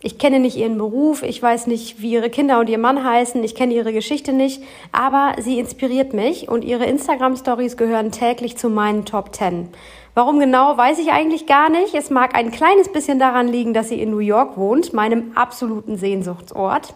Ich 0.00 0.16
kenne 0.16 0.38
nicht 0.38 0.56
ihren 0.56 0.78
Beruf, 0.78 1.24
ich 1.24 1.42
weiß 1.42 1.66
nicht, 1.66 2.00
wie 2.00 2.12
ihre 2.12 2.30
Kinder 2.30 2.60
und 2.60 2.68
ihr 2.68 2.78
Mann 2.78 3.02
heißen, 3.02 3.42
ich 3.42 3.56
kenne 3.56 3.74
ihre 3.74 3.92
Geschichte 3.92 4.32
nicht, 4.32 4.62
aber 4.92 5.34
sie 5.40 5.58
inspiriert 5.58 6.14
mich 6.14 6.48
und 6.48 6.64
ihre 6.64 6.84
Instagram-Stories 6.84 7.76
gehören 7.76 8.12
täglich 8.12 8.56
zu 8.56 8.68
meinen 8.68 9.04
Top 9.04 9.34
10. 9.34 9.68
Warum 10.14 10.38
genau, 10.38 10.76
weiß 10.76 11.00
ich 11.00 11.10
eigentlich 11.10 11.46
gar 11.46 11.68
nicht. 11.68 11.94
Es 11.94 12.10
mag 12.10 12.36
ein 12.36 12.52
kleines 12.52 12.92
bisschen 12.92 13.18
daran 13.18 13.48
liegen, 13.48 13.74
dass 13.74 13.88
sie 13.88 14.00
in 14.00 14.12
New 14.12 14.18
York 14.18 14.56
wohnt, 14.56 14.92
meinem 14.92 15.32
absoluten 15.34 15.96
Sehnsuchtsort. 15.96 16.94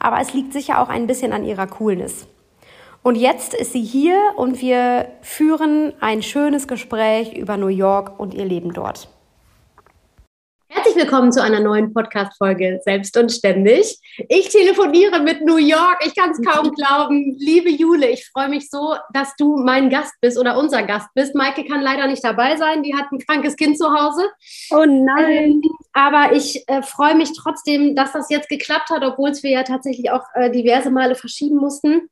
Aber 0.00 0.20
es 0.20 0.34
liegt 0.34 0.52
sicher 0.52 0.80
auch 0.82 0.88
ein 0.88 1.06
bisschen 1.06 1.32
an 1.32 1.44
ihrer 1.44 1.68
Coolness. 1.68 2.26
Und 3.02 3.14
jetzt 3.14 3.54
ist 3.54 3.72
sie 3.72 3.82
hier 3.82 4.18
und 4.36 4.60
wir 4.60 5.06
führen 5.22 5.92
ein 6.00 6.22
schönes 6.22 6.66
Gespräch 6.66 7.32
über 7.32 7.56
New 7.56 7.68
York 7.68 8.18
und 8.18 8.34
ihr 8.34 8.44
Leben 8.44 8.72
dort. 8.72 9.08
Herzlich 10.72 10.94
willkommen 10.94 11.32
zu 11.32 11.42
einer 11.42 11.58
neuen 11.58 11.92
Podcast-Folge 11.92 12.78
Selbst 12.84 13.16
und 13.16 13.32
Ständig. 13.32 13.98
Ich 14.28 14.50
telefoniere 14.50 15.18
mit 15.18 15.44
New 15.44 15.56
York. 15.56 15.98
Ich 16.06 16.14
kann 16.14 16.30
es 16.30 16.40
kaum 16.40 16.70
glauben. 16.76 17.34
Liebe 17.40 17.70
Jule, 17.70 18.08
ich 18.08 18.28
freue 18.28 18.48
mich 18.48 18.70
so, 18.70 18.94
dass 19.12 19.34
du 19.34 19.56
mein 19.56 19.90
Gast 19.90 20.14
bist 20.20 20.38
oder 20.38 20.56
unser 20.56 20.84
Gast 20.84 21.08
bist. 21.12 21.34
Maike 21.34 21.64
kann 21.64 21.80
leider 21.80 22.06
nicht 22.06 22.22
dabei 22.22 22.54
sein. 22.54 22.84
Die 22.84 22.94
hat 22.94 23.10
ein 23.10 23.18
krankes 23.18 23.56
Kind 23.56 23.78
zu 23.78 23.92
Hause. 23.92 24.22
Oh 24.70 24.84
nein. 24.86 25.28
Ähm, 25.28 25.62
aber 25.92 26.36
ich 26.36 26.62
äh, 26.68 26.82
freue 26.82 27.16
mich 27.16 27.32
trotzdem, 27.36 27.96
dass 27.96 28.12
das 28.12 28.30
jetzt 28.30 28.48
geklappt 28.48 28.90
hat, 28.90 29.02
obwohl 29.02 29.30
es 29.30 29.42
wir 29.42 29.50
ja 29.50 29.64
tatsächlich 29.64 30.12
auch 30.12 30.22
äh, 30.34 30.52
diverse 30.52 30.92
Male 30.92 31.16
verschieben 31.16 31.56
mussten. 31.56 32.08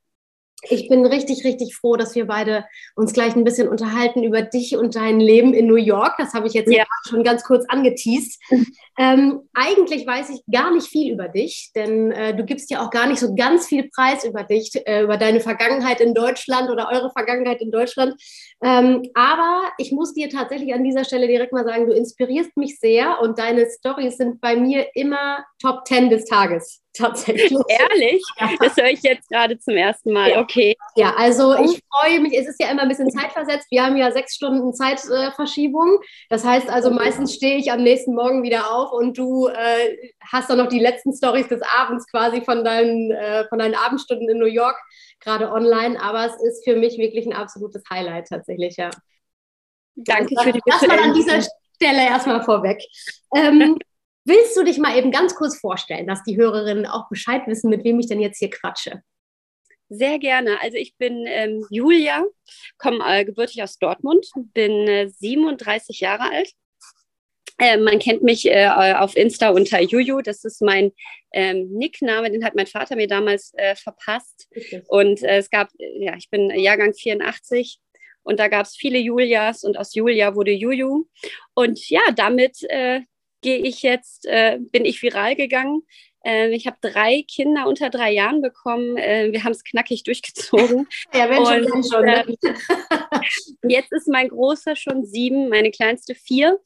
Ich 0.62 0.88
bin 0.88 1.06
richtig, 1.06 1.44
richtig 1.44 1.76
froh, 1.76 1.96
dass 1.96 2.16
wir 2.16 2.26
beide 2.26 2.64
uns 2.96 3.12
gleich 3.12 3.36
ein 3.36 3.44
bisschen 3.44 3.68
unterhalten 3.68 4.24
über 4.24 4.42
dich 4.42 4.76
und 4.76 4.96
dein 4.96 5.20
Leben 5.20 5.54
in 5.54 5.66
New 5.66 5.76
York. 5.76 6.14
Das 6.18 6.34
habe 6.34 6.48
ich 6.48 6.52
jetzt 6.52 6.72
ja. 6.72 6.84
schon 7.08 7.22
ganz 7.22 7.44
kurz 7.44 7.64
angeteased. 7.68 8.40
Ähm, 9.00 9.42
eigentlich 9.54 10.04
weiß 10.04 10.30
ich 10.30 10.42
gar 10.52 10.72
nicht 10.72 10.88
viel 10.88 11.12
über 11.12 11.28
dich, 11.28 11.70
denn 11.76 12.10
äh, 12.10 12.34
du 12.34 12.44
gibst 12.44 12.68
ja 12.68 12.84
auch 12.84 12.90
gar 12.90 13.06
nicht 13.06 13.20
so 13.20 13.32
ganz 13.36 13.68
viel 13.68 13.88
Preis 13.94 14.24
über 14.24 14.42
dich, 14.42 14.72
äh, 14.86 15.04
über 15.04 15.16
deine 15.16 15.38
Vergangenheit 15.38 16.00
in 16.00 16.14
Deutschland 16.14 16.68
oder 16.68 16.88
eure 16.90 17.12
Vergangenheit 17.12 17.60
in 17.60 17.70
Deutschland. 17.70 18.20
Ähm, 18.60 19.08
aber 19.14 19.70
ich 19.78 19.92
muss 19.92 20.14
dir 20.14 20.28
tatsächlich 20.28 20.74
an 20.74 20.82
dieser 20.82 21.04
Stelle 21.04 21.28
direkt 21.28 21.52
mal 21.52 21.64
sagen, 21.64 21.86
du 21.86 21.92
inspirierst 21.92 22.56
mich 22.56 22.80
sehr 22.80 23.20
und 23.20 23.38
deine 23.38 23.68
Stories 23.70 24.16
sind 24.16 24.40
bei 24.40 24.56
mir 24.56 24.88
immer 24.94 25.44
Top 25.62 25.86
10 25.86 26.10
des 26.10 26.24
Tages 26.24 26.82
tatsächlich. 26.98 27.58
Ehrlich? 27.68 28.22
Das 28.60 28.76
höre 28.76 28.90
ich 28.90 29.02
jetzt 29.02 29.28
gerade 29.28 29.58
zum 29.58 29.76
ersten 29.76 30.12
Mal. 30.12 30.30
Ja. 30.30 30.40
Okay. 30.40 30.76
Ja, 30.96 31.14
also 31.16 31.54
ich 31.54 31.80
freue 31.90 32.20
mich. 32.20 32.36
Es 32.36 32.48
ist 32.48 32.60
ja 32.60 32.70
immer 32.70 32.82
ein 32.82 32.88
bisschen 32.88 33.10
zeitversetzt. 33.10 33.68
Wir 33.70 33.84
haben 33.84 33.96
ja 33.96 34.10
sechs 34.10 34.34
Stunden 34.34 34.74
Zeitverschiebung. 34.74 35.98
Das 36.28 36.44
heißt 36.44 36.68
also, 36.68 36.90
meistens 36.90 37.34
stehe 37.34 37.56
ich 37.56 37.72
am 37.72 37.82
nächsten 37.82 38.14
Morgen 38.14 38.42
wieder 38.42 38.70
auf 38.72 38.92
und 38.92 39.16
du 39.16 39.48
äh, 39.48 40.12
hast 40.20 40.50
dann 40.50 40.58
noch 40.58 40.68
die 40.68 40.80
letzten 40.80 41.14
Stories 41.14 41.48
des 41.48 41.62
Abends 41.62 42.06
quasi 42.10 42.42
von 42.42 42.64
deinen, 42.64 43.12
äh, 43.12 43.46
von 43.48 43.58
deinen 43.58 43.74
Abendstunden 43.74 44.28
in 44.28 44.38
New 44.38 44.46
York 44.46 44.76
gerade 45.20 45.50
online. 45.50 46.00
Aber 46.00 46.26
es 46.26 46.34
ist 46.42 46.64
für 46.64 46.76
mich 46.76 46.98
wirklich 46.98 47.26
ein 47.26 47.32
absolutes 47.32 47.82
Highlight 47.90 48.28
tatsächlich, 48.28 48.76
ja. 48.76 48.90
Danke 49.94 50.36
also, 50.36 50.50
für 50.50 50.52
die 50.52 50.60
Das 50.64 50.86
mal 50.86 50.98
an 50.98 51.14
dieser 51.14 51.40
Stelle 51.74 52.06
erstmal 52.06 52.42
vorweg. 52.42 52.82
Ähm, 53.34 53.78
Willst 54.24 54.56
du 54.56 54.64
dich 54.64 54.78
mal 54.78 54.96
eben 54.96 55.10
ganz 55.10 55.34
kurz 55.34 55.58
vorstellen, 55.58 56.06
dass 56.06 56.22
die 56.22 56.36
Hörerinnen 56.36 56.86
auch 56.86 57.08
Bescheid 57.08 57.42
wissen, 57.46 57.70
mit 57.70 57.84
wem 57.84 57.98
ich 57.98 58.08
denn 58.08 58.20
jetzt 58.20 58.38
hier 58.38 58.50
quatsche? 58.50 59.02
Sehr 59.88 60.18
gerne. 60.18 60.60
Also 60.60 60.76
ich 60.76 60.96
bin 60.96 61.24
ähm, 61.26 61.64
Julia, 61.70 62.24
komme 62.76 62.98
äh, 63.06 63.24
gebürtig 63.24 63.62
aus 63.62 63.78
Dortmund, 63.78 64.26
bin 64.52 64.86
äh, 64.86 65.08
37 65.08 66.00
Jahre 66.00 66.30
alt. 66.30 66.52
Äh, 67.58 67.78
man 67.78 67.98
kennt 67.98 68.22
mich 68.22 68.46
äh, 68.46 68.68
auf 68.68 69.16
Insta 69.16 69.48
unter 69.48 69.80
Juju. 69.80 70.20
Das 70.20 70.44
ist 70.44 70.60
mein 70.60 70.92
ähm, 71.32 71.68
Nickname, 71.70 72.30
den 72.30 72.44
hat 72.44 72.54
mein 72.54 72.66
Vater 72.66 72.96
mir 72.96 73.08
damals 73.08 73.52
äh, 73.56 73.74
verpasst. 73.74 74.46
Okay. 74.54 74.82
Und 74.88 75.22
äh, 75.22 75.38
es 75.38 75.48
gab, 75.48 75.70
ja, 75.78 76.14
ich 76.16 76.28
bin 76.28 76.50
Jahrgang 76.50 76.92
84 76.92 77.80
und 78.22 78.38
da 78.38 78.48
gab 78.48 78.66
es 78.66 78.76
viele 78.76 78.98
Julias 78.98 79.64
und 79.64 79.78
aus 79.78 79.94
Julia 79.94 80.34
wurde 80.34 80.52
Juju. 80.52 81.06
Und 81.54 81.88
ja, 81.88 82.02
damit 82.14 82.58
gehe 83.40 83.58
ich 83.58 83.82
jetzt, 83.82 84.26
äh, 84.26 84.58
bin 84.60 84.84
ich 84.84 85.02
viral 85.02 85.36
gegangen. 85.36 85.82
Äh, 86.24 86.50
ich 86.50 86.66
habe 86.66 86.76
drei 86.80 87.22
Kinder 87.22 87.66
unter 87.66 87.90
drei 87.90 88.12
Jahren 88.12 88.42
bekommen. 88.42 88.96
Äh, 88.96 89.32
wir 89.32 89.44
haben 89.44 89.52
es 89.52 89.64
knackig 89.64 90.02
durchgezogen. 90.04 90.86
ja, 91.14 91.28
wenn 91.28 91.44
schon, 91.44 91.72
wenn 91.72 91.84
schon. 91.84 92.04
Ne? 92.04 92.24
Ähm, 92.26 93.20
jetzt 93.70 93.92
ist 93.92 94.08
mein 94.08 94.28
Großer 94.28 94.76
schon 94.76 95.04
sieben, 95.04 95.48
meine 95.48 95.70
kleinste 95.70 96.14
vier. 96.14 96.58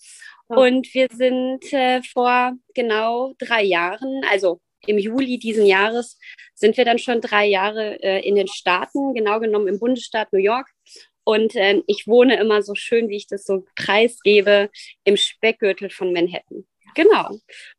Und 0.48 0.92
wir 0.92 1.08
sind 1.10 1.72
äh, 1.72 2.02
vor 2.02 2.52
genau 2.74 3.32
drei 3.38 3.62
Jahren, 3.62 4.22
also 4.30 4.60
im 4.86 4.98
Juli 4.98 5.38
diesen 5.38 5.64
Jahres, 5.64 6.18
sind 6.54 6.76
wir 6.76 6.84
dann 6.84 6.98
schon 6.98 7.22
drei 7.22 7.46
Jahre 7.46 8.02
äh, 8.02 8.26
in 8.26 8.34
den 8.34 8.48
Staaten, 8.48 9.14
genau 9.14 9.40
genommen 9.40 9.68
im 9.68 9.78
Bundesstaat 9.78 10.30
New 10.32 10.40
York. 10.40 10.68
Und 11.24 11.54
äh, 11.54 11.82
ich 11.86 12.06
wohne 12.06 12.38
immer 12.38 12.62
so 12.62 12.74
schön, 12.74 13.08
wie 13.08 13.16
ich 13.16 13.28
das 13.28 13.44
so 13.44 13.64
preisgebe, 13.76 14.70
im 15.04 15.16
Speckgürtel 15.16 15.88
von 15.88 16.12
Manhattan. 16.12 16.66
Genau. 16.94 17.38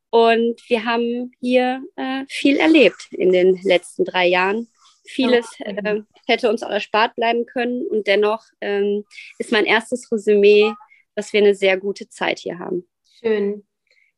Und 0.09 0.61
wir 0.69 0.85
haben 0.85 1.31
hier 1.39 1.83
äh, 1.95 2.23
viel 2.29 2.57
erlebt 2.57 3.07
in 3.11 3.31
den 3.31 3.59
letzten 3.63 4.05
drei 4.05 4.27
Jahren. 4.27 4.67
Vieles 5.05 5.47
äh, 5.59 6.01
hätte 6.27 6.49
uns 6.49 6.63
auch 6.63 6.69
erspart 6.69 7.15
bleiben 7.15 7.45
können. 7.45 7.87
Und 7.87 8.07
dennoch 8.07 8.43
ähm, 8.61 9.05
ist 9.39 9.51
mein 9.51 9.65
erstes 9.65 10.11
Resümee, 10.11 10.71
dass 11.15 11.33
wir 11.33 11.41
eine 11.41 11.55
sehr 11.55 11.77
gute 11.77 12.09
Zeit 12.09 12.39
hier 12.39 12.59
haben. 12.59 12.87
Schön. 13.19 13.65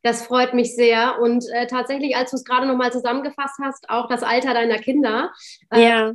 Das 0.05 0.27
freut 0.27 0.53
mich 0.53 0.75
sehr. 0.75 1.19
Und 1.19 1.43
äh, 1.51 1.65
tatsächlich, 1.65 2.15
als 2.15 2.29
du 2.29 2.37
es 2.37 2.43
gerade 2.43 2.67
nochmal 2.67 2.91
zusammengefasst 2.91 3.55
hast, 3.59 3.89
auch 3.89 4.07
das 4.07 4.21
Alter 4.21 4.53
deiner 4.53 4.77
Kinder. 4.77 5.31
Äh, 5.71 5.83
ja. 5.83 6.13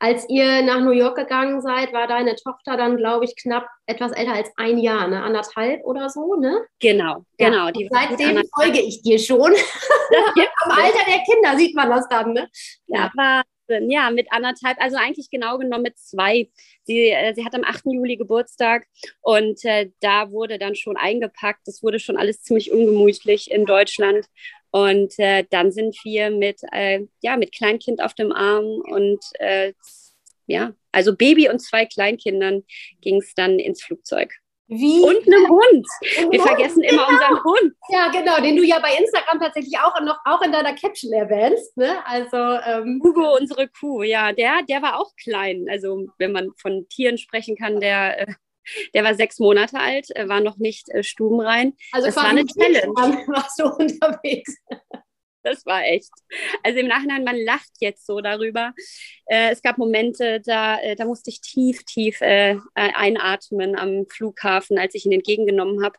Als 0.00 0.28
ihr 0.28 0.62
nach 0.62 0.80
New 0.80 0.90
York 0.90 1.16
gegangen 1.16 1.60
seid, 1.60 1.92
war 1.92 2.08
deine 2.08 2.34
Tochter 2.34 2.76
dann, 2.76 2.96
glaube 2.96 3.26
ich, 3.26 3.36
knapp 3.40 3.68
etwas 3.86 4.10
älter 4.10 4.32
als 4.32 4.50
ein 4.56 4.78
Jahr, 4.78 5.06
ne? 5.06 5.22
anderthalb 5.22 5.84
oder 5.84 6.10
so, 6.10 6.34
ne? 6.34 6.66
Genau, 6.80 7.24
genau. 7.36 7.68
Ja. 7.68 7.88
seitdem 7.92 8.42
folge 8.56 8.80
ich 8.80 9.02
dir 9.02 9.20
schon. 9.20 9.52
Am 10.64 10.70
Alter 10.72 11.04
der 11.06 11.22
Kinder 11.22 11.56
sieht 11.56 11.76
man 11.76 11.90
das 11.90 12.08
dann, 12.08 12.32
ne? 12.32 12.48
Ja, 12.88 13.08
ja 13.16 13.42
ja, 13.68 14.10
mit 14.10 14.32
anderthalb, 14.32 14.80
also 14.80 14.96
eigentlich 14.96 15.30
genau 15.30 15.58
genommen 15.58 15.84
mit 15.84 15.98
zwei. 15.98 16.48
Sie, 16.84 17.10
äh, 17.10 17.34
sie 17.34 17.44
hat 17.44 17.54
am 17.54 17.64
8. 17.64 17.84
Juli 17.86 18.16
Geburtstag 18.16 18.86
und 19.20 19.64
äh, 19.64 19.90
da 20.00 20.30
wurde 20.30 20.58
dann 20.58 20.74
schon 20.74 20.96
eingepackt. 20.96 21.60
Das 21.66 21.82
wurde 21.82 21.98
schon 21.98 22.16
alles 22.16 22.42
ziemlich 22.42 22.72
ungemütlich 22.72 23.50
in 23.50 23.66
Deutschland. 23.66 24.26
Und 24.70 25.18
äh, 25.18 25.44
dann 25.50 25.72
sind 25.72 25.96
wir 26.04 26.30
mit, 26.30 26.60
äh, 26.72 27.00
ja, 27.22 27.36
mit 27.36 27.52
Kleinkind 27.52 28.02
auf 28.02 28.14
dem 28.14 28.32
Arm 28.32 28.64
und 28.64 29.20
äh, 29.38 29.72
ja, 30.46 30.74
Also 30.92 31.14
Baby 31.14 31.48
und 31.50 31.60
zwei 31.60 31.86
Kleinkindern 31.86 32.64
ging 33.00 33.16
es 33.16 33.34
dann 33.34 33.58
ins 33.58 33.82
Flugzeug. 33.82 34.34
Wie? 34.68 35.02
Und 35.02 35.26
einem 35.26 35.48
Hund. 35.48 35.86
Wir 36.30 36.42
vergessen 36.42 36.82
immer 36.82 37.06
genau. 37.06 37.08
unseren 37.08 37.44
Hund. 37.44 37.74
Ja, 37.88 38.10
genau, 38.10 38.36
den 38.40 38.56
du 38.56 38.62
ja 38.62 38.78
bei 38.80 38.94
Instagram 38.98 39.40
tatsächlich 39.40 39.78
auch 39.78 39.98
noch 40.02 40.18
auch 40.26 40.42
in 40.42 40.52
deiner 40.52 40.74
Caption 40.74 41.12
erwähnst. 41.12 41.74
Ne? 41.76 41.96
Also 42.04 42.36
ähm 42.36 43.00
Hugo, 43.02 43.34
unsere 43.36 43.68
Kuh, 43.68 44.02
ja, 44.02 44.32
der, 44.32 44.60
der 44.68 44.82
war 44.82 45.00
auch 45.00 45.16
klein. 45.16 45.66
Also 45.70 46.06
wenn 46.18 46.32
man 46.32 46.50
von 46.60 46.86
Tieren 46.90 47.16
sprechen 47.16 47.56
kann, 47.56 47.80
der, 47.80 48.28
äh, 48.28 48.32
der 48.92 49.04
war 49.04 49.14
sechs 49.14 49.38
Monate 49.38 49.80
alt, 49.80 50.10
war 50.26 50.40
noch 50.40 50.58
nicht 50.58 50.90
äh, 50.90 51.02
stubenrein. 51.02 51.74
Also 51.92 52.08
das 52.08 52.16
war 52.16 52.26
eine 52.26 52.44
Challenge. 52.44 52.92
Warst 52.94 53.58
du 53.58 53.64
unterwegs? 53.78 54.54
Das 55.48 55.64
war 55.64 55.84
echt. 55.84 56.10
Also 56.62 56.78
im 56.78 56.88
Nachhinein, 56.88 57.24
man 57.24 57.36
lacht 57.36 57.70
jetzt 57.80 58.06
so 58.06 58.20
darüber. 58.20 58.74
Äh, 59.26 59.50
es 59.50 59.62
gab 59.62 59.78
Momente, 59.78 60.40
da, 60.44 60.78
äh, 60.80 60.94
da 60.94 61.04
musste 61.04 61.30
ich 61.30 61.40
tief, 61.40 61.84
tief 61.84 62.20
äh, 62.20 62.56
einatmen 62.74 63.76
am 63.76 64.06
Flughafen, 64.08 64.78
als 64.78 64.94
ich 64.94 65.06
ihn 65.06 65.12
entgegengenommen 65.12 65.82
habe. 65.82 65.98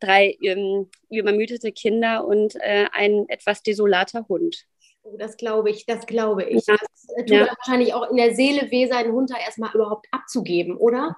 Drei 0.00 0.36
ähm, 0.42 0.90
übermüdete 1.10 1.72
Kinder 1.72 2.26
und 2.26 2.54
äh, 2.56 2.86
ein 2.92 3.26
etwas 3.28 3.62
desolater 3.62 4.26
Hund. 4.28 4.66
Oh, 5.02 5.16
das 5.18 5.36
glaube 5.36 5.70
ich, 5.70 5.86
das 5.86 6.06
glaube 6.06 6.44
ich. 6.44 6.66
Ja. 6.66 6.76
Das 6.76 7.06
tut 7.18 7.30
ja. 7.30 7.46
wahrscheinlich 7.46 7.94
auch 7.94 8.10
in 8.10 8.16
der 8.16 8.34
Seele 8.34 8.70
weh, 8.70 8.88
seinen 8.88 9.12
Hund 9.12 9.30
da 9.30 9.38
erstmal 9.38 9.72
überhaupt 9.74 10.06
abzugeben, 10.10 10.76
oder? 10.76 11.16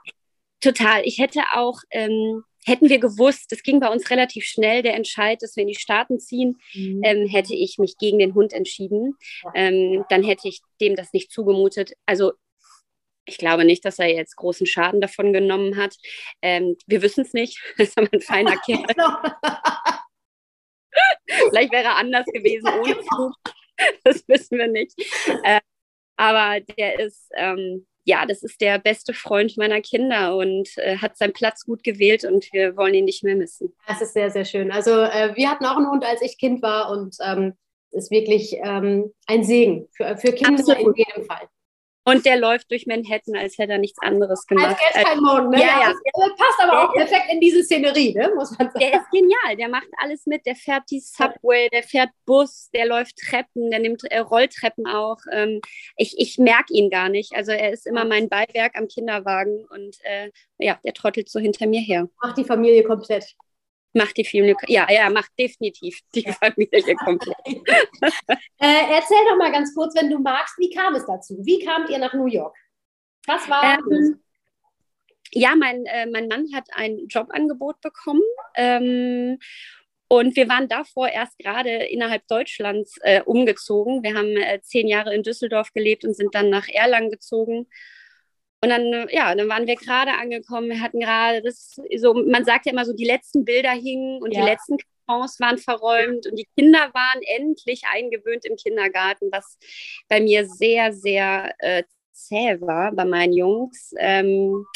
Total. 0.61 1.03
Ich 1.05 1.19
hätte 1.19 1.41
auch 1.55 1.81
ähm, 1.91 2.43
hätten 2.69 2.89
wir 2.89 2.99
gewusst, 2.99 3.51
es 3.53 3.63
ging 3.63 3.81
bei 3.81 3.89
uns 3.89 4.11
relativ 4.11 4.45
schnell, 4.45 4.83
der 4.83 4.95
Entscheid, 4.95 5.43
dass 5.43 5.57
wir 5.57 5.63
in 5.63 5.69
die 5.69 5.75
Staaten 5.75 6.21
ziehen, 6.21 6.59
mhm. 6.75 7.01
ähm, 7.03 7.27
hätte 7.27 7.55
ich 7.55 7.79
mich 7.79 7.97
gegen 7.99 8.19
den 8.19 8.35
Hund 8.35 8.53
entschieden. 8.53 9.15
Ähm, 9.55 10.05
dann 10.11 10.23
hätte 10.23 10.49
ich 10.49 10.61
dem 10.81 10.95
das 10.95 11.13
nicht 11.13 11.33
zugemutet. 11.33 11.93
Also 12.07 12.33
ich 13.25 13.39
glaube 13.39 13.65
nicht, 13.65 13.85
dass 13.85 13.99
er 13.99 14.09
jetzt 14.09 14.37
großen 14.37 14.67
Schaden 14.67 15.01
davon 15.01 15.33
genommen 15.33 15.77
hat. 15.77 15.97
Ähm, 16.43 16.77
wir 16.87 17.03
wissen 17.03 17.23
es 17.23 17.33
nicht. 17.33 17.59
Das 17.79 17.89
ist 17.89 17.99
aber 17.99 18.09
ein 18.13 18.21
feiner 18.21 18.57
Kerl. 18.67 18.85
Vielleicht 21.51 21.73
wäre 21.73 21.85
er 21.85 21.97
anders 21.97 22.27
gewesen 22.27 22.69
ohne 22.69 22.95
Flug. 23.15 23.35
Das 24.05 24.27
wissen 24.27 24.59
wir 24.59 24.69
nicht. 24.69 24.95
Äh, 25.45 25.61
aber 26.17 26.61
der 26.61 26.99
ist, 26.99 27.31
ähm, 27.37 27.87
ja, 28.09 28.25
das 28.25 28.43
ist 28.43 28.63
der 28.63 28.79
beste 28.79 29.13
Freund 29.13 29.59
meiner 29.59 29.83
Kinder 29.83 30.35
und 30.35 30.67
äh, 30.79 30.97
hat 30.97 31.19
seinen 31.19 31.35
Platz 31.35 31.67
gut 31.67 31.85
gewählt 31.85 32.25
und 32.25 32.51
wir 32.55 32.75
wollen 32.75 32.95
ihn 32.95 33.05
nicht 33.05 33.23
mehr 33.23 33.37
missen. 33.37 33.75
Das 33.87 34.01
ist 34.01 34.15
sehr, 34.15 34.31
sehr 34.31 34.47
schön. 34.47 34.73
Also 34.73 34.93
äh, 34.93 35.37
wir 35.37 35.51
hatten 35.51 35.67
auch 35.67 35.77
einen 35.77 35.91
Hund, 35.91 36.07
als 36.07 36.23
ich 36.23 36.39
Kind 36.39 36.63
war 36.63 36.91
und 36.91 37.17
ähm, 37.23 37.53
ist 37.91 38.11
wirklich 38.11 38.57
ähm, 38.65 39.13
ein 39.27 39.45
Segen 39.45 39.89
für, 39.95 40.17
für 40.17 40.33
Kinder 40.33 40.59
Absolut. 40.59 40.97
in 40.97 41.05
jedem 41.05 41.25
Fall. 41.27 41.49
Und 42.09 42.25
der 42.25 42.39
läuft 42.39 42.71
durch 42.71 42.87
Manhattan, 42.87 43.37
als 43.37 43.59
hätte 43.59 43.73
er 43.73 43.79
nichts 43.79 43.99
anderes 44.01 44.47
gemacht. 44.47 44.79
Als 44.95 45.07
kein 45.07 45.21
Morgen, 45.21 45.51
ne? 45.51 45.61
Ja, 45.61 45.81
ja. 45.81 45.93
Das 45.93 46.37
passt 46.39 46.61
aber 46.63 46.73
der, 46.73 46.89
auch 46.89 46.95
perfekt 46.95 47.27
in 47.31 47.41
diese 47.41 47.63
Szenerie, 47.63 48.15
ne? 48.15 48.33
muss 48.35 48.57
man 48.59 48.71
sagen. 48.71 48.79
Der 48.81 48.95
ist 48.95 49.11
genial, 49.11 49.57
der 49.59 49.69
macht 49.69 49.89
alles 49.99 50.25
mit. 50.25 50.47
Der 50.47 50.57
fährt 50.57 50.85
die 50.91 51.01
Subway, 51.01 51.69
der 51.69 51.83
fährt 51.83 52.09
Bus, 52.25 52.71
der 52.73 52.87
läuft 52.87 53.17
Treppen, 53.19 53.71
der 53.71 53.81
nimmt 53.81 54.05
äh, 54.05 54.19
Rolltreppen 54.21 54.87
auch. 54.87 55.19
Ähm, 55.31 55.61
ich 55.97 56.15
ich 56.19 56.39
merke 56.39 56.73
ihn 56.73 56.89
gar 56.89 57.11
nicht. 57.11 57.35
Also 57.37 57.53
er 57.53 57.73
ist 57.73 57.87
immer 57.87 58.07
mein 58.07 58.31
Beiwerk 58.31 58.77
am 58.77 58.89
Kinderwagen 58.89 59.67
und 59.69 59.97
äh, 60.05 60.31
ja, 60.59 60.79
der 60.85 60.95
trottelt 60.95 61.29
so 61.29 61.39
hinter 61.39 61.67
mir 61.67 61.81
her. 61.81 62.09
Macht 62.23 62.39
die 62.39 62.45
Familie 62.45 62.85
komplett. 62.85 63.37
Macht 63.95 64.17
die 64.17 64.25
Familie, 64.25 64.55
ja, 64.67 64.87
ja, 64.91 65.09
macht 65.09 65.31
definitiv 65.39 65.99
die 66.15 66.31
Familie 66.31 66.95
komplett. 66.97 67.37
äh, 67.47 68.93
erzähl 68.93 69.25
doch 69.29 69.37
mal 69.39 69.51
ganz 69.51 69.75
kurz, 69.75 69.95
wenn 69.95 70.11
du 70.11 70.19
magst, 70.19 70.59
wie 70.59 70.71
kam 70.71 70.95
es 70.95 71.07
dazu? 71.07 71.39
Wie 71.43 71.65
kamt 71.65 71.89
ihr 71.89 71.99
nach 71.99 72.13
New 72.13 72.27
York? 72.27 72.55
Was 73.27 73.49
war 73.49 73.79
ähm, 73.79 74.21
Ja, 75.33 75.55
mein, 75.57 75.87
äh, 75.87 76.07
mein 76.07 76.29
Mann 76.29 76.47
hat 76.55 76.69
ein 76.73 77.07
Jobangebot 77.09 77.81
bekommen. 77.81 78.23
Ähm, 78.57 79.39
und 80.09 80.37
wir 80.37 80.49
waren 80.49 80.69
davor 80.69 81.09
erst 81.09 81.39
gerade 81.39 81.71
innerhalb 81.71 82.27
Deutschlands 82.29 82.97
äh, 83.03 83.23
umgezogen. 83.23 84.03
Wir 84.03 84.15
haben 84.15 84.37
äh, 84.37 84.61
zehn 84.63 84.89
Jahre 84.89 85.15
in 85.15 85.23
Düsseldorf 85.23 85.73
gelebt 85.73 86.05
und 86.05 86.15
sind 86.15 86.35
dann 86.35 86.49
nach 86.49 86.67
Erlangen 86.69 87.11
gezogen. 87.11 87.69
Und 88.61 88.71
dann, 88.71 89.07
ja, 89.11 89.35
dann 89.35 89.49
waren 89.49 89.67
wir 89.67 89.77
gerade 89.77 90.13
angekommen. 90.13 90.71
Wir 90.71 90.81
hatten 90.81 91.01
gerade 91.01 91.43
das, 91.43 91.77
so, 91.97 92.15
man 92.15 92.45
sagt 92.45 92.67
ja 92.67 92.73
immer 92.73 92.85
so, 92.85 92.93
die 92.93 93.05
letzten 93.05 93.45
Bilder 93.45 93.71
hingen 93.71 94.21
und 94.21 94.35
ja. 94.35 94.41
die 94.41 94.51
letzten 94.51 94.79
Kartons 95.07 95.39
waren 95.39 95.59
verräumt 95.59 96.27
und 96.27 96.37
die 96.37 96.49
Kinder 96.57 96.91
waren 96.93 97.23
endlich 97.23 97.83
eingewöhnt 97.93 98.45
im 98.45 98.57
Kindergarten, 98.57 99.29
was 99.31 99.59
bei 100.09 100.21
mir 100.21 100.47
sehr, 100.47 100.93
sehr 100.93 101.55
äh, 101.59 101.85
zäh 102.13 102.61
war 102.61 102.93
bei 102.93 103.05
meinen 103.05 103.33
Jungs. 103.33 103.95
Ähm, 103.99 104.67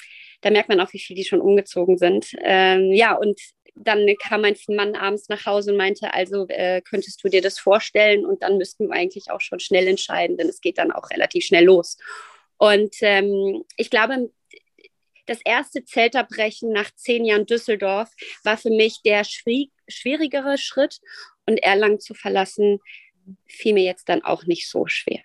da 0.42 0.50
merkt 0.50 0.68
man 0.68 0.80
auch, 0.80 0.92
wie 0.92 1.00
viel 1.00 1.16
die 1.16 1.24
schon 1.24 1.40
umgezogen 1.40 1.98
sind. 1.98 2.32
Ähm, 2.42 2.92
ja, 2.92 3.14
und 3.14 3.40
dann 3.74 4.06
kam 4.22 4.42
mein 4.42 4.56
Mann 4.68 4.94
abends 4.94 5.28
nach 5.28 5.46
Hause 5.46 5.72
und 5.72 5.78
meinte, 5.78 6.12
also 6.12 6.46
äh, 6.48 6.82
könntest 6.82 7.22
du 7.24 7.28
dir 7.28 7.40
das 7.40 7.58
vorstellen? 7.58 8.26
Und 8.26 8.42
dann 8.42 8.58
müssten 8.58 8.88
wir 8.88 8.94
eigentlich 8.94 9.30
auch 9.30 9.40
schon 9.40 9.60
schnell 9.60 9.86
entscheiden, 9.86 10.36
denn 10.36 10.48
es 10.48 10.60
geht 10.60 10.78
dann 10.78 10.92
auch 10.92 11.10
relativ 11.10 11.46
schnell 11.46 11.64
los. 11.64 11.96
Und 12.58 12.94
ähm, 13.00 13.64
ich 13.76 13.90
glaube, 13.90 14.30
das 15.26 15.40
erste 15.44 15.84
Zelterbrechen 15.84 16.72
nach 16.72 16.90
zehn 16.94 17.24
Jahren 17.24 17.46
Düsseldorf 17.46 18.10
war 18.44 18.56
für 18.56 18.70
mich 18.70 19.02
der 19.02 19.24
schwierigere 19.24 20.58
Schritt 20.58 21.00
und 21.46 21.62
Erlangen 21.62 22.00
zu 22.00 22.14
verlassen, 22.14 22.80
fiel 23.46 23.74
mir 23.74 23.84
jetzt 23.84 24.08
dann 24.08 24.22
auch 24.22 24.44
nicht 24.44 24.68
so 24.68 24.86
schwer. 24.86 25.22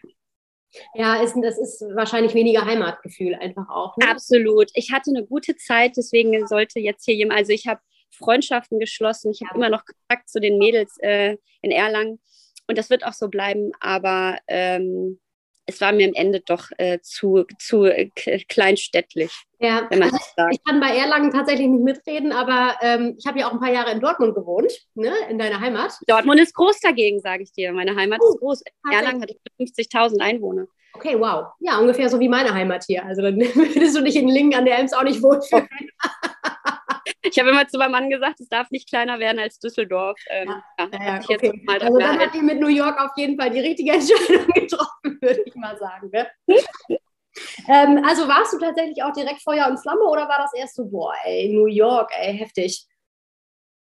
Ja, 0.94 1.22
ist, 1.24 1.36
das 1.42 1.58
ist 1.58 1.82
wahrscheinlich 1.96 2.34
weniger 2.34 2.66
Heimatgefühl 2.66 3.36
einfach 3.36 3.68
auch. 3.70 3.98
Ne? 3.98 4.08
Absolut. 4.10 4.70
Ich 4.76 4.92
hatte 4.92 5.10
eine 5.10 5.26
gute 5.26 5.56
Zeit, 5.56 5.98
deswegen 5.98 6.46
sollte 6.48 6.80
jetzt 6.80 7.06
hier 7.06 7.16
jemand, 7.16 7.40
also 7.40 7.54
ich 7.54 7.68
habe 7.68 7.82
Freundschaften 8.12 8.80
geschlossen, 8.80 9.32
ich 9.32 9.42
habe 9.42 9.52
ja. 9.52 9.56
immer 9.56 9.76
noch 9.76 9.86
Kontakt 9.86 10.30
zu 10.30 10.40
den 10.40 10.58
Mädels 10.58 10.98
äh, 11.00 11.38
in 11.62 11.72
Erlangen 11.72 12.20
und 12.68 12.78
das 12.78 12.90
wird 12.90 13.06
auch 13.06 13.14
so 13.14 13.30
bleiben, 13.30 13.72
aber 13.80 14.38
ähm, 14.48 15.20
es 15.68 15.82
war 15.82 15.92
mir 15.92 16.08
am 16.08 16.14
Ende 16.14 16.40
doch 16.40 16.70
äh, 16.78 17.00
zu, 17.02 17.46
zu 17.60 17.84
äh, 17.86 18.10
kleinstädtlich. 18.48 19.32
Ja, 19.60 19.88
also 19.90 20.18
ich 20.52 20.64
kann 20.64 20.80
bei 20.80 20.96
Erlangen 20.96 21.32
tatsächlich 21.32 21.68
nicht 21.68 21.84
mitreden, 21.84 22.32
aber 22.32 22.76
ähm, 22.82 23.16
ich 23.18 23.26
habe 23.28 23.40
ja 23.40 23.48
auch 23.48 23.54
ein 23.54 23.60
paar 23.60 23.72
Jahre 23.72 23.92
in 23.92 24.00
Dortmund 24.00 24.34
gewohnt, 24.34 24.72
ne, 24.96 25.12
in 25.30 25.38
deiner 25.38 25.60
Heimat. 25.60 25.94
Dortmund 26.08 26.40
ist 26.40 26.54
groß 26.54 26.80
dagegen, 26.80 27.20
sage 27.20 27.44
ich 27.44 27.52
dir. 27.52 27.74
Meine 27.74 27.96
Heimat 27.96 28.22
uh, 28.22 28.30
ist 28.30 28.40
groß. 28.40 28.64
Erlangen 28.92 29.22
hat 29.22 29.32
50.000 29.60 30.22
Einwohner. 30.22 30.68
Okay, 30.94 31.20
wow. 31.20 31.48
Ja, 31.60 31.78
ungefähr 31.80 32.10
so 32.10 32.20
wie 32.20 32.30
meine 32.30 32.54
Heimat 32.54 32.86
hier. 32.86 33.06
Also 33.06 33.22
dann 33.22 33.40
würdest 33.40 33.96
du 33.96 34.04
dich 34.04 34.16
in 34.16 34.30
Lingen 34.30 34.56
an 34.56 34.66
der 34.66 34.80
Ems 34.80 34.94
auch 34.94 35.04
nicht 35.04 35.22
wohlfühlen. 35.22 35.68
Ich 37.32 37.40
habe 37.40 37.50
immer 37.50 37.68
zu 37.68 37.78
meinem 37.78 37.92
Mann 37.92 38.10
gesagt, 38.10 38.40
es 38.40 38.50
darf 38.50 38.72
nicht 38.72 38.90
kleiner 38.90 39.20
werden 39.20 39.40
als 39.40 39.60
Düsseldorf. 39.60 40.20
Ähm, 40.30 40.50
ja, 40.80 40.90
ja, 40.92 41.20
okay. 41.20 41.64
also 41.68 41.98
dann 41.98 42.20
hat 42.20 42.34
die 42.34 42.42
mit 42.42 42.60
New 42.60 42.68
York 42.68 43.00
auf 43.00 43.12
jeden 43.18 43.40
Fall 43.40 43.50
die 43.50 43.60
richtige 43.60 43.92
Entscheidung 43.94 44.48
getroffen, 44.48 45.18
würde 45.22 45.44
ich 45.46 45.56
mal 45.56 45.78
sagen. 45.78 46.10
Ne? 46.12 46.28
ähm, 47.68 48.04
also 48.06 48.28
warst 48.28 48.54
du 48.54 48.60
tatsächlich 48.60 49.04
auch 49.04 49.14
direkt 49.14 49.42
Feuer 49.42 49.68
und 49.68 49.80
Flamme 49.80 50.04
oder 50.04 50.28
war 50.28 50.40
das 50.40 50.54
erst 50.56 50.76
so, 50.76 50.86
boah, 50.86 51.14
ey, 51.26 51.50
New 51.54 51.68
York, 51.68 52.12
ey, 52.18 52.38
heftig? 52.38 52.88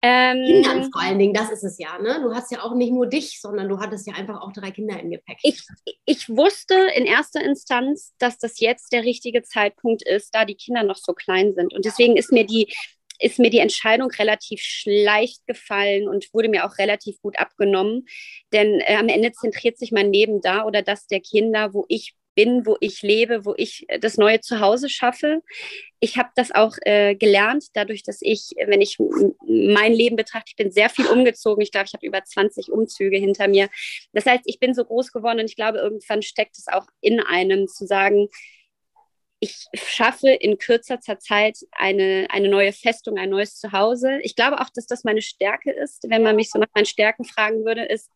Ähm, 0.01 0.45
Kindern 0.45 0.89
vor 0.93 1.01
allen 1.01 1.19
Dingen, 1.19 1.33
das 1.33 1.51
ist 1.51 1.63
es 1.63 1.77
ja, 1.77 1.99
ne? 1.99 2.21
Du 2.23 2.33
hast 2.33 2.49
ja 2.51 2.63
auch 2.63 2.73
nicht 2.73 2.93
nur 2.93 3.07
dich, 3.07 3.41
sondern 3.41 3.67
du 3.67 3.79
hattest 3.79 4.07
ja 4.07 4.13
einfach 4.13 4.39
auch 4.41 4.53
drei 4.53 4.71
Kinder 4.71 4.97
im 4.97 5.11
Gepäck. 5.11 5.39
Ich, 5.43 5.61
ich 6.05 6.29
wusste 6.29 6.75
in 6.95 7.05
erster 7.05 7.43
Instanz, 7.43 8.13
dass 8.17 8.37
das 8.37 8.61
jetzt 8.61 8.93
der 8.93 9.03
richtige 9.03 9.43
Zeitpunkt 9.43 10.07
ist, 10.07 10.33
da 10.33 10.45
die 10.45 10.55
Kinder 10.55 10.83
noch 10.83 10.95
so 10.95 11.11
klein 11.11 11.53
sind. 11.53 11.73
Und 11.73 11.83
deswegen 11.83 12.15
ist 12.15 12.31
mir 12.31 12.45
die 12.45 12.71
ist 13.19 13.39
mir 13.39 13.49
die 13.49 13.59
Entscheidung 13.59 14.09
relativ 14.11 14.61
leicht 14.85 15.45
gefallen 15.45 16.07
und 16.07 16.33
wurde 16.33 16.49
mir 16.49 16.65
auch 16.65 16.77
relativ 16.77 17.21
gut 17.21 17.37
abgenommen. 17.37 18.05
Denn 18.53 18.79
äh, 18.79 18.95
am 18.95 19.09
Ende 19.09 19.31
zentriert 19.33 19.77
sich 19.77 19.91
mein 19.91 20.11
Leben 20.11 20.41
da 20.41 20.65
oder 20.65 20.81
das 20.81 21.07
der 21.07 21.19
Kinder, 21.19 21.73
wo 21.73 21.85
ich 21.89 22.15
bin, 22.35 22.65
wo 22.65 22.77
ich 22.79 23.01
lebe, 23.01 23.45
wo 23.45 23.53
ich 23.57 23.85
äh, 23.89 23.99
das 23.99 24.17
neue 24.17 24.39
Zuhause 24.39 24.89
schaffe. 24.89 25.41
Ich 25.99 26.17
habe 26.17 26.29
das 26.35 26.51
auch 26.55 26.77
äh, 26.81 27.15
gelernt, 27.15 27.65
dadurch, 27.73 28.03
dass 28.03 28.19
ich, 28.21 28.51
wenn 28.65 28.79
ich 28.79 28.97
mein 29.45 29.91
Leben 29.91 30.15
betrachte, 30.15 30.45
ich 30.47 30.55
bin 30.55 30.71
sehr 30.71 30.89
viel 30.89 31.07
umgezogen. 31.07 31.61
Ich 31.61 31.71
glaube, 31.71 31.87
ich 31.87 31.93
habe 31.93 32.05
über 32.05 32.23
20 32.23 32.71
Umzüge 32.71 33.17
hinter 33.17 33.49
mir. 33.49 33.67
Das 34.13 34.25
heißt, 34.25 34.43
ich 34.45 34.59
bin 34.59 34.73
so 34.73 34.85
groß 34.85 35.11
geworden 35.11 35.39
und 35.39 35.45
ich 35.45 35.57
glaube, 35.57 35.79
irgendwann 35.79 36.21
steckt 36.21 36.57
es 36.57 36.67
auch 36.69 36.85
in 37.01 37.19
einem 37.19 37.67
zu 37.67 37.85
sagen, 37.85 38.29
ich 39.39 39.67
schaffe 39.73 40.29
in 40.29 40.57
kürzester 40.57 41.19
Zeit 41.19 41.57
eine, 41.71 42.27
eine 42.29 42.49
neue 42.49 42.73
Festung, 42.73 43.17
ein 43.17 43.29
neues 43.29 43.57
Zuhause. 43.57 44.19
Ich 44.21 44.35
glaube 44.35 44.59
auch, 44.59 44.69
dass 44.69 44.85
das 44.85 45.03
meine 45.05 45.21
Stärke 45.21 45.71
ist. 45.71 46.05
Wenn 46.09 46.23
man 46.23 46.35
mich 46.35 46.51
so 46.51 46.59
nach 46.59 46.67
meinen 46.75 46.85
Stärken 46.85 47.23
fragen 47.23 47.63
würde, 47.63 47.85
ist, 47.85 48.09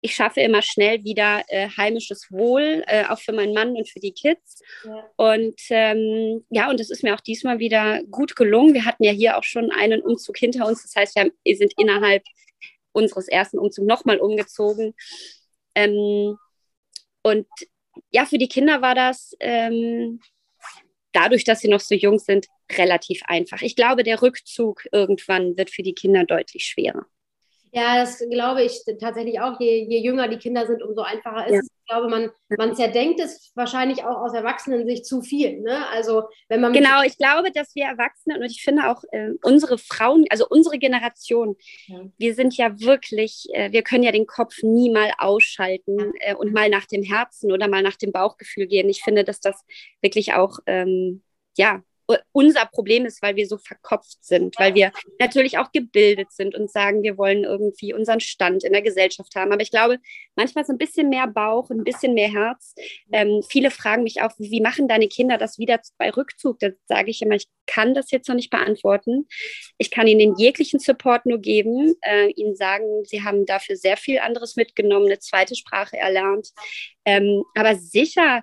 ich 0.00 0.14
schaffe 0.14 0.40
immer 0.40 0.62
schnell 0.62 1.04
wieder 1.04 1.42
äh, 1.48 1.68
heimisches 1.76 2.30
Wohl, 2.30 2.82
äh, 2.86 3.04
auch 3.04 3.18
für 3.20 3.32
meinen 3.32 3.52
Mann 3.52 3.76
und 3.76 3.88
für 3.88 4.00
die 4.00 4.12
Kids. 4.12 4.62
Ja. 4.84 5.10
Und 5.16 5.60
ähm, 5.68 6.44
ja, 6.50 6.70
und 6.70 6.80
das 6.80 6.90
ist 6.90 7.04
mir 7.04 7.14
auch 7.14 7.20
diesmal 7.20 7.58
wieder 7.58 8.02
gut 8.10 8.34
gelungen. 8.34 8.74
Wir 8.74 8.86
hatten 8.86 9.04
ja 9.04 9.12
hier 9.12 9.36
auch 9.38 9.44
schon 9.44 9.70
einen 9.70 10.00
Umzug 10.00 10.38
hinter 10.38 10.66
uns. 10.66 10.82
Das 10.82 10.96
heißt, 10.96 11.14
wir, 11.14 11.24
haben, 11.24 11.32
wir 11.44 11.56
sind 11.56 11.74
innerhalb 11.76 12.24
unseres 12.92 13.28
ersten 13.28 13.58
Umzugs 13.58 13.86
nochmal 13.86 14.18
umgezogen. 14.18 14.94
Ähm, 15.74 16.38
und 17.22 17.46
ja, 18.10 18.24
für 18.24 18.38
die 18.38 18.48
Kinder 18.48 18.80
war 18.80 18.94
das 18.94 19.36
ähm, 19.38 20.20
dadurch, 21.12 21.44
dass 21.44 21.60
sie 21.60 21.68
noch 21.68 21.80
so 21.80 21.94
jung 21.94 22.18
sind, 22.18 22.46
relativ 22.76 23.22
einfach. 23.26 23.62
Ich 23.62 23.76
glaube, 23.76 24.02
der 24.02 24.22
Rückzug 24.22 24.84
irgendwann 24.92 25.56
wird 25.56 25.70
für 25.70 25.82
die 25.82 25.94
Kinder 25.94 26.24
deutlich 26.24 26.64
schwerer. 26.64 27.06
Ja, 27.72 27.96
das 27.96 28.18
glaube 28.30 28.62
ich 28.62 28.82
tatsächlich 29.00 29.40
auch. 29.40 29.60
Je, 29.60 29.84
je 29.84 30.00
jünger 30.00 30.28
die 30.28 30.38
Kinder 30.38 30.66
sind, 30.66 30.82
umso 30.82 31.02
einfacher 31.02 31.46
ist 31.46 31.62
es. 31.62 31.68
Glaube, 31.90 32.08
man, 32.08 32.30
man 32.56 32.74
zerdenkt 32.74 33.20
es 33.20 33.50
wahrscheinlich 33.54 34.04
auch 34.04 34.16
aus 34.16 34.32
Erwachsenen-Sicht 34.32 35.04
zu 35.04 35.22
viel. 35.22 35.60
Ne? 35.60 35.86
Also, 35.88 36.24
wenn 36.48 36.60
man 36.60 36.72
genau, 36.72 37.02
ich 37.02 37.18
glaube, 37.18 37.50
dass 37.50 37.74
wir 37.74 37.84
Erwachsene 37.84 38.36
und 38.36 38.44
ich 38.44 38.62
finde 38.62 38.88
auch 38.88 39.02
äh, 39.10 39.30
unsere 39.42 39.76
Frauen, 39.76 40.24
also 40.30 40.46
unsere 40.48 40.78
Generation, 40.78 41.56
ja. 41.86 42.00
wir 42.16 42.34
sind 42.34 42.56
ja 42.56 42.80
wirklich, 42.80 43.48
äh, 43.52 43.72
wir 43.72 43.82
können 43.82 44.04
ja 44.04 44.12
den 44.12 44.26
Kopf 44.26 44.62
nie 44.62 44.90
mal 44.90 45.12
ausschalten 45.18 46.12
äh, 46.20 46.34
und 46.34 46.52
mal 46.52 46.68
nach 46.68 46.86
dem 46.86 47.02
Herzen 47.02 47.52
oder 47.52 47.68
mal 47.68 47.82
nach 47.82 47.96
dem 47.96 48.12
Bauchgefühl 48.12 48.66
gehen. 48.66 48.88
Ich 48.88 49.02
finde, 49.02 49.24
dass 49.24 49.40
das 49.40 49.64
wirklich 50.00 50.34
auch, 50.34 50.58
ähm, 50.66 51.22
ja, 51.56 51.82
unser 52.32 52.66
Problem 52.66 53.06
ist, 53.06 53.22
weil 53.22 53.36
wir 53.36 53.46
so 53.46 53.58
verkopft 53.58 54.24
sind, 54.24 54.58
weil 54.58 54.74
wir 54.74 54.92
natürlich 55.18 55.58
auch 55.58 55.72
gebildet 55.72 56.32
sind 56.32 56.54
und 56.54 56.70
sagen, 56.70 57.02
wir 57.02 57.18
wollen 57.18 57.44
irgendwie 57.44 57.92
unseren 57.94 58.20
Stand 58.20 58.64
in 58.64 58.72
der 58.72 58.82
Gesellschaft 58.82 59.34
haben. 59.34 59.52
Aber 59.52 59.62
ich 59.62 59.70
glaube, 59.70 59.98
manchmal 60.36 60.64
so 60.64 60.72
ein 60.72 60.78
bisschen 60.78 61.08
mehr 61.08 61.26
Bauch, 61.26 61.70
ein 61.70 61.84
bisschen 61.84 62.14
mehr 62.14 62.32
Herz. 62.32 62.74
Ähm, 63.12 63.42
viele 63.48 63.70
fragen 63.70 64.02
mich 64.02 64.22
auch, 64.22 64.32
wie 64.38 64.60
machen 64.60 64.88
deine 64.88 65.08
Kinder 65.08 65.38
das 65.38 65.58
wieder 65.58 65.80
bei 65.98 66.10
Rückzug? 66.10 66.58
Da 66.60 66.68
sage 66.86 67.10
ich 67.10 67.22
immer, 67.22 67.34
ich 67.34 67.48
kann 67.66 67.94
das 67.94 68.10
jetzt 68.10 68.28
noch 68.28 68.34
nicht 68.34 68.50
beantworten. 68.50 69.26
Ich 69.78 69.90
kann 69.90 70.06
ihnen 70.06 70.36
jeglichen 70.36 70.80
Support 70.80 71.26
nur 71.26 71.38
geben, 71.38 71.94
äh, 72.02 72.30
ihnen 72.32 72.56
sagen, 72.56 73.04
sie 73.04 73.22
haben 73.22 73.46
dafür 73.46 73.76
sehr 73.76 73.96
viel 73.96 74.18
anderes 74.18 74.56
mitgenommen, 74.56 75.06
eine 75.06 75.18
zweite 75.18 75.54
Sprache 75.54 75.96
erlernt. 75.96 76.48
Ähm, 77.04 77.44
aber 77.54 77.76
sicher 77.76 78.42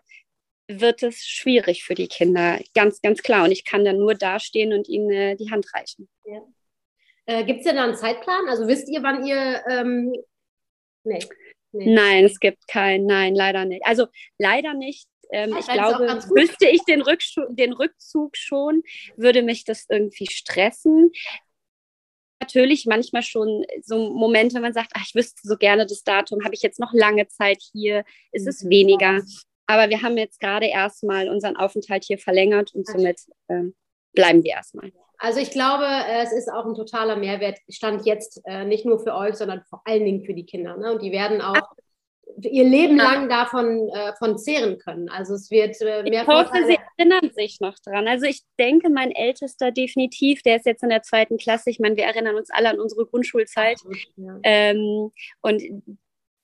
wird 0.68 1.04
es 1.04 1.26
schwierig 1.26 1.84
für 1.84 1.96
die 1.96 2.08
Kinder. 2.08 2.60
Ganz, 2.74 3.02
ganz 3.02 3.22
klar. 3.22 3.46
Und 3.46 3.52
ich 3.52 3.66
kann 3.66 3.86
dann 3.86 3.98
nur 3.98 4.16
dastehen 4.16 4.74
und 4.74 4.88
ihnen 4.88 5.12
äh, 5.12 5.36
die 5.36 5.52
Hand 5.52 5.74
reichen. 5.74 6.10
Ja. 6.26 6.42
Äh, 7.26 7.44
Gibt 7.46 7.60
es 7.60 7.66
denn 7.66 7.76
da 7.76 7.84
einen 7.84 7.96
Zeitplan? 7.96 8.48
Also 8.48 8.68
wisst 8.68 8.90
ihr, 8.90 9.04
wann 9.04 9.26
ihr. 9.26 9.64
Ähm... 9.70 10.14
Nee. 11.04 11.20
nee. 11.72 11.94
Nein, 11.94 12.26
es 12.26 12.40
gibt 12.40 12.68
keinen. 12.68 13.06
Nein, 13.06 13.34
leider 13.34 13.66
nicht. 13.66 13.86
Also 13.86 14.08
leider 14.38 14.74
nicht. 14.74 15.08
Ähm, 15.32 15.56
ich 15.58 15.68
glaube, 15.68 16.08
wüsste 16.36 16.68
ich 16.68 16.84
den, 16.84 17.04
den 17.50 17.74
Rückzug 17.74 18.38
schon, 18.38 18.84
würde 19.18 19.42
mich 19.42 19.66
das 19.66 19.86
irgendwie 19.90 20.28
stressen 20.30 21.12
natürlich 22.40 22.86
manchmal 22.86 23.24
schon 23.24 23.66
so 23.84 24.14
Momente, 24.14 24.56
wenn 24.56 24.62
man 24.62 24.74
sagt, 24.74 24.92
ach, 24.94 25.04
ich 25.06 25.16
wüsste 25.16 25.42
so 25.44 25.58
gerne 25.58 25.86
das 25.86 26.04
Datum, 26.04 26.44
habe 26.44 26.56
ich 26.56 26.62
jetzt 26.62 26.80
noch 26.80 26.94
lange 26.94 27.28
Zeit 27.28 27.62
hier, 27.74 28.06
ist 28.32 28.48
es 28.48 28.64
mhm. 28.64 28.70
weniger. 28.70 29.22
Aber 29.68 29.90
wir 29.90 30.02
haben 30.02 30.18
jetzt 30.18 30.40
gerade 30.40 30.68
erstmal 30.68 31.30
unseren 31.30 31.58
Aufenthalt 31.58 32.06
hier 32.06 32.18
verlängert 32.18 32.74
und 32.74 32.88
somit 32.88 33.20
äh, 33.50 33.64
bleiben 34.14 34.44
wir 34.44 34.52
erstmal. 34.52 34.92
Also 35.20 35.40
ich 35.40 35.52
glaube, 35.52 35.86
es 36.22 36.32
ist 36.32 36.52
auch 36.52 36.66
ein 36.66 36.76
totaler 36.76 37.16
Mehrwert, 37.16 37.60
stand 37.70 38.06
jetzt 38.06 38.42
äh, 38.46 38.66
nicht 38.66 38.86
nur 38.86 39.00
für 39.00 39.16
euch, 39.16 39.36
sondern 39.36 39.64
vor 39.70 39.82
allen 39.86 40.06
Dingen 40.06 40.24
für 40.24 40.34
die 40.34 40.46
Kinder. 40.46 40.78
Ne? 40.78 40.94
Und 40.94 41.02
die 41.02 41.12
werden 41.12 41.42
auch 41.42 41.56
Ach. 41.56 41.74
ihr 42.44 42.64
Leben 42.64 42.98
lang 42.98 43.28
davon 43.28 43.90
äh, 43.90 44.14
von 44.20 44.38
zehren 44.38 44.78
können. 44.78 45.10
Also 45.10 45.34
es 45.34 45.50
wird 45.50 45.82
äh, 45.82 46.04
mehr 46.04 46.22
Ich 46.22 46.28
hoffe, 46.28 46.66
sie 46.68 46.78
erinnern 46.98 47.32
sich 47.34 47.60
noch 47.60 47.76
dran. 47.84 48.08
Also 48.08 48.26
ich 48.26 48.44
denke, 48.60 48.90
mein 48.92 49.12
Ältester 49.12 49.72
definitiv, 49.72 50.44
der 50.44 50.58
ist 50.58 50.68
jetzt 50.68 50.84
in 50.84 50.90
der 50.90 51.02
zweiten 51.02 51.38
Klasse. 51.38 51.72
Ich 51.72 51.80
meine, 51.80 51.98
wir 51.98 52.06
erinnern 52.06 52.36
uns 52.36 52.52
alle 52.52 52.70
an 52.70 52.80
unsere 52.80 53.08
Grundschulzeit. 53.08 53.80
Ja. 54.18 54.40
Ähm, 54.44 55.12
und 55.42 55.64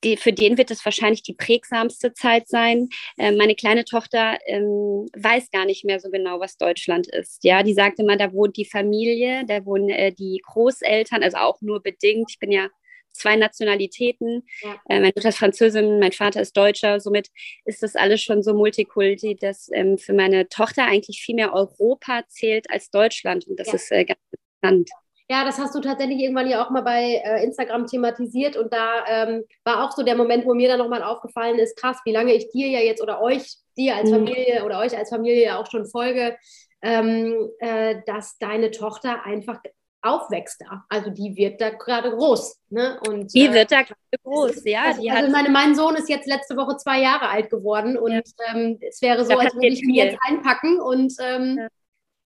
die, 0.04 0.18
für 0.18 0.34
den 0.34 0.58
wird 0.58 0.72
es 0.72 0.84
wahrscheinlich 0.86 1.24
die 1.24 1.34
prägsamste 1.34 2.14
Zeit 2.14 2.48
sein. 2.48 2.90
Äh, 3.18 3.32
meine 3.32 3.56
kleine 3.56 3.86
Tochter 3.86 4.38
ähm, 4.46 5.08
weiß 5.16 5.52
gar 5.52 5.66
nicht 5.66 5.86
mehr 5.86 6.00
so 6.00 6.10
genau, 6.10 6.40
was 6.40 6.58
Deutschland 6.58 7.08
ist. 7.08 7.44
Ja, 7.44 7.64
die 7.64 7.74
sagt 7.74 8.00
immer, 8.00 8.18
da 8.18 8.34
wohnt 8.34 8.58
die 8.58 8.66
Familie, 8.66 9.46
da 9.46 9.66
wohnen 9.66 9.90
äh, 9.90 10.14
die 10.14 10.42
Großeltern, 10.46 11.24
also 11.24 11.38
auch 11.38 11.62
nur 11.62 11.82
bedingt. 11.82 12.30
Ich 12.30 12.40
bin 12.40 12.52
ja 12.52 12.70
zwei 13.14 13.36
Nationalitäten. 13.36 14.44
Ja. 14.62 14.82
Äh, 14.90 15.00
meine 15.00 15.14
Mutter 15.16 15.30
ist 15.30 15.38
Französin, 15.38 16.00
mein 16.00 16.12
Vater 16.12 16.42
ist 16.42 16.58
Deutscher. 16.58 17.00
Somit 17.00 17.30
ist 17.66 17.84
das 17.84 17.96
alles 17.96 18.22
schon 18.22 18.44
so 18.44 18.54
Multikulti, 18.54 19.36
dass 19.36 19.70
ähm, 19.74 19.98
für 19.98 20.14
meine 20.14 20.50
Tochter 20.50 20.86
eigentlich 20.86 21.22
viel 21.22 21.36
mehr 21.36 21.54
Europa 21.54 22.24
zählt 22.28 22.70
als 22.70 22.90
Deutschland. 22.90 23.48
Und 23.48 23.60
das 23.60 23.68
ja. 23.68 23.76
ist 23.76 23.92
äh, 23.92 24.06
ganz 24.06 24.20
interessant. 24.62 25.03
Ja, 25.30 25.46
das 25.46 25.58
hast 25.58 25.74
du 25.74 25.80
tatsächlich 25.80 26.20
irgendwann 26.20 26.50
ja 26.50 26.64
auch 26.64 26.70
mal 26.70 26.82
bei 26.82 27.22
äh, 27.24 27.44
Instagram 27.44 27.88
thematisiert 27.88 28.58
und 28.58 28.74
da 28.74 29.06
ähm, 29.08 29.44
war 29.64 29.84
auch 29.84 29.92
so 29.92 30.04
der 30.04 30.16
Moment, 30.16 30.46
wo 30.46 30.54
mir 30.54 30.68
dann 30.68 30.80
nochmal 30.80 31.02
aufgefallen 31.02 31.60
ist, 31.60 31.78
krass, 31.78 31.98
wie 32.04 32.12
lange 32.12 32.34
ich 32.34 32.50
dir 32.50 32.68
ja 32.68 32.80
jetzt 32.80 33.02
oder 33.02 33.22
euch, 33.22 33.56
dir 33.78 33.96
als 33.96 34.10
mhm. 34.10 34.16
Familie 34.16 34.66
oder 34.66 34.80
euch 34.80 34.98
als 34.98 35.10
Familie 35.10 35.46
ja 35.46 35.60
auch 35.60 35.70
schon 35.72 35.86
folge, 35.86 36.38
ähm, 36.82 37.50
äh, 37.60 38.02
dass 38.06 38.38
deine 38.38 38.72
Tochter 38.72 39.26
einfach 39.26 39.60
aufwächst 40.02 40.62
da. 40.62 40.84
Also 40.90 41.10
die 41.10 41.36
wird 41.38 41.62
da 41.62 41.70
gerade 41.70 42.12
groß. 42.12 42.60
Ne? 42.70 43.00
Und, 43.08 43.34
die 43.34 43.46
äh, 43.46 43.54
wird 43.54 43.72
da 43.72 43.84
gerade 43.84 44.00
groß, 44.24 44.66
ja. 44.66 44.84
Also, 44.88 45.10
also 45.10 45.32
meine, 45.32 45.50
mein 45.50 45.74
Sohn 45.74 45.96
ist 45.96 46.10
jetzt 46.10 46.28
letzte 46.28 46.58
Woche 46.58 46.76
zwei 46.76 47.00
Jahre 47.00 47.30
alt 47.30 47.50
geworden 47.50 47.98
und 47.98 48.12
ja. 48.12 48.22
ähm, 48.54 48.78
es 48.82 49.02
wäre 49.02 49.26
so, 49.26 49.38
als 49.38 49.54
würde 49.56 49.68
ich 49.68 49.82
ihn 49.82 49.96
jetzt 49.96 50.18
einpacken 50.28 50.82
und 50.82 51.14
ähm, 51.22 51.58
ja. 51.58 51.68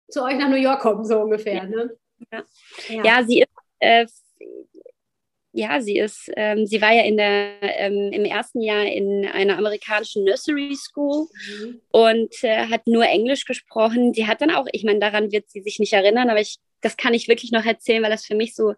zu 0.09 0.23
euch 0.23 0.39
nach 0.39 0.49
New 0.49 0.57
York 0.57 0.81
kommen, 0.81 1.05
so 1.05 1.19
ungefähr. 1.19 1.65
Ne? 1.65 1.91
Ja, 2.33 2.45
ja. 3.03 3.25
sie 3.25 3.41
ist. 3.41 3.49
Äh, 3.79 4.07
ja, 5.57 5.81
sie 5.81 5.97
ist, 5.97 6.31
ähm, 6.37 6.67
sie 6.67 6.83
war 6.83 6.93
ja 6.93 7.03
in 7.03 7.17
der, 7.17 7.55
ähm, 7.63 8.13
im 8.13 8.27
ersten 8.27 8.61
Jahr 8.61 8.85
in 8.85 9.25
einer 9.25 9.57
amerikanischen 9.57 10.25
Nursery 10.25 10.77
School 10.77 11.29
mhm. 11.49 11.81
und 11.91 12.45
äh, 12.45 12.67
hat 12.67 12.87
nur 12.87 13.07
Englisch 13.07 13.47
gesprochen. 13.47 14.13
Sie 14.13 14.27
hat 14.27 14.43
dann 14.43 14.51
auch, 14.51 14.67
ich 14.73 14.85
meine, 14.85 14.99
daran 14.99 15.33
wird 15.33 15.49
sie 15.49 15.63
sich 15.63 15.79
nicht 15.79 15.95
erinnern, 15.95 16.29
aber 16.29 16.43
ich, 16.43 16.59
das 16.83 16.99
kann 16.99 17.15
ich 17.15 17.29
wirklich 17.29 17.53
noch 17.53 17.65
erzählen, 17.65 18.03
weil 18.03 18.11
das 18.11 18.27
für 18.27 18.35
mich 18.35 18.55
so 18.55 18.75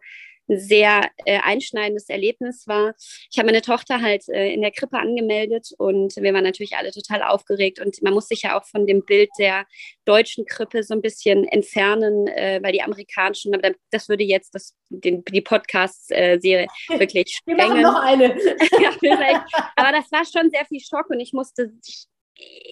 ein 0.49 0.59
sehr 0.59 1.11
äh, 1.25 1.39
einschneidendes 1.41 2.09
Erlebnis 2.09 2.67
war. 2.67 2.95
Ich 3.31 3.39
habe 3.39 3.47
meine 3.47 3.63
Tochter 3.63 4.01
halt 4.01 4.29
äh, 4.29 4.53
in 4.53 4.63
der 4.63 4.71
Krippe 4.71 4.99
angemeldet 4.99 5.71
und 5.79 6.17
wir 6.17 6.35
waren 6.35 6.45
natürlich 6.45 6.77
alle 6.77 6.91
total 6.91 7.23
aufgeregt 7.23 7.81
und 7.81 8.01
man 8.03 8.15
muss 8.15 8.29
sich 8.29 8.43
ja 8.43 8.59
auch 8.59 8.65
von 8.67 8.87
dem 8.87 9.05
Bild 9.05 9.31
der 9.39 9.67
deutschen 10.05 10.47
Krippe 10.47 10.83
so 10.83 10.95
ein 10.95 11.03
bisschen 11.03 11.45
entfernen, 11.45 12.27
äh, 12.29 12.61
weil 12.63 12.73
die 12.73 12.83
amerikanischen, 12.83 13.53
das 13.91 14.09
würde 14.09 14.25
jetzt 14.25 14.55
das, 14.55 14.75
den, 14.89 15.25
die 15.25 15.41
Podcast-Serie 15.41 16.67
wirklich 16.89 17.37
sprengen. 17.37 17.59
Wir 17.59 17.69
machen 17.69 17.83
noch 17.83 18.01
eine. 18.03 18.37
ja, 19.03 19.47
aber 19.77 19.93
das 19.93 20.11
war 20.11 20.25
schon 20.25 20.51
sehr 20.51 20.65
viel 20.65 20.81
Schock 20.81 21.11
und 21.11 21.21
ich 21.21 21.33
musste, 21.33 21.73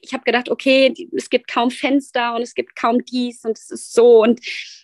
ich, 0.03 0.13
habe 0.13 0.25
gedacht, 0.25 0.49
okay, 0.49 0.95
es 1.17 1.29
gibt 1.29 1.49
kaum 1.49 1.71
Fenster 1.71 2.35
und 2.35 2.43
es 2.43 2.55
gibt 2.55 2.77
kaum 2.77 3.05
dies 3.05 3.45
und 3.45 3.59
es 3.59 3.71
ist 3.71 3.93
so 3.93 4.23
und 4.23 4.41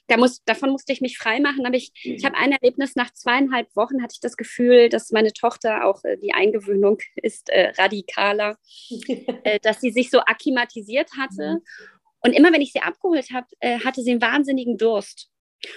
da 0.09 0.17
muss, 0.17 0.43
davon 0.45 0.71
musste 0.71 0.93
ich 0.93 1.01
mich 1.01 1.17
freimachen. 1.17 1.65
Aber 1.65 1.77
ich, 1.77 1.93
ich 2.03 2.25
habe 2.25 2.37
ein 2.37 2.53
Erlebnis, 2.53 2.97
nach 2.97 3.13
zweieinhalb 3.13 3.75
Wochen 3.77 4.03
hatte 4.03 4.15
ich 4.15 4.21
das 4.21 4.37
Gefühl, 4.37 4.89
dass 4.89 5.11
meine 5.11 5.33
Tochter 5.33 5.87
auch 5.87 6.05
äh, 6.05 6.17
die 6.19 6.35
Eingewöhnung 6.35 6.99
ist 7.17 7.49
äh, 7.49 7.73
radikaler, 7.79 8.59
äh, 9.45 9.61
dass 9.61 9.81
sie 9.81 9.91
sich 9.91 10.11
so 10.11 10.21
akklimatisiert 10.21 11.11
hatte. 11.17 11.55
Mhm. 11.55 11.63
Und 12.25 12.33
immer 12.33 12.53
wenn 12.53 12.61
ich 12.61 12.73
sie 12.73 12.81
abgeholt 12.81 13.31
habe, 13.33 13.47
äh, 13.61 13.81
hatte 13.81 14.03
sie 14.03 14.13
einen 14.13 14.23
wahnsinnigen 14.23 14.77
Durst 14.77 15.32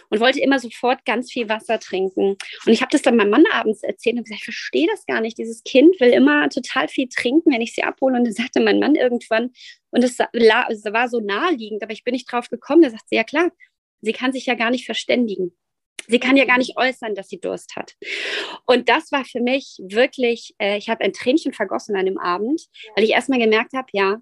und 0.09 0.19
wollte 0.19 0.39
immer 0.39 0.59
sofort 0.59 1.05
ganz 1.05 1.31
viel 1.31 1.49
Wasser 1.49 1.79
trinken. 1.79 2.37
Und 2.65 2.73
ich 2.73 2.81
habe 2.81 2.91
das 2.91 3.01
dann 3.01 3.17
meinem 3.17 3.29
Mann 3.29 3.45
abends 3.51 3.83
erzählt 3.83 4.17
und 4.17 4.23
gesagt, 4.23 4.41
ich 4.41 4.45
verstehe 4.45 4.87
das 4.87 5.05
gar 5.05 5.21
nicht. 5.21 5.37
Dieses 5.37 5.63
Kind 5.63 5.99
will 5.99 6.09
immer 6.09 6.49
total 6.49 6.87
viel 6.87 7.07
trinken, 7.07 7.51
wenn 7.51 7.61
ich 7.61 7.73
sie 7.73 7.83
abhole. 7.83 8.17
Und 8.17 8.25
dann 8.25 8.33
sagte 8.33 8.61
mein 8.61 8.79
Mann 8.79 8.95
irgendwann, 8.95 9.51
und 9.91 10.03
es 10.03 10.19
war 10.19 11.09
so 11.09 11.19
naheliegend, 11.21 11.81
aber 11.81 11.93
ich 11.93 12.03
bin 12.03 12.13
nicht 12.13 12.31
drauf 12.31 12.49
gekommen, 12.49 12.81
da 12.81 12.89
sagt 12.89 13.07
sie, 13.07 13.15
ja 13.15 13.23
klar, 13.23 13.49
sie 14.01 14.11
kann 14.11 14.33
sich 14.33 14.45
ja 14.45 14.55
gar 14.55 14.71
nicht 14.71 14.85
verständigen. 14.85 15.55
Sie 16.07 16.19
kann 16.19 16.37
ja 16.37 16.45
gar 16.45 16.57
nicht 16.57 16.77
äußern, 16.77 17.15
dass 17.15 17.29
sie 17.29 17.39
Durst 17.39 17.75
hat. 17.75 17.95
Und 18.65 18.89
das 18.89 19.11
war 19.11 19.25
für 19.25 19.41
mich 19.41 19.77
wirklich, 19.81 20.53
äh, 20.59 20.77
ich 20.77 20.89
habe 20.89 21.03
ein 21.03 21.13
Tränchen 21.13 21.53
vergossen 21.53 21.95
an 21.95 22.05
dem 22.05 22.19
Abend, 22.19 22.61
weil 22.95 23.03
ich 23.03 23.11
erstmal 23.11 23.39
gemerkt 23.39 23.73
habe, 23.73 23.87
ja, 23.91 24.21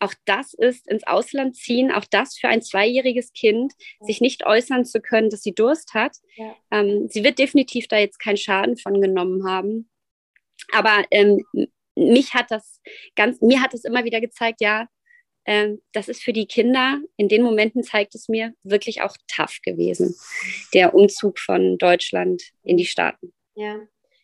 auch 0.00 0.14
das 0.24 0.54
ist 0.54 0.86
ins 0.88 1.06
Ausland 1.06 1.56
ziehen, 1.56 1.90
auch 1.90 2.04
das 2.04 2.36
für 2.36 2.48
ein 2.48 2.62
zweijähriges 2.62 3.32
Kind, 3.32 3.72
ja. 4.00 4.06
sich 4.06 4.20
nicht 4.20 4.46
äußern 4.46 4.84
zu 4.84 5.00
können, 5.00 5.30
dass 5.30 5.42
sie 5.42 5.54
Durst 5.54 5.94
hat. 5.94 6.16
Ja. 6.36 6.54
Ähm, 6.70 7.08
sie 7.08 7.24
wird 7.24 7.38
definitiv 7.38 7.88
da 7.88 7.98
jetzt 7.98 8.18
keinen 8.18 8.36
Schaden 8.36 8.76
von 8.76 9.00
genommen 9.00 9.48
haben. 9.48 9.90
Aber 10.72 11.04
ähm, 11.10 11.44
mich 11.94 12.34
hat 12.34 12.50
das 12.50 12.80
ganz, 13.16 13.40
mir 13.40 13.60
hat 13.60 13.74
es 13.74 13.84
immer 13.84 14.04
wieder 14.04 14.20
gezeigt, 14.20 14.60
ja, 14.60 14.88
ähm, 15.44 15.80
das 15.92 16.08
ist 16.08 16.22
für 16.22 16.32
die 16.32 16.46
Kinder, 16.46 17.00
in 17.16 17.28
den 17.28 17.42
Momenten 17.42 17.82
zeigt 17.82 18.14
es 18.14 18.28
mir, 18.28 18.52
wirklich 18.62 19.02
auch 19.02 19.16
tough 19.28 19.60
gewesen, 19.62 20.14
der 20.74 20.94
Umzug 20.94 21.38
von 21.38 21.78
Deutschland 21.78 22.42
in 22.62 22.76
die 22.76 22.86
Staaten. 22.86 23.32
Ja, 23.54 23.80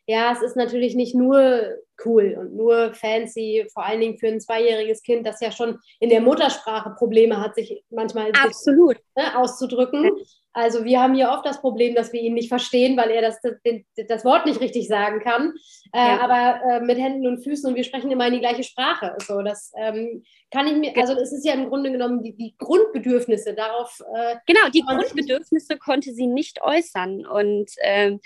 ja, 0.06 0.32
es 0.32 0.42
ist 0.42 0.56
natürlich 0.56 0.94
nicht 0.94 1.14
nur 1.14 1.78
cool 2.04 2.36
und 2.38 2.56
nur 2.56 2.92
fancy, 2.94 3.66
vor 3.72 3.84
allen 3.84 4.00
Dingen 4.00 4.18
für 4.18 4.28
ein 4.28 4.40
zweijähriges 4.40 5.02
Kind, 5.02 5.26
das 5.26 5.40
ja 5.40 5.52
schon 5.52 5.78
in 6.00 6.10
der 6.10 6.20
Muttersprache 6.20 6.94
Probleme 6.98 7.40
hat, 7.40 7.54
sich 7.54 7.84
manchmal 7.90 8.32
Absolut. 8.32 8.96
Sich, 8.96 9.04
ne, 9.16 9.38
auszudrücken. 9.38 10.10
Also 10.56 10.84
wir 10.84 11.00
haben 11.00 11.14
hier 11.14 11.30
oft 11.30 11.44
das 11.44 11.60
Problem, 11.60 11.96
dass 11.96 12.12
wir 12.12 12.20
ihn 12.20 12.34
nicht 12.34 12.48
verstehen, 12.48 12.96
weil 12.96 13.10
er 13.10 13.22
das, 13.22 13.40
das, 13.42 14.06
das 14.08 14.24
Wort 14.24 14.46
nicht 14.46 14.60
richtig 14.60 14.86
sagen 14.86 15.20
kann. 15.20 15.52
Äh, 15.92 15.98
ja. 15.98 16.20
Aber 16.20 16.60
äh, 16.70 16.80
mit 16.80 16.96
Händen 16.96 17.26
und 17.26 17.42
Füßen 17.42 17.68
und 17.68 17.74
wir 17.74 17.82
sprechen 17.82 18.10
immer 18.12 18.28
in 18.28 18.34
die 18.34 18.40
gleiche 18.40 18.62
Sprache. 18.62 19.16
So, 19.26 19.42
das 19.42 19.72
ähm, 19.76 20.22
kann 20.52 20.68
ich 20.68 20.74
mir, 20.74 20.96
also 20.96 21.14
es 21.14 21.32
ist 21.32 21.44
ja 21.44 21.54
im 21.54 21.68
Grunde 21.68 21.90
genommen 21.90 22.22
die, 22.22 22.36
die 22.36 22.54
Grundbedürfnisse 22.56 23.54
darauf. 23.54 24.00
Äh, 24.14 24.36
genau, 24.46 24.68
die 24.72 24.82
Grundbedürfnisse 24.82 25.76
konnte 25.76 26.12
sie 26.12 26.28
nicht 26.28 26.62
äußern. 26.62 27.26
Und 27.26 27.72
ähm, 27.82 28.20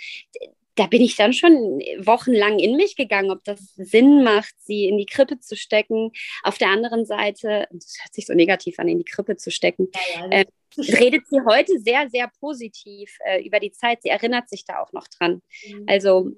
da 0.79 0.87
bin 0.87 1.03
ich 1.03 1.17
dann 1.17 1.33
schon 1.33 1.55
wochenlang 1.99 2.59
in 2.59 2.77
mich 2.77 2.97
gegangen, 2.97 3.31
ob 3.31 3.43
das 3.45 3.75
Sinn 3.77 4.23
macht, 4.23 4.55
sie 4.61 4.87
in 4.87 4.97
die 4.97 5.07
Krippe 5.07 5.41
zu 5.41 5.57
stecken. 5.57 6.13
Auf 6.45 6.59
der 6.59 6.69
anderen 6.69 7.05
Seite, 7.05 7.67
das 7.73 7.97
hört 8.01 8.15
sich 8.15 8.27
so 8.27 8.35
negativ 8.35 8.79
an, 8.79 8.89
in 8.89 8.99
die 8.99 9.05
Krippe 9.05 9.37
zu 9.37 9.51
stecken, 9.51 9.89
ja, 10.15 10.21
ja, 10.21 10.31
äh, 10.31 10.45
redet 10.77 11.27
sie 11.29 11.41
heute 11.49 11.79
sehr, 11.81 12.09
sehr 12.11 12.31
positiv 12.41 13.17
äh, 13.25 13.45
über 13.45 13.59
die 13.59 13.73
Zeit. 13.73 14.03
Sie 14.03 14.09
erinnert 14.09 14.49
sich 14.49 14.65
da 14.65 14.81
auch 14.81 14.93
noch 14.93 15.09
dran. 15.09 15.43
Mhm. 15.67 15.85
Also 15.87 16.31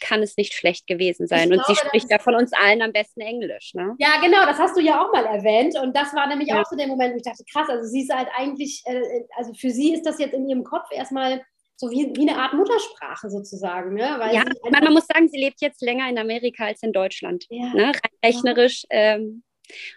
kann 0.00 0.22
es 0.22 0.36
nicht 0.36 0.52
schlecht 0.52 0.86
gewesen 0.86 1.26
sein. 1.26 1.50
Ich 1.50 1.58
und 1.58 1.64
glaube, 1.64 1.74
sie 1.74 1.86
spricht 1.86 2.10
ja 2.10 2.18
von 2.18 2.34
uns 2.34 2.52
allen 2.52 2.82
am 2.82 2.92
besten 2.92 3.20
Englisch. 3.20 3.72
Ne? 3.74 3.94
Ja, 3.98 4.20
genau, 4.20 4.44
das 4.44 4.58
hast 4.58 4.76
du 4.76 4.80
ja 4.80 5.02
auch 5.02 5.12
mal 5.12 5.24
erwähnt. 5.24 5.78
Und 5.80 5.96
das 5.96 6.12
war 6.14 6.26
nämlich 6.26 6.48
ja. 6.48 6.60
auch 6.60 6.66
so 6.66 6.76
der 6.76 6.86
Moment, 6.86 7.14
wo 7.14 7.16
ich 7.16 7.22
dachte, 7.22 7.44
krass, 7.50 7.68
also 7.68 7.88
sie 7.88 8.02
ist 8.02 8.12
halt 8.12 8.28
eigentlich, 8.36 8.82
äh, 8.84 9.00
also 9.36 9.54
für 9.54 9.70
sie 9.70 9.94
ist 9.94 10.04
das 10.04 10.18
jetzt 10.18 10.34
in 10.34 10.48
ihrem 10.48 10.64
Kopf 10.64 10.90
erstmal 10.92 11.42
so 11.76 11.90
wie, 11.90 12.10
wie 12.16 12.28
eine 12.28 12.38
Art 12.38 12.54
Muttersprache 12.54 13.30
sozusagen. 13.30 13.94
Ne? 13.94 14.16
Weil 14.18 14.34
ja, 14.34 14.44
man, 14.70 14.84
man, 14.84 14.92
muss 14.94 15.06
sagen, 15.06 15.28
sie 15.28 15.38
lebt 15.38 15.60
jetzt 15.60 15.82
länger 15.82 16.08
in 16.08 16.18
Amerika 16.18 16.66
als 16.66 16.82
in 16.82 16.92
Deutschland. 16.92 17.44
Ja. 17.50 17.72
Ne? 17.74 17.92
Rechnerisch. 18.24 18.84
Ähm, 18.90 19.42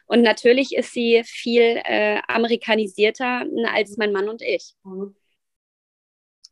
und 0.07 0.21
natürlich 0.21 0.75
ist 0.75 0.93
sie 0.93 1.21
viel 1.25 1.79
äh, 1.83 2.19
amerikanisierter 2.27 3.45
ne, 3.45 3.71
als 3.73 3.97
mein 3.97 4.11
Mann 4.11 4.27
und 4.27 4.41
ich. 4.41 4.73
Mhm. 4.83 5.15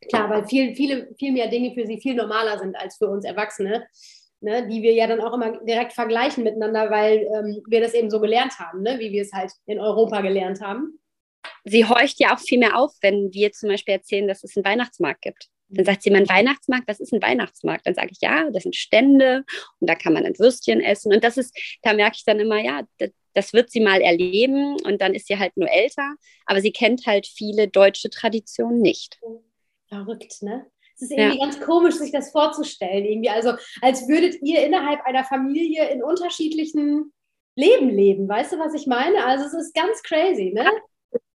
Klar, 0.09 0.29
weil 0.29 0.47
viel, 0.47 0.75
viele, 0.75 1.13
viel 1.17 1.33
mehr 1.33 1.47
Dinge 1.47 1.73
für 1.73 1.85
sie 1.85 1.99
viel 1.99 2.13
normaler 2.13 2.59
sind 2.59 2.75
als 2.77 2.97
für 2.97 3.07
uns 3.07 3.25
Erwachsene. 3.25 3.87
Ne, 4.39 4.67
die 4.67 4.83
wir 4.83 4.93
ja 4.93 5.07
dann 5.07 5.19
auch 5.19 5.33
immer 5.33 5.57
direkt 5.65 5.93
vergleichen 5.93 6.43
miteinander, 6.43 6.91
weil 6.91 7.27
ähm, 7.35 7.63
wir 7.67 7.81
das 7.81 7.95
eben 7.95 8.11
so 8.11 8.19
gelernt 8.19 8.59
haben, 8.59 8.83
ne, 8.83 8.99
wie 8.99 9.11
wir 9.11 9.23
es 9.23 9.33
halt 9.33 9.51
in 9.65 9.79
Europa 9.79 10.21
gelernt 10.21 10.61
haben 10.61 10.99
sie 11.63 11.85
horcht 11.85 12.19
ja 12.19 12.35
auch 12.35 12.39
viel 12.39 12.59
mehr 12.59 12.77
auf, 12.77 12.93
wenn 13.01 13.33
wir 13.33 13.51
zum 13.51 13.69
Beispiel 13.69 13.95
erzählen, 13.95 14.27
dass 14.27 14.43
es 14.43 14.55
einen 14.55 14.65
Weihnachtsmarkt 14.65 15.21
gibt. 15.21 15.47
Dann 15.69 15.85
sagt 15.85 16.03
sie, 16.03 16.11
mein 16.11 16.29
Weihnachtsmarkt, 16.29 16.87
was 16.87 17.01
ist 17.01 17.13
ein 17.13 17.21
Weihnachtsmarkt? 17.21 17.85
Dann 17.85 17.95
sage 17.95 18.09
ich, 18.11 18.19
ja, 18.21 18.49
das 18.51 18.63
sind 18.63 18.75
Stände 18.75 19.43
und 19.79 19.89
da 19.89 19.95
kann 19.95 20.13
man 20.13 20.25
ein 20.25 20.37
Würstchen 20.39 20.79
essen. 20.79 21.13
Und 21.13 21.23
das 21.23 21.37
ist, 21.37 21.57
da 21.81 21.93
merke 21.93 22.15
ich 22.17 22.23
dann 22.23 22.39
immer, 22.39 22.59
ja, 22.63 22.83
das, 22.99 23.11
das 23.33 23.53
wird 23.53 23.69
sie 23.69 23.81
mal 23.81 24.01
erleben 24.01 24.77
und 24.85 25.01
dann 25.01 25.13
ist 25.13 25.27
sie 25.27 25.37
halt 25.37 25.55
nur 25.57 25.69
älter, 25.69 26.15
aber 26.45 26.61
sie 26.61 26.71
kennt 26.71 27.05
halt 27.05 27.27
viele 27.27 27.67
deutsche 27.67 28.09
Traditionen 28.09 28.81
nicht. 28.81 29.19
Verrückt, 29.89 30.41
ne? 30.41 30.65
Es 30.95 31.03
ist 31.03 31.11
irgendwie 31.11 31.37
ja. 31.37 31.45
ganz 31.45 31.61
komisch, 31.61 31.95
sich 31.95 32.11
das 32.11 32.31
vorzustellen. 32.31 33.05
Irgendwie. 33.05 33.29
Also, 33.29 33.53
als 33.81 34.07
würdet 34.07 34.41
ihr 34.41 34.65
innerhalb 34.65 35.05
einer 35.05 35.23
Familie 35.23 35.87
in 35.89 36.01
unterschiedlichen 36.01 37.13
Leben 37.55 37.89
leben. 37.89 38.27
Weißt 38.27 38.53
du, 38.53 38.59
was 38.59 38.73
ich 38.73 38.87
meine? 38.87 39.23
Also, 39.25 39.45
es 39.45 39.53
ist 39.53 39.75
ganz 39.75 40.01
crazy, 40.03 40.51
ne? 40.53 40.69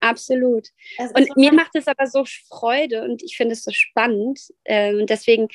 Absolut. 0.00 0.69
Und 1.14 1.37
mir 1.37 1.52
macht 1.52 1.75
es 1.75 1.88
aber 1.88 2.07
so 2.07 2.25
Freude 2.49 3.02
und 3.02 3.23
ich 3.23 3.37
finde 3.37 3.55
es 3.55 3.64
so 3.64 3.73
spannend. 3.73 4.40
Äh, 4.64 4.95
und 4.95 5.11
deswegen 5.11 5.49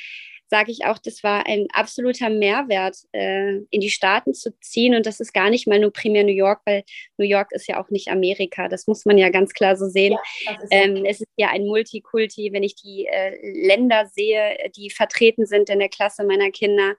sage 0.50 0.72
ich 0.72 0.86
auch, 0.86 1.00
das 1.00 1.24
war 1.24 1.48
ein 1.48 1.66
absoluter 1.74 2.30
Mehrwert, 2.30 2.98
äh, 3.12 3.56
in 3.72 3.82
die 3.82 3.90
Staaten 3.90 4.36
zu 4.36 4.52
ziehen. 4.60 4.94
Und 4.94 5.06
das 5.06 5.20
ist 5.20 5.34
gar 5.34 5.50
nicht 5.50 5.66
mal 5.66 5.80
nur 5.80 5.92
primär 5.92 6.24
New 6.24 6.32
York, 6.32 6.62
weil 6.66 6.84
New 7.18 7.26
York 7.26 7.52
ist 7.54 7.68
ja 7.68 7.82
auch 7.82 7.90
nicht 7.90 8.10
Amerika. 8.10 8.68
Das 8.68 8.86
muss 8.86 9.06
man 9.06 9.18
ja 9.18 9.30
ganz 9.30 9.54
klar 9.54 9.76
so 9.76 9.88
sehen. 9.88 10.16
Ja, 10.46 10.52
ist 10.62 10.68
ähm, 10.70 11.06
es 11.06 11.22
ist 11.22 11.32
ja 11.38 11.50
ein 11.50 11.66
Multikulti, 11.66 12.52
wenn 12.52 12.62
ich 12.62 12.76
die 12.76 13.08
äh, 13.08 13.68
Länder 13.68 14.06
sehe, 14.06 14.70
die 14.76 14.92
vertreten 14.92 15.48
sind 15.48 15.70
in 15.72 15.80
der 15.80 15.90
Klasse 15.90 16.24
meiner 16.24 16.52
Kinder. 16.52 16.96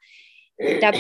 Da 0.81 0.93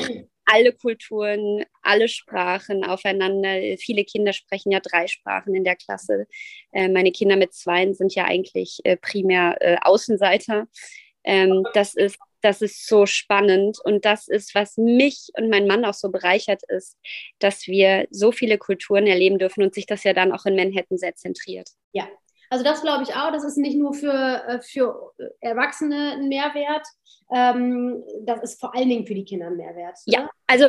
alle 0.47 0.73
Kulturen, 0.73 1.65
alle 1.83 2.09
Sprachen 2.09 2.85
aufeinander. 2.85 3.77
Viele 3.79 4.05
Kinder 4.05 4.33
sprechen 4.33 4.73
ja 4.73 4.81
drei 4.81 5.07
Sprachen 5.07 5.55
in 5.55 5.65
der 5.65 5.77
Klasse. 5.77 6.27
Äh, 6.73 6.89
meine 6.89 7.13
Kinder 7.13 7.37
mit 7.37 7.55
Zweien 7.55 7.95
sind 7.95 8.15
ja 8.15 8.25
eigentlich 8.25 8.81
äh, 8.85 8.97
primär 8.97 9.57
äh, 9.61 9.77
Außenseiter. 9.83 10.67
Ähm, 11.25 11.65
das 11.75 11.95
ist 11.95 12.19
das 12.45 12.61
ist 12.61 12.87
so 12.87 13.07
spannend 13.07 13.79
und 13.85 14.05
das 14.05 14.29
ist, 14.29 14.55
was 14.55 14.77
mich 14.77 15.31
und 15.39 15.49
mein 15.49 15.67
Mann 15.67 15.87
auch 15.87 15.95
so 15.95 16.11
bereichert 16.11 16.63
ist, 16.69 16.99
dass 17.39 17.67
wir 17.67 18.07
so 18.11 18.33
viele 18.33 18.59
Kulturen 18.59 19.07
erleben 19.07 19.39
dürfen 19.39 19.63
und 19.63 19.75
sich 19.75 19.87
das 19.87 20.05
ja 20.05 20.13
dann 20.13 20.31
auch 20.31 20.45
in 20.45 20.55
Manhattan 20.55 20.99
sehr 20.99 21.15
zentriert. 21.15 21.71
Ja, 21.93 22.07
also 22.51 22.65
das 22.65 22.83
glaube 22.83 23.03
ich 23.03 23.15
auch. 23.15 23.33
Das 23.33 23.45
ist 23.45 23.57
nicht 23.57 23.77
nur 23.77 23.95
für, 23.95 24.13
äh, 24.13 24.61
für 24.61 25.13
Erwachsene 25.41 26.13
ein 26.13 26.29
Mehrwert, 26.29 26.87
ähm, 27.33 28.05
das 28.23 28.43
ist 28.43 28.61
vor 28.61 28.75
allen 28.75 28.89
Dingen 28.89 29.07
für 29.07 29.15
die 29.15 29.25
Kinder 29.25 29.47
ein 29.47 29.57
Mehrwert. 29.57 29.99
Ne? 30.07 30.13
Ja, 30.15 30.31
also 30.47 30.67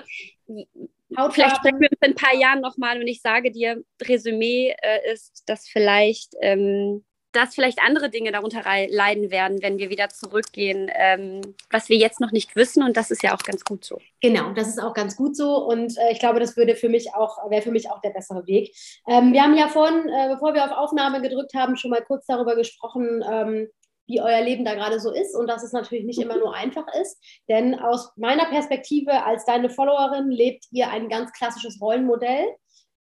Hautfarben. 1.11 1.31
vielleicht 1.33 1.57
sprechen 1.57 1.79
wir 1.79 1.89
uns 1.91 1.99
in 2.01 2.11
ein 2.11 2.15
paar 2.15 2.35
Jahren 2.35 2.61
nochmal 2.61 2.99
und 2.99 3.07
ich 3.07 3.21
sage 3.21 3.51
dir, 3.51 3.83
Resümee 4.01 4.75
äh, 4.81 5.13
ist, 5.13 5.43
dass 5.47 5.67
vielleicht 5.67 6.33
ähm, 6.41 7.05
dass 7.35 7.55
vielleicht 7.55 7.81
andere 7.81 8.09
Dinge 8.09 8.31
darunter 8.31 8.61
leiden 8.89 9.31
werden, 9.31 9.61
wenn 9.61 9.77
wir 9.77 9.89
wieder 9.89 10.09
zurückgehen, 10.09 10.89
ähm, 10.93 11.41
was 11.69 11.89
wir 11.89 11.97
jetzt 11.97 12.19
noch 12.19 12.31
nicht 12.31 12.55
wissen. 12.55 12.83
Und 12.83 12.97
das 12.97 13.11
ist 13.11 13.23
ja 13.23 13.35
auch 13.35 13.43
ganz 13.43 13.63
gut 13.63 13.83
so. 13.83 13.99
Genau, 14.21 14.53
das 14.53 14.67
ist 14.67 14.81
auch 14.81 14.93
ganz 14.93 15.15
gut 15.15 15.35
so. 15.35 15.65
Und 15.65 15.97
äh, 15.97 16.11
ich 16.11 16.19
glaube, 16.19 16.39
das 16.39 16.57
würde 16.57 16.75
für 16.75 16.89
mich 16.89 17.13
auch, 17.13 17.49
wäre 17.49 17.61
für 17.61 17.71
mich 17.71 17.89
auch 17.89 18.01
der 18.01 18.11
bessere 18.11 18.45
Weg. 18.47 18.75
Ähm, 19.07 19.33
wir 19.33 19.43
haben 19.43 19.55
ja 19.55 19.67
vorhin, 19.67 20.07
äh, 20.09 20.29
bevor 20.33 20.53
wir 20.53 20.65
auf 20.65 20.71
Aufnahme 20.71 21.21
gedrückt 21.21 21.53
haben, 21.53 21.77
schon 21.77 21.91
mal 21.91 22.03
kurz 22.03 22.25
darüber 22.25 22.55
gesprochen, 22.55 23.23
ähm, 23.29 23.67
wie 24.07 24.21
euer 24.21 24.41
Leben 24.41 24.65
da 24.65 24.75
gerade 24.75 24.99
so 24.99 25.11
ist 25.11 25.35
und 25.35 25.47
dass 25.47 25.63
es 25.63 25.71
natürlich 25.71 26.05
nicht 26.05 26.21
immer 26.21 26.37
nur 26.37 26.53
einfach 26.53 26.85
ist. 27.01 27.19
Denn 27.49 27.79
aus 27.79 28.11
meiner 28.15 28.45
Perspektive 28.45 29.23
als 29.25 29.45
deine 29.45 29.69
Followerin 29.69 30.29
lebt 30.29 30.65
ihr 30.71 30.89
ein 30.89 31.09
ganz 31.09 31.31
klassisches 31.33 31.81
Rollenmodell. 31.81 32.55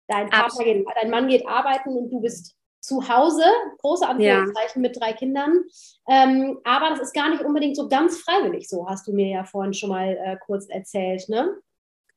Dein, 0.07 0.31
Partner 0.31 0.65
geht, 0.65 0.87
dein 1.01 1.11
Mann 1.11 1.29
geht 1.29 1.47
arbeiten 1.47 1.91
und 1.91 2.11
du 2.11 2.21
bist 2.21 2.58
zu 2.81 3.09
Hause, 3.09 3.45
große 3.79 4.07
Anführungszeichen 4.07 4.83
ja. 4.83 4.89
mit 4.89 5.01
drei 5.01 5.13
Kindern. 5.13 5.65
Ähm, 6.09 6.59
aber 6.65 6.91
das 6.91 7.01
ist 7.01 7.15
gar 7.15 7.31
nicht 7.31 7.43
unbedingt 7.43 7.77
so 7.77 7.89
ganz 7.89 8.19
freiwillig, 8.21 8.69
so 8.69 8.89
hast 8.89 9.07
du 9.07 9.13
mir 9.13 9.29
ja 9.29 9.45
vorhin 9.45 9.75
schon 9.75 9.91
mal 9.91 10.17
äh, 10.17 10.37
kurz 10.45 10.69
erzählt, 10.69 11.29
ne? 11.29 11.57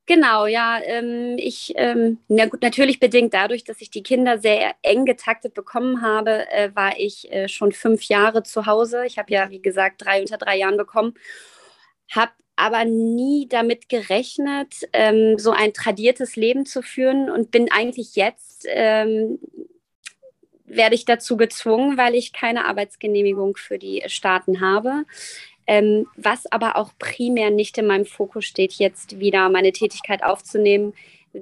Genau, 0.08 0.45
ja. 0.45 0.80
Ähm, 0.84 1.36
ich, 1.38 1.74
ähm, 1.78 2.17
na 2.28 2.45
gut, 2.47 2.62
natürlich 2.63 3.00
bedingt 3.00 3.34
dadurch, 3.34 3.63
dass 3.63 3.82
ich 3.82 3.91
die 3.91 4.04
Kinder 4.04 4.39
sehr 4.39 4.74
eng 4.82 5.06
getaktet 5.06 5.54
bekommen 5.54 6.02
habe, 6.02 6.50
äh, 6.52 6.76
war 6.76 7.00
ich 7.00 7.32
äh, 7.32 7.47
schon 7.47 7.71
fünf 7.71 8.04
Jahre 8.04 8.43
zu 8.43 8.65
Hause. 8.65 9.06
Ich 9.06 9.17
habe 9.17 9.32
ja, 9.32 9.50
wie 9.52 9.62
gesagt, 9.62 10.04
drei 10.04 10.19
unter 10.21 10.38
drei 10.38 10.58
Jahren 10.58 10.78
bekommen, 10.78 11.13
habe 12.12 12.32
aber 12.56 12.84
nie 12.84 13.47
damit 13.47 13.89
gerechnet, 13.89 14.88
ähm, 14.93 15.38
so 15.38 15.52
ein 15.52 15.74
tradiertes 15.74 16.36
Leben 16.36 16.65
zu 16.65 16.82
führen 16.82 17.30
und 17.30 17.52
bin 17.52 17.71
eigentlich 17.71 18.15
jetzt 18.15 18.65
ähm, 18.67 19.39
werde 20.76 20.96
ich 20.96 21.06
dazu 21.06 21.38
gezwungen, 21.38 21.98
weil 21.98 22.16
ich 22.16 22.34
keine 22.34 22.66
Arbeitsgenehmigung 22.66 23.58
für 23.58 23.78
die 23.78 24.04
Staaten 24.08 24.62
habe. 24.62 25.04
Ähm, 25.68 26.08
was 26.16 26.52
aber 26.52 26.76
auch 26.76 26.92
primär 26.98 27.50
nicht 27.50 27.78
in 27.78 27.88
meinem 27.88 28.06
Fokus 28.06 28.46
steht, 28.46 28.74
jetzt 28.74 29.20
wieder 29.20 29.48
meine 29.50 29.72
Tätigkeit 29.72 30.24
aufzunehmen, 30.24 30.94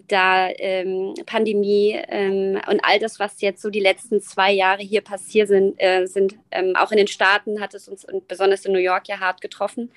da 0.07 0.49
ähm, 0.49 1.15
Pandemie 1.25 1.99
ähm, 2.09 2.59
und 2.69 2.79
all 2.83 2.99
das, 2.99 3.19
was 3.19 3.41
jetzt 3.41 3.61
so 3.61 3.69
die 3.69 3.79
letzten 3.79 4.21
zwei 4.21 4.51
Jahre 4.51 4.83
hier 4.83 5.01
passiert 5.01 5.47
sind, 5.47 5.75
äh, 5.79 6.05
sind 6.05 6.35
ähm, 6.51 6.75
auch 6.75 6.91
in 6.91 6.97
den 6.97 7.07
Staaten 7.07 7.59
hat 7.59 7.73
es 7.73 7.87
uns 7.87 8.05
und 8.05 8.27
besonders 8.27 8.65
in 8.65 8.73
New 8.73 8.79
York 8.79 9.07
ja 9.07 9.19
hart 9.19 9.41
getroffen. 9.41 9.91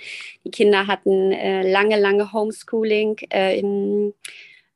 Die 0.45 0.51
Kinder 0.51 0.87
hatten 0.87 1.33
äh, 1.33 1.71
lange, 1.71 1.99
lange 1.99 2.33
Homeschooling. 2.33 3.18
Äh, 3.31 3.59
im, 3.59 4.14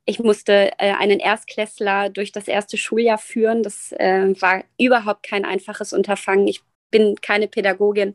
ich 0.06 0.20
musste 0.20 0.70
äh, 0.78 0.92
einen 0.92 1.18
Erstklässler 1.18 2.08
durch 2.10 2.32
das 2.32 2.46
erste 2.48 2.76
Schuljahr 2.76 3.18
führen. 3.18 3.62
Das 3.62 3.92
äh, 3.92 4.32
war 4.40 4.64
überhaupt 4.78 5.24
kein 5.24 5.44
einfaches 5.44 5.92
Unterfangen. 5.92 6.46
Ich 6.46 6.62
bin 6.92 7.16
keine 7.20 7.48
Pädagogin. 7.48 8.14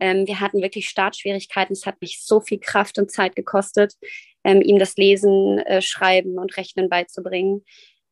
Ähm, 0.00 0.26
wir 0.26 0.40
hatten 0.40 0.62
wirklich 0.62 0.88
Startschwierigkeiten. 0.88 1.74
Es 1.74 1.84
hat 1.84 2.00
mich 2.00 2.22
so 2.24 2.40
viel 2.40 2.58
Kraft 2.58 2.98
und 2.98 3.10
Zeit 3.10 3.36
gekostet, 3.36 3.94
ähm, 4.44 4.62
ihm 4.62 4.78
das 4.78 4.96
Lesen, 4.96 5.58
äh, 5.58 5.82
Schreiben 5.82 6.38
und 6.38 6.56
Rechnen 6.56 6.88
beizubringen. 6.88 7.62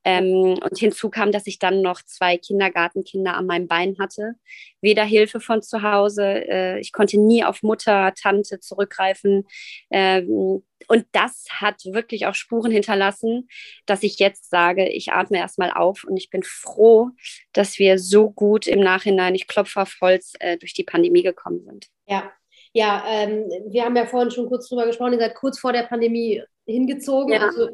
Ähm, 0.05 0.59
und 0.63 0.79
hinzu 0.79 1.09
kam, 1.11 1.33
dass 1.33 1.47
ich 1.47 1.59
dann 1.59 1.81
noch 1.83 2.03
zwei 2.03 2.37
Kindergartenkinder 2.37 3.35
an 3.35 3.47
meinem 3.47 3.69
Bein 3.69 3.97
hatte. 3.99 4.35
Weder 4.81 5.05
Hilfe 5.05 5.41
von 5.41 5.63
zu 5.63 5.83
Hause, 5.83 6.25
äh, 6.25 6.81
ich 6.81 6.93
konnte 6.93 7.19
nie 7.19 7.45
auf 7.45 7.63
Mutter, 7.63 8.13
Tante 8.15 8.61
zurückgreifen. 8.61 9.47
Ähm, 9.91 10.63
und 10.89 11.07
das 11.13 11.47
hat 11.51 11.85
wirklich 11.87 12.27
auch 12.27 12.35
Spuren 12.35 12.71
hinterlassen, 12.71 13.49
dass 13.87 14.03
ich 14.03 14.19
jetzt 14.19 14.51
sage, 14.51 14.89
ich 14.89 15.13
atme 15.13 15.39
erstmal 15.39 15.71
auf 15.71 16.05
und 16.05 16.17
ich 16.17 16.31
bin 16.31 16.43
froh, 16.43 17.11
dass 17.53 17.79
wir 17.79 17.99
so 17.99 18.31
gut 18.31 18.67
im 18.67 18.81
Nachhinein, 18.81 19.35
ich 19.35 19.47
klopfe 19.47 19.83
auf 19.83 19.97
Holz, 20.01 20.35
äh, 20.41 20.59
durch 20.59 20.75
die 20.75 20.85
Pandemie 20.85 21.23
gekommen 21.23 21.65
sind. 21.65 21.87
Ja, 22.07 22.31
ja, 22.73 23.05
ähm, 23.07 23.45
wir 23.69 23.85
haben 23.85 23.97
ja 23.97 24.05
vorhin 24.05 24.33
schon 24.33 24.49
kurz 24.49 24.69
drüber 24.69 24.85
gesprochen, 24.85 25.13
ihr 25.13 25.21
seid 25.21 25.37
kurz 25.37 25.59
vor 25.59 25.73
der 25.73 25.85
Pandemie 25.85 26.43
hingezogen, 26.67 27.35
ja. 27.35 27.47
also, 27.47 27.69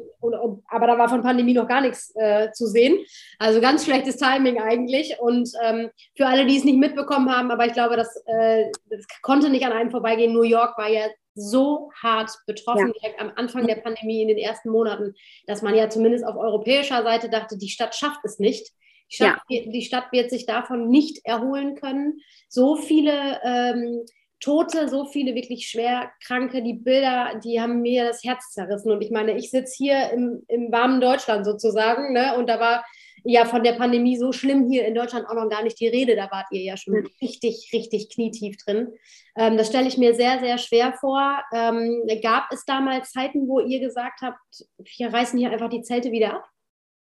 aber 0.69 0.87
da 0.87 0.97
war 0.97 1.09
von 1.09 1.21
Pandemie 1.21 1.53
noch 1.53 1.67
gar 1.67 1.81
nichts 1.81 2.13
äh, 2.15 2.51
zu 2.51 2.67
sehen. 2.67 2.97
Also 3.39 3.61
ganz 3.61 3.85
schlechtes 3.85 4.17
Timing 4.17 4.59
eigentlich. 4.59 5.15
Und 5.19 5.49
ähm, 5.63 5.89
für 6.15 6.27
alle, 6.27 6.45
die 6.45 6.57
es 6.57 6.63
nicht 6.63 6.77
mitbekommen 6.77 7.33
haben, 7.33 7.51
aber 7.51 7.65
ich 7.65 7.73
glaube, 7.73 7.95
das, 7.95 8.15
äh, 8.25 8.65
das 8.89 9.05
konnte 9.21 9.49
nicht 9.49 9.65
an 9.65 9.71
einem 9.71 9.91
vorbeigehen. 9.91 10.33
New 10.33 10.43
York 10.43 10.77
war 10.77 10.89
ja 10.89 11.07
so 11.33 11.91
hart 12.01 12.31
betroffen 12.45 12.87
ja. 12.87 12.93
direkt 12.93 13.21
am 13.21 13.31
Anfang 13.35 13.65
der 13.65 13.75
Pandemie 13.75 14.21
in 14.21 14.27
den 14.27 14.37
ersten 14.37 14.69
Monaten, 14.69 15.13
dass 15.47 15.61
man 15.61 15.75
ja 15.75 15.89
zumindest 15.89 16.25
auf 16.25 16.35
europäischer 16.35 17.03
Seite 17.03 17.29
dachte, 17.29 17.57
die 17.57 17.69
Stadt 17.69 17.95
schafft 17.95 18.19
es 18.23 18.39
nicht. 18.39 18.71
Die 19.09 19.15
Stadt, 19.15 19.39
ja. 19.49 19.61
die 19.65 19.81
Stadt 19.81 20.11
wird 20.11 20.29
sich 20.29 20.45
davon 20.45 20.89
nicht 20.89 21.25
erholen 21.25 21.75
können. 21.75 22.19
So 22.49 22.75
viele 22.75 23.39
ähm, 23.43 24.05
Tote, 24.41 24.89
so 24.89 25.05
viele 25.05 25.35
wirklich 25.35 25.69
schwer 25.69 26.11
Kranke, 26.25 26.63
die 26.63 26.73
Bilder, 26.73 27.39
die 27.43 27.61
haben 27.61 27.81
mir 27.81 28.05
das 28.05 28.23
Herz 28.23 28.51
zerrissen. 28.51 28.91
Und 28.91 29.01
ich 29.01 29.11
meine, 29.11 29.37
ich 29.37 29.51
sitze 29.51 29.75
hier 29.77 30.11
im, 30.11 30.43
im 30.47 30.71
warmen 30.71 30.99
Deutschland 30.99 31.45
sozusagen, 31.45 32.11
ne? 32.11 32.35
Und 32.37 32.47
da 32.49 32.59
war 32.59 32.83
ja 33.23 33.45
von 33.45 33.63
der 33.63 33.73
Pandemie 33.73 34.17
so 34.17 34.31
schlimm 34.31 34.67
hier 34.67 34.85
in 34.85 34.95
Deutschland 34.95 35.27
auch 35.27 35.35
noch 35.35 35.47
gar 35.47 35.63
nicht 35.63 35.79
die 35.79 35.87
Rede. 35.87 36.15
Da 36.15 36.29
wart 36.31 36.47
ihr 36.51 36.61
ja 36.61 36.75
schon 36.75 36.95
mhm. 36.95 37.07
richtig, 37.21 37.69
richtig 37.71 38.09
knietief 38.09 38.57
drin. 38.57 38.93
Ähm, 39.37 39.57
das 39.57 39.67
stelle 39.67 39.87
ich 39.87 39.97
mir 39.97 40.15
sehr, 40.15 40.39
sehr 40.39 40.57
schwer 40.57 40.93
vor. 40.99 41.43
Ähm, 41.53 42.01
gab 42.21 42.51
es 42.51 42.65
damals 42.65 43.11
Zeiten, 43.11 43.47
wo 43.47 43.59
ihr 43.59 43.79
gesagt 43.79 44.21
habt, 44.21 44.65
wir 44.97 45.13
reißen 45.13 45.37
hier 45.37 45.51
einfach 45.51 45.69
die 45.69 45.83
Zelte 45.83 46.11
wieder 46.11 46.35
ab? 46.35 46.49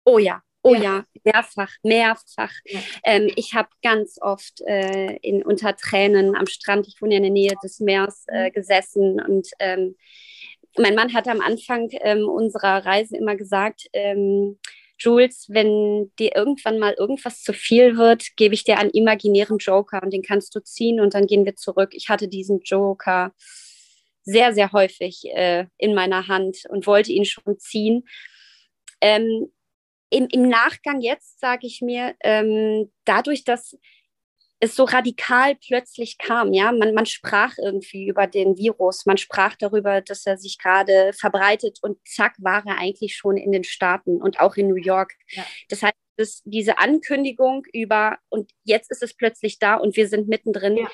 Oh 0.04 0.18
ja, 0.18 0.42
Oh 0.62 0.74
ja, 0.74 0.82
ja 0.82 1.04
mehrfach, 1.24 1.72
mehrfach. 1.82 2.52
Ja. 2.64 2.80
Ähm, 3.04 3.30
ich 3.36 3.54
habe 3.54 3.68
ganz 3.82 4.18
oft 4.20 4.60
äh, 4.62 5.16
in, 5.22 5.42
unter 5.42 5.76
Tränen 5.76 6.36
am 6.36 6.46
Strand, 6.46 6.86
ich 6.86 7.00
wohne 7.00 7.14
ja 7.14 7.16
in 7.18 7.24
der 7.24 7.32
Nähe 7.32 7.54
des 7.62 7.80
Meeres, 7.80 8.24
äh, 8.28 8.48
mhm. 8.48 8.52
gesessen 8.52 9.20
und 9.20 9.48
ähm, 9.58 9.96
mein 10.76 10.94
Mann 10.94 11.12
hat 11.14 11.26
am 11.26 11.40
Anfang 11.40 11.88
ähm, 12.02 12.28
unserer 12.28 12.84
Reise 12.84 13.16
immer 13.16 13.36
gesagt, 13.36 13.88
ähm, 13.92 14.58
Jules, 14.98 15.46
wenn 15.48 16.12
dir 16.18 16.36
irgendwann 16.36 16.78
mal 16.78 16.92
irgendwas 16.92 17.42
zu 17.42 17.52
viel 17.52 17.96
wird, 17.96 18.36
gebe 18.36 18.54
ich 18.54 18.64
dir 18.64 18.78
einen 18.78 18.90
imaginären 18.90 19.58
Joker 19.58 20.02
und 20.02 20.12
den 20.12 20.22
kannst 20.22 20.54
du 20.54 20.60
ziehen 20.60 21.00
und 21.00 21.14
dann 21.14 21.26
gehen 21.26 21.46
wir 21.46 21.56
zurück. 21.56 21.90
Ich 21.94 22.08
hatte 22.10 22.28
diesen 22.28 22.60
Joker 22.60 23.32
sehr, 24.22 24.52
sehr 24.52 24.72
häufig 24.72 25.24
äh, 25.32 25.66
in 25.78 25.94
meiner 25.94 26.28
Hand 26.28 26.58
und 26.68 26.86
wollte 26.86 27.12
ihn 27.12 27.24
schon 27.24 27.58
ziehen. 27.58 28.04
Ähm, 29.00 29.50
im, 30.10 30.28
im 30.30 30.48
Nachgang 30.48 31.00
jetzt 31.00 31.40
sage 31.40 31.66
ich 31.66 31.80
mir, 31.80 32.14
ähm, 32.20 32.90
dadurch, 33.04 33.44
dass 33.44 33.76
es 34.62 34.76
so 34.76 34.84
radikal 34.84 35.56
plötzlich 35.56 36.18
kam, 36.18 36.52
ja, 36.52 36.70
man, 36.70 36.92
man 36.92 37.06
sprach 37.06 37.56
irgendwie 37.56 38.06
über 38.06 38.26
den 38.26 38.58
Virus, 38.58 39.06
man 39.06 39.16
sprach 39.16 39.56
darüber, 39.56 40.02
dass 40.02 40.26
er 40.26 40.36
sich 40.36 40.58
gerade 40.58 41.12
verbreitet 41.14 41.78
und 41.80 41.96
zack 42.06 42.34
war 42.38 42.62
er 42.66 42.78
eigentlich 42.78 43.16
schon 43.16 43.38
in 43.38 43.52
den 43.52 43.64
Staaten 43.64 44.20
und 44.20 44.38
auch 44.38 44.56
in 44.56 44.68
New 44.68 44.76
York. 44.76 45.14
Ja. 45.30 45.46
Das 45.70 45.82
heißt, 45.82 45.94
das, 46.16 46.42
diese 46.44 46.76
Ankündigung 46.76 47.64
über 47.72 48.18
und 48.28 48.50
jetzt 48.64 48.90
ist 48.90 49.02
es 49.02 49.14
plötzlich 49.14 49.58
da 49.58 49.76
und 49.76 49.96
wir 49.96 50.06
sind 50.08 50.28
mittendrin, 50.28 50.76
ja 50.76 50.88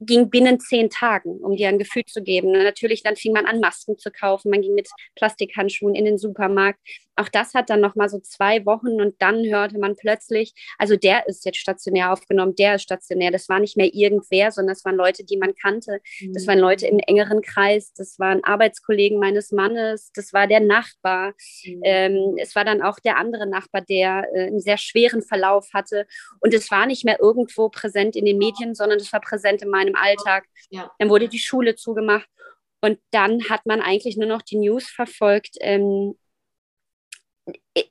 ging 0.00 0.28
binnen 0.28 0.60
zehn 0.60 0.90
Tagen, 0.90 1.38
um 1.38 1.56
dir 1.56 1.68
ein 1.68 1.78
Gefühl 1.78 2.04
zu 2.04 2.22
geben. 2.22 2.48
Und 2.48 2.62
natürlich, 2.62 3.02
dann 3.02 3.16
fing 3.16 3.32
man 3.32 3.46
an, 3.46 3.60
Masken 3.60 3.96
zu 3.98 4.10
kaufen. 4.10 4.50
Man 4.50 4.62
ging 4.62 4.74
mit 4.74 4.88
Plastikhandschuhen 5.14 5.94
in 5.94 6.04
den 6.04 6.18
Supermarkt. 6.18 6.80
Auch 7.16 7.28
das 7.28 7.54
hat 7.54 7.70
dann 7.70 7.80
noch 7.80 7.94
mal 7.94 8.08
so 8.08 8.20
zwei 8.20 8.66
Wochen 8.66 9.00
und 9.00 9.14
dann 9.20 9.44
hörte 9.44 9.78
man 9.78 9.96
plötzlich, 9.96 10.52
also 10.78 10.96
der 10.96 11.26
ist 11.26 11.44
jetzt 11.46 11.58
stationär 11.58 12.12
aufgenommen, 12.12 12.54
der 12.54 12.74
ist 12.74 12.82
stationär. 12.82 13.30
Das 13.30 13.48
war 13.48 13.58
nicht 13.58 13.76
mehr 13.76 13.92
irgendwer, 13.94 14.52
sondern 14.52 14.74
das 14.74 14.84
waren 14.84 14.96
Leute, 14.96 15.24
die 15.24 15.38
man 15.38 15.54
kannte. 15.54 16.00
Das 16.32 16.46
waren 16.46 16.58
Leute 16.58 16.86
im 16.86 16.98
engeren 16.98 17.40
Kreis. 17.40 17.92
Das 17.94 18.18
waren 18.18 18.44
Arbeitskollegen 18.44 19.18
meines 19.18 19.50
Mannes. 19.50 20.12
Das 20.14 20.32
war 20.32 20.46
der 20.46 20.60
Nachbar. 20.60 21.32
Mhm. 21.64 21.80
Ähm, 21.84 22.36
es 22.38 22.54
war 22.54 22.64
dann 22.64 22.82
auch 22.82 22.98
der 23.00 23.16
andere 23.16 23.46
Nachbar, 23.46 23.80
der 23.80 24.28
äh, 24.34 24.46
einen 24.48 24.60
sehr 24.60 24.76
schweren 24.76 25.22
Verlauf 25.22 25.68
hatte. 25.72 26.06
Und 26.40 26.52
es 26.52 26.70
war 26.70 26.86
nicht 26.86 27.04
mehr 27.04 27.18
irgendwo 27.18 27.70
präsent 27.70 28.14
in 28.14 28.26
den 28.26 28.38
Medien, 28.38 28.74
sondern 28.74 28.98
es 28.98 29.12
war 29.12 29.20
präsent 29.20 29.62
in 29.62 29.70
meinem 29.70 29.86
meinem 29.86 29.94
Alltag. 29.94 30.46
Ja. 30.70 30.90
Dann 30.98 31.08
wurde 31.08 31.28
die 31.28 31.38
Schule 31.38 31.76
zugemacht 31.76 32.28
und 32.80 32.98
dann 33.10 33.48
hat 33.48 33.66
man 33.66 33.80
eigentlich 33.80 34.16
nur 34.16 34.28
noch 34.28 34.42
die 34.42 34.58
News 34.58 34.88
verfolgt. 34.88 35.56
Ähm, 35.60 36.14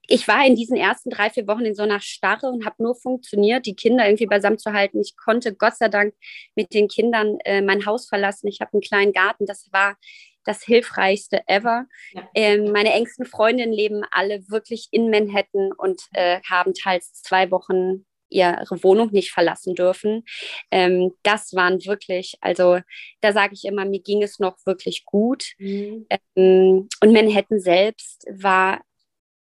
ich 0.07 0.27
war 0.27 0.45
in 0.45 0.55
diesen 0.55 0.75
ersten 0.75 1.09
drei, 1.09 1.29
vier 1.29 1.47
Wochen 1.47 1.65
in 1.65 1.75
so 1.75 1.83
einer 1.83 2.01
Starre 2.01 2.47
und 2.47 2.65
habe 2.65 2.83
nur 2.83 2.95
funktioniert, 2.95 3.65
die 3.65 3.75
Kinder 3.75 4.05
irgendwie 4.05 4.25
beisammen 4.25 4.57
zu 4.57 4.73
halten. 4.73 4.99
Ich 4.99 5.15
konnte 5.15 5.55
Gott 5.55 5.75
sei 5.77 5.87
Dank 5.87 6.13
mit 6.55 6.73
den 6.73 6.87
Kindern 6.87 7.37
äh, 7.45 7.61
mein 7.61 7.85
Haus 7.85 8.07
verlassen. 8.07 8.47
Ich 8.47 8.59
habe 8.59 8.73
einen 8.73 8.81
kleinen 8.81 9.13
Garten. 9.13 9.45
Das 9.45 9.69
war 9.71 9.95
das 10.43 10.63
Hilfreichste 10.63 11.41
ever. 11.47 11.85
Ja. 12.13 12.29
Ähm, 12.35 12.71
meine 12.71 12.93
engsten 12.93 13.25
Freundinnen 13.25 13.73
leben 13.73 14.03
alle 14.11 14.47
wirklich 14.49 14.89
in 14.91 15.09
Manhattan 15.09 15.71
und 15.77 16.01
äh, 16.13 16.39
haben 16.49 16.73
teils 16.73 17.13
zwei 17.13 17.49
Wochen 17.51 18.05
ihre 18.29 18.83
Wohnung 18.83 19.11
nicht 19.11 19.31
verlassen 19.31 19.75
dürfen. 19.75 20.23
Ähm, 20.71 21.13
das 21.23 21.53
waren 21.53 21.83
wirklich, 21.85 22.35
also 22.41 22.79
da 23.21 23.33
sage 23.33 23.53
ich 23.53 23.65
immer, 23.65 23.85
mir 23.85 24.01
ging 24.01 24.23
es 24.23 24.39
noch 24.39 24.57
wirklich 24.65 25.05
gut. 25.05 25.53
Mhm. 25.57 26.07
Ähm, 26.35 26.89
und 27.01 27.13
Manhattan 27.13 27.59
selbst 27.59 28.25
war 28.29 28.81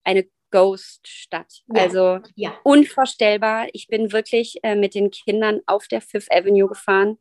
eine 0.09 0.25
Ghost-Stadt. 0.51 1.61
Ja. 1.73 1.83
Also 1.83 2.19
ja. 2.35 2.57
unvorstellbar. 2.63 3.67
Ich 3.73 3.87
bin 3.87 4.11
wirklich 4.11 4.57
äh, 4.63 4.75
mit 4.75 4.95
den 4.95 5.11
Kindern 5.11 5.61
auf 5.67 5.87
der 5.87 6.01
Fifth 6.01 6.31
Avenue 6.31 6.67
gefahren, 6.67 7.17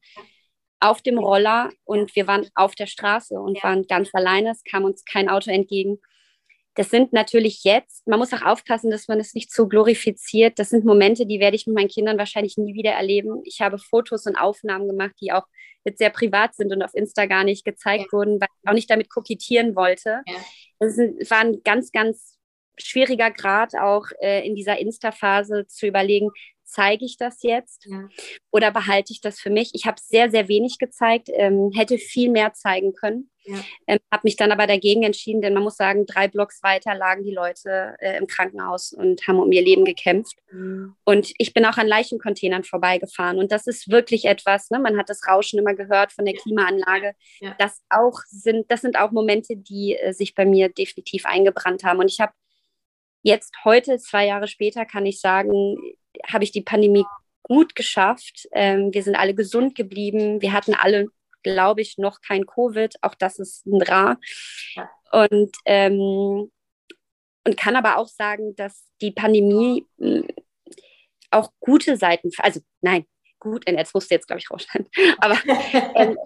auf 0.80 1.02
dem 1.02 1.18
Roller 1.18 1.70
und 1.84 2.14
wir 2.16 2.26
waren 2.26 2.48
auf 2.54 2.74
der 2.74 2.86
Straße 2.86 3.38
und 3.38 3.56
ja. 3.56 3.64
waren 3.64 3.86
ganz 3.86 4.10
alleine. 4.14 4.50
Es 4.50 4.64
kam 4.64 4.84
uns 4.84 5.04
kein 5.04 5.28
Auto 5.28 5.50
entgegen. 5.50 5.98
Das 6.74 6.90
sind 6.90 7.12
natürlich 7.12 7.64
jetzt, 7.64 8.06
man 8.06 8.20
muss 8.20 8.32
auch 8.32 8.42
aufpassen, 8.42 8.90
dass 8.90 9.08
man 9.08 9.18
es 9.18 9.34
nicht 9.34 9.50
zu 9.50 9.66
glorifiziert. 9.66 10.60
Das 10.60 10.70
sind 10.70 10.84
Momente, 10.84 11.26
die 11.26 11.40
werde 11.40 11.56
ich 11.56 11.66
mit 11.66 11.74
meinen 11.74 11.88
Kindern 11.88 12.18
wahrscheinlich 12.18 12.56
nie 12.56 12.74
wieder 12.74 12.92
erleben. 12.92 13.42
Ich 13.44 13.60
habe 13.60 13.78
Fotos 13.78 14.26
und 14.26 14.36
Aufnahmen 14.36 14.86
gemacht, 14.86 15.16
die 15.20 15.32
auch 15.32 15.42
jetzt 15.84 15.98
sehr 15.98 16.10
privat 16.10 16.54
sind 16.54 16.72
und 16.72 16.82
auf 16.82 16.94
Insta 16.94 17.26
gar 17.26 17.42
nicht 17.42 17.64
gezeigt 17.64 18.12
wurden, 18.12 18.40
weil 18.40 18.48
ich 18.62 18.68
auch 18.68 18.74
nicht 18.74 18.90
damit 18.90 19.10
kokettieren 19.10 19.74
wollte. 19.74 20.22
Das 20.78 20.96
war 20.96 21.40
ein 21.40 21.62
ganz, 21.64 21.90
ganz 21.90 22.37
schwieriger 22.78 23.30
Grad 23.30 23.74
auch 23.76 24.06
äh, 24.20 24.46
in 24.46 24.54
dieser 24.54 24.78
Insta-Phase 24.78 25.66
zu 25.66 25.86
überlegen, 25.86 26.30
zeige 26.68 27.04
ich 27.04 27.16
das 27.16 27.42
jetzt 27.42 27.86
ja. 27.86 28.08
oder 28.52 28.70
behalte 28.70 29.12
ich 29.12 29.20
das 29.20 29.40
für 29.40 29.50
mich? 29.50 29.70
Ich 29.72 29.86
habe 29.86 29.96
sehr, 30.00 30.30
sehr 30.30 30.48
wenig 30.48 30.78
gezeigt, 30.78 31.28
ähm, 31.32 31.70
hätte 31.74 31.98
viel 31.98 32.30
mehr 32.30 32.52
zeigen 32.52 32.92
können. 32.92 33.30
Ja. 33.44 33.56
Ähm, 33.86 33.98
habe 34.12 34.20
mich 34.24 34.36
dann 34.36 34.52
aber 34.52 34.66
dagegen 34.66 35.02
entschieden, 35.04 35.40
denn 35.40 35.54
man 35.54 35.62
muss 35.62 35.76
sagen, 35.76 36.04
drei 36.04 36.28
Blocks 36.28 36.62
weiter 36.62 36.94
lagen 36.94 37.24
die 37.24 37.32
Leute 37.32 37.96
äh, 37.98 38.18
im 38.18 38.26
Krankenhaus 38.26 38.92
und 38.92 39.26
haben 39.26 39.40
um 39.40 39.50
ihr 39.50 39.62
Leben 39.62 39.86
gekämpft. 39.86 40.36
Mhm. 40.52 40.94
Und 41.04 41.32
ich 41.38 41.54
bin 41.54 41.64
auch 41.64 41.78
an 41.78 41.86
Leichencontainern 41.86 42.64
vorbeigefahren. 42.64 43.38
Und 43.38 43.50
das 43.50 43.66
ist 43.66 43.90
wirklich 43.90 44.26
etwas, 44.26 44.68
ne? 44.68 44.78
man 44.78 44.98
hat 44.98 45.08
das 45.08 45.26
Rauschen 45.26 45.58
immer 45.58 45.74
gehört 45.74 46.12
von 46.12 46.26
der 46.26 46.34
Klimaanlage. 46.34 47.14
Ja. 47.40 47.56
Das, 47.58 47.80
auch 47.88 48.20
sind, 48.26 48.70
das 48.70 48.82
sind 48.82 48.98
auch 48.98 49.12
Momente, 49.12 49.56
die 49.56 49.96
äh, 49.96 50.12
sich 50.12 50.34
bei 50.34 50.44
mir 50.44 50.68
definitiv 50.68 51.24
eingebrannt 51.24 51.84
haben. 51.84 52.00
Und 52.00 52.10
ich 52.10 52.20
habe 52.20 52.32
jetzt 53.22 53.54
heute, 53.64 53.98
zwei 53.98 54.26
Jahre 54.26 54.48
später, 54.48 54.84
kann 54.84 55.06
ich 55.06 55.20
sagen, 55.20 55.76
habe 56.26 56.44
ich 56.44 56.52
die 56.52 56.62
Pandemie 56.62 57.04
gut 57.42 57.74
geschafft. 57.74 58.48
Ähm, 58.52 58.92
wir 58.92 59.02
sind 59.02 59.16
alle 59.16 59.34
gesund 59.34 59.74
geblieben. 59.74 60.40
Wir 60.42 60.52
hatten 60.52 60.74
alle, 60.74 61.08
glaube 61.42 61.80
ich, 61.80 61.98
noch 61.98 62.20
kein 62.20 62.46
Covid. 62.46 62.94
Auch 63.02 63.14
das 63.14 63.38
ist 63.38 63.66
ein 63.66 63.82
Rar. 63.82 64.18
Und, 65.12 65.56
ähm, 65.64 66.50
und 67.44 67.56
kann 67.56 67.76
aber 67.76 67.96
auch 67.96 68.08
sagen, 68.08 68.54
dass 68.56 68.84
die 69.00 69.12
Pandemie 69.12 69.86
hm, 69.98 70.28
auch 71.30 71.50
gute 71.60 71.96
Seiten, 71.96 72.30
also 72.38 72.60
nein, 72.80 73.04
gut, 73.38 73.68
jetzt 73.68 73.94
musst 73.94 74.10
du 74.10 74.14
jetzt, 74.14 74.26
glaube 74.26 74.40
ich, 74.40 74.50
rausschneiden. 74.50 74.88
Aber 75.18 75.38
ähm, 75.94 76.16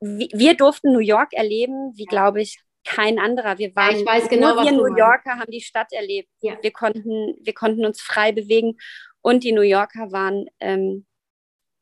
wir 0.00 0.54
durften 0.56 0.92
New 0.92 1.00
York 1.00 1.32
erleben, 1.32 1.92
wie, 1.96 2.04
glaube 2.04 2.40
ich, 2.40 2.60
kein 2.88 3.18
anderer. 3.18 3.58
Wir 3.58 3.76
waren 3.76 4.04
ja, 4.04 4.26
genau, 4.28 4.54
nur 4.54 4.64
wir 4.64 4.72
New 4.72 4.96
Yorker 4.96 5.38
haben 5.38 5.50
die 5.50 5.60
Stadt 5.60 5.92
erlebt. 5.92 6.30
Ja. 6.40 6.56
Wir, 6.62 6.72
konnten, 6.72 7.36
wir 7.40 7.52
konnten 7.52 7.84
uns 7.84 8.00
frei 8.00 8.32
bewegen. 8.32 8.78
Und 9.20 9.44
die 9.44 9.52
New 9.52 9.62
Yorker 9.62 10.10
waren, 10.10 10.46
ähm, 10.60 11.04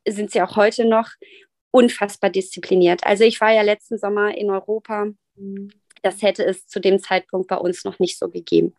sind 0.07 0.33
sie 0.33 0.43
auch 0.43 0.57
heute 0.57 0.85
noch, 0.85 1.11
unfassbar 1.71 2.31
diszipliniert. 2.31 3.05
Also 3.05 3.25
ich 3.25 3.41
war 3.41 3.53
ja 3.53 3.63
letzten 3.63 3.99
Sommer 3.99 4.37
in 4.37 4.51
Europa. 4.51 5.07
Mhm. 5.37 5.71
Das 6.03 6.23
hätte 6.23 6.45
es 6.45 6.67
zu 6.67 6.81
dem 6.81 6.99
Zeitpunkt 6.99 7.49
bei 7.49 7.57
uns 7.57 7.85
noch 7.85 7.99
nicht 7.99 8.19
so 8.19 8.29
gegeben. 8.29 8.75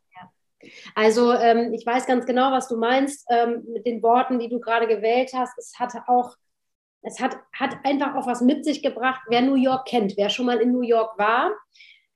Also 0.96 1.32
ähm, 1.34 1.74
ich 1.74 1.86
weiß 1.86 2.08
ganz 2.08 2.26
genau, 2.26 2.52
was 2.52 2.68
du 2.68 2.78
meinst 2.78 3.26
ähm, 3.30 3.64
mit 3.72 3.86
den 3.86 4.02
Worten, 4.02 4.40
die 4.40 4.50
du 4.50 4.60
gerade 4.60 4.88
gewählt 4.88 5.32
hast. 5.34 5.58
Es 5.58 5.74
hatte 5.78 6.02
auch, 6.08 6.36
es 7.04 7.20
hat, 7.20 7.38
hat 7.54 7.78
einfach 7.84 8.16
auch 8.16 8.28
was 8.28 8.42
mit 8.42 8.66
sich 8.66 8.82
gebracht. 8.82 9.22
Wer 9.30 9.42
New 9.42 9.56
York 9.56 9.88
kennt, 9.88 10.18
wer 10.18 10.30
schon 10.30 10.48
mal 10.48 10.60
in 10.60 10.72
New 10.72 10.82
York 10.82 11.18
war, 11.18 11.52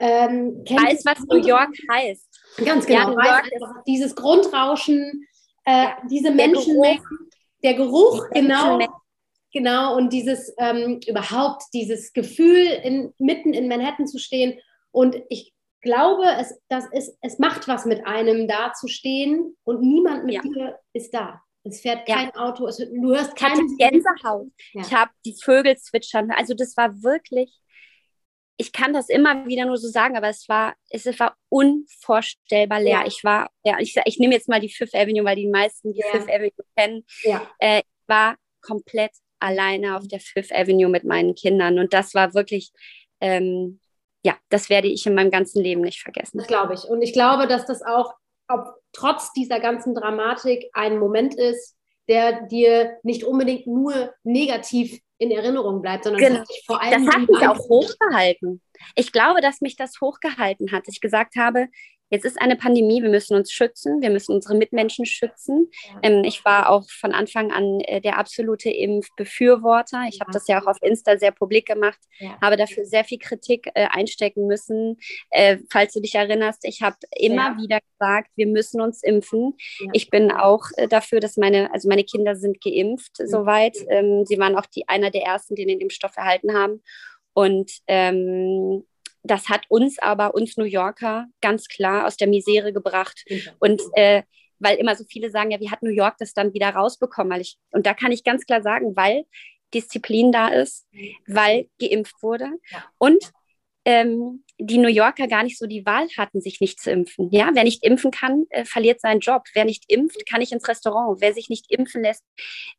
ähm, 0.02 0.64
weiß, 0.66 1.06
was 1.06 1.20
New 1.28 1.46
York 1.46 1.76
heißt. 1.92 2.28
Ganz 2.66 2.86
genau, 2.86 3.12
ja, 3.12 3.18
weiß 3.18 3.84
dieses 3.88 4.16
Grundrauschen, 4.16 5.28
äh, 5.66 5.88
diese 6.10 6.32
Menschenmengen, 6.32 7.04
der 7.64 7.76
Geruch, 7.76 8.28
die 8.34 8.42
genau. 8.42 8.80
Genau, 9.54 9.98
und 9.98 10.14
dieses 10.14 10.54
ähm, 10.60 11.02
überhaupt, 11.06 11.64
dieses 11.74 12.14
Gefühl, 12.14 12.68
in, 12.84 13.14
mitten 13.18 13.54
in 13.54 13.68
Manhattan 13.68 14.08
zu 14.08 14.18
stehen. 14.18 14.58
Und 14.92 15.22
ich 15.28 15.54
glaube, 15.82 16.24
es, 16.40 16.58
das 16.70 16.86
ist, 16.94 17.18
es 17.22 17.38
macht 17.38 17.68
was 17.68 17.86
mit 17.86 18.08
einem, 18.08 18.48
da 18.48 18.72
zu 18.72 18.88
stehen 18.88 19.58
und 19.66 19.82
niemand 19.82 20.24
mit 20.24 20.36
ja. 20.36 20.42
dir 20.42 20.80
ist 20.94 21.14
da. 21.14 21.42
Es 21.64 21.82
fährt 21.82 22.08
kein 22.08 22.32
ja. 22.34 22.36
Auto, 22.36 22.66
es, 22.66 22.78
du 22.78 23.14
hörst 23.14 23.36
keine 23.36 23.62
Gänsehaut. 23.78 24.48
Ja. 24.72 24.82
Ich 24.82 24.94
habe 24.94 25.12
die 25.26 25.36
Vögel 25.36 25.78
zwitschern. 25.78 26.32
Also 26.32 26.54
das 26.54 26.76
war 26.78 27.04
wirklich, 27.04 27.61
ich 28.62 28.72
kann 28.72 28.94
das 28.94 29.10
immer 29.10 29.48
wieder 29.48 29.66
nur 29.66 29.78
so 29.78 29.88
sagen, 29.88 30.16
aber 30.16 30.30
es 30.30 30.48
war, 30.48 30.76
es 30.90 31.06
war 31.20 31.36
unvorstellbar 31.50 32.80
leer. 32.80 33.02
Ja. 33.02 33.08
Ich 33.08 33.24
war, 33.24 33.50
ja, 33.64 33.78
ich, 33.80 34.00
ich 34.06 34.20
nehme 34.20 34.36
jetzt 34.36 34.48
mal 34.48 34.60
die 34.60 34.70
Fifth 34.70 34.96
Avenue, 34.96 35.26
weil 35.26 35.36
die 35.36 35.48
meisten 35.48 35.94
die 35.94 36.04
Fifth 36.12 36.30
Avenue 36.30 36.52
kennen. 36.78 37.04
Äh, 37.60 37.80
ich 37.80 38.08
war 38.08 38.36
komplett 38.62 39.12
alleine 39.40 39.98
auf 39.98 40.08
der 40.08 40.20
Fifth 40.20 40.54
Avenue 40.54 40.90
mit 40.90 41.04
meinen 41.04 41.34
Kindern 41.34 41.80
und 41.80 41.94
das 41.94 42.14
war 42.14 42.36
wirklich 42.36 42.72
ähm, 43.20 43.80
ja, 44.24 44.38
das 44.50 44.70
werde 44.70 44.88
ich 44.88 45.06
in 45.08 45.16
meinem 45.16 45.32
ganzen 45.32 45.64
Leben 45.64 45.82
nicht 45.82 46.02
vergessen. 46.02 46.38
Das 46.38 46.48
glaube 46.48 46.76
ich. 46.76 46.84
Und 46.84 47.02
ich 47.02 47.14
glaube, 47.14 47.48
dass 47.48 47.66
das 47.66 47.82
auch 47.82 48.14
ob, 48.48 48.76
trotz 48.94 49.34
dieser 49.34 49.60
ganzen 49.60 49.96
Dramatik 49.96 50.70
ein 50.74 51.00
Moment 51.00 51.36
ist, 51.36 51.76
der 52.08 52.44
dir 52.48 52.98
nicht 53.04 53.24
unbedingt 53.24 53.66
nur 53.68 54.14
negativ 54.24 55.00
in 55.22 55.30
Erinnerung 55.30 55.84
bleibt, 55.84 56.06
sondern 56.06 56.22
genau. 56.22 56.44
vor 56.66 56.82
allem. 56.82 57.06
Das 57.06 57.16
hat 57.16 57.30
mich 57.30 57.48
auch 57.48 57.60
hochgehalten. 57.70 58.60
Ich 58.96 59.12
glaube, 59.12 59.40
dass 59.40 59.62
mich 59.62 59.76
das 59.76 60.02
hochgehalten 60.02 60.72
hat. 60.72 60.86
Ich 60.88 61.00
gesagt 61.00 61.36
habe, 61.36 61.68
Jetzt 62.12 62.26
ist 62.26 62.42
eine 62.42 62.58
Pandemie, 62.58 63.02
wir 63.02 63.10
müssen 63.10 63.36
uns 63.36 63.54
schützen, 63.54 64.02
wir 64.02 64.10
müssen 64.10 64.36
unsere 64.36 64.56
Mitmenschen 64.56 65.06
schützen. 65.06 65.72
Ähm, 66.04 66.26
ich 66.26 66.44
war 66.44 66.70
auch 66.70 66.84
von 66.90 67.14
Anfang 67.14 67.52
an 67.52 67.80
äh, 67.82 68.02
der 68.02 68.18
absolute 68.18 68.70
Impfbefürworter. 68.70 70.04
Ich 70.10 70.16
ja. 70.16 70.22
habe 70.22 70.32
das 70.34 70.46
ja 70.48 70.62
auch 70.62 70.68
auf 70.68 70.78
Insta 70.82 71.18
sehr 71.18 71.32
publik 71.32 71.68
gemacht, 71.68 72.00
ja. 72.20 72.38
habe 72.42 72.58
dafür 72.58 72.84
sehr 72.84 73.06
viel 73.06 73.18
Kritik 73.18 73.72
äh, 73.76 73.88
einstecken 73.90 74.46
müssen. 74.46 74.98
Äh, 75.30 75.60
falls 75.72 75.94
du 75.94 76.02
dich 76.02 76.14
erinnerst, 76.16 76.66
ich 76.66 76.82
habe 76.82 76.98
immer 77.16 77.56
ja. 77.56 77.58
wieder 77.58 77.80
gesagt, 77.80 78.30
wir 78.36 78.48
müssen 78.48 78.82
uns 78.82 79.04
impfen. 79.04 79.56
Ich 79.94 80.10
bin 80.10 80.32
auch 80.32 80.66
äh, 80.76 80.90
dafür, 80.90 81.22
dass 81.22 81.38
meine, 81.38 81.72
also 81.74 81.88
meine 81.88 82.04
Kinder 82.04 82.36
sind 82.36 82.62
geimpft 82.62 83.20
mhm. 83.20 83.28
soweit. 83.28 83.78
Ähm, 83.88 84.26
sie 84.26 84.38
waren 84.38 84.58
auch 84.58 84.66
die 84.66 84.88
einer 84.90 85.12
der 85.12 85.24
ersten, 85.24 85.56
die 85.56 85.66
den 85.66 85.80
Impfstoff 85.80 86.18
erhalten 86.18 86.54
haben. 86.54 86.84
Und 87.34 87.72
ähm, 87.88 88.84
das 89.24 89.50
hat 89.50 89.66
uns 89.70 90.00
aber, 90.00 90.34
uns 90.34 90.58
New 90.58 90.66
Yorker, 90.66 91.28
ganz 91.42 91.68
klar 91.68 92.08
aus 92.08 92.18
der 92.18 92.28
Misere 92.28 92.74
gebracht. 92.74 93.24
Und 93.60 93.82
äh, 93.94 94.24
weil 94.60 94.78
immer 94.78 94.96
so 94.96 95.04
viele 95.04 95.30
sagen, 95.30 95.52
ja, 95.52 95.60
wie 95.60 95.72
hat 95.72 95.84
New 95.84 95.92
York 95.92 96.16
das 96.20 96.34
dann 96.34 96.54
wieder 96.54 96.70
rausbekommen? 96.70 97.32
Weil 97.32 97.42
ich, 97.42 97.58
und 97.72 97.86
da 97.86 97.94
kann 97.94 98.12
ich 98.12 98.24
ganz 98.24 98.46
klar 98.46 98.62
sagen, 98.62 98.96
weil 98.96 99.26
Disziplin 99.74 100.32
da 100.32 100.48
ist, 100.50 100.86
mhm. 100.92 101.16
weil 101.28 101.70
geimpft 101.80 102.22
wurde 102.22 102.50
ja. 102.72 102.86
und 102.98 103.32
ähm, 103.86 104.44
die 104.64 104.78
New 104.78 104.90
Yorker 104.90 105.28
gar 105.28 105.44
nicht 105.44 105.58
so 105.58 105.66
die 105.66 105.86
Wahl 105.86 106.08
hatten, 106.18 106.40
sich 106.40 106.62
nicht 106.62 106.80
zu 106.80 106.92
impfen. 106.92 107.30
Ja, 107.32 107.50
wer 107.54 107.64
nicht 107.64 107.84
impfen 107.84 108.12
kann, 108.12 108.46
äh, 108.50 108.64
verliert 108.64 109.02
seinen 109.02 109.20
Job. 109.20 109.44
Wer 109.54 109.66
nicht 109.66 109.86
impft, 109.88 110.24
kann 110.30 110.40
nicht 110.40 110.52
ins 110.52 110.68
Restaurant. 110.68 111.20
Wer 111.20 111.34
sich 111.34 111.50
nicht 111.50 111.72
impfen 111.72 112.04
lässt, 112.04 112.24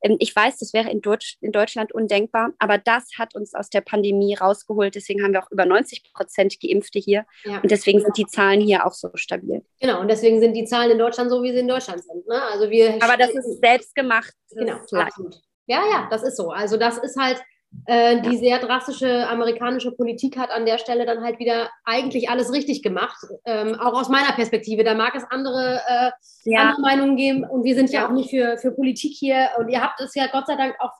ähm, 0.02 0.16
ich 0.20 0.34
weiß, 0.34 0.58
das 0.58 0.72
wäre 0.72 0.90
in, 0.90 1.00
Deutsch, 1.00 1.38
in, 1.40 1.50
Deutschland 1.50 1.92
undenkbar, 1.92 2.52
aber 2.58 2.78
das 2.78 3.08
hat 3.18 3.34
uns 3.34 3.54
aus 3.54 3.68
der 3.68 3.80
Pandemie 3.80 4.34
rausgeholt. 4.34 4.94
Deswegen 4.94 5.24
haben 5.24 5.32
wir 5.32 5.42
auch 5.42 5.50
über 5.50 5.66
90 5.66 6.12
Prozent 6.12 6.58
Geimpfte 6.60 7.00
hier 7.00 7.24
ja. 7.44 7.60
und 7.60 7.70
deswegen 7.70 8.00
sind 8.00 8.16
die 8.16 8.26
Zahlen 8.26 8.60
hier 8.60 8.86
auch 8.86 8.92
so 8.92 9.10
stabil. 9.14 9.64
Genau, 9.80 10.00
und 10.00 10.08
deswegen 10.08 10.40
sind 10.40 10.54
die 10.54 10.64
Zahlen 10.64 10.92
in 10.92 10.98
Deutschland 10.98 11.30
so, 11.30 11.42
wie 11.42 11.52
sie 11.52 11.58
in 11.58 11.68
Deutschland 11.68 12.04
sind. 12.04 12.26
Ne? 12.28 12.40
Also 12.52 12.70
wir 12.70 13.02
aber 13.02 13.16
das 13.16 13.30
ist 13.30 13.60
selbstgemacht. 13.60 14.32
Genau, 14.50 14.78
absolut. 14.92 15.36
Ja, 15.66 15.82
ja, 15.90 16.08
das 16.10 16.22
ist 16.22 16.36
so. 16.36 16.50
Also 16.50 16.76
das 16.76 16.98
ist 16.98 17.16
halt 17.16 17.42
äh, 17.86 18.20
die 18.20 18.36
sehr 18.36 18.58
drastische 18.58 19.28
amerikanische 19.28 19.92
Politik 19.92 20.36
hat 20.36 20.50
an 20.50 20.66
der 20.66 20.78
Stelle 20.78 21.04
dann 21.04 21.22
halt 21.24 21.38
wieder 21.38 21.70
eigentlich 21.84 22.30
alles 22.30 22.52
richtig 22.52 22.82
gemacht. 22.82 23.18
Ähm, 23.44 23.74
auch 23.74 23.94
aus 23.94 24.08
meiner 24.08 24.32
Perspektive. 24.32 24.84
Da 24.84 24.94
mag 24.94 25.14
es 25.14 25.24
andere, 25.30 25.80
äh, 25.86 26.10
ja. 26.44 26.60
andere 26.60 26.80
Meinungen 26.80 27.16
geben 27.16 27.44
und 27.44 27.64
wir 27.64 27.74
sind 27.74 27.90
ja, 27.90 28.02
ja, 28.02 28.08
auch 28.08 28.12
nicht 28.12 28.30
für, 28.30 28.56
für 28.58 28.72
Politik 28.72 29.12
hier 29.18 29.50
und 29.58 29.68
ihr 29.68 29.82
habt 29.82 30.00
es 30.00 30.14
ja 30.14 30.26
Gott 30.28 30.46
sei 30.46 30.56
Dank 30.56 30.76
auch 30.78 30.92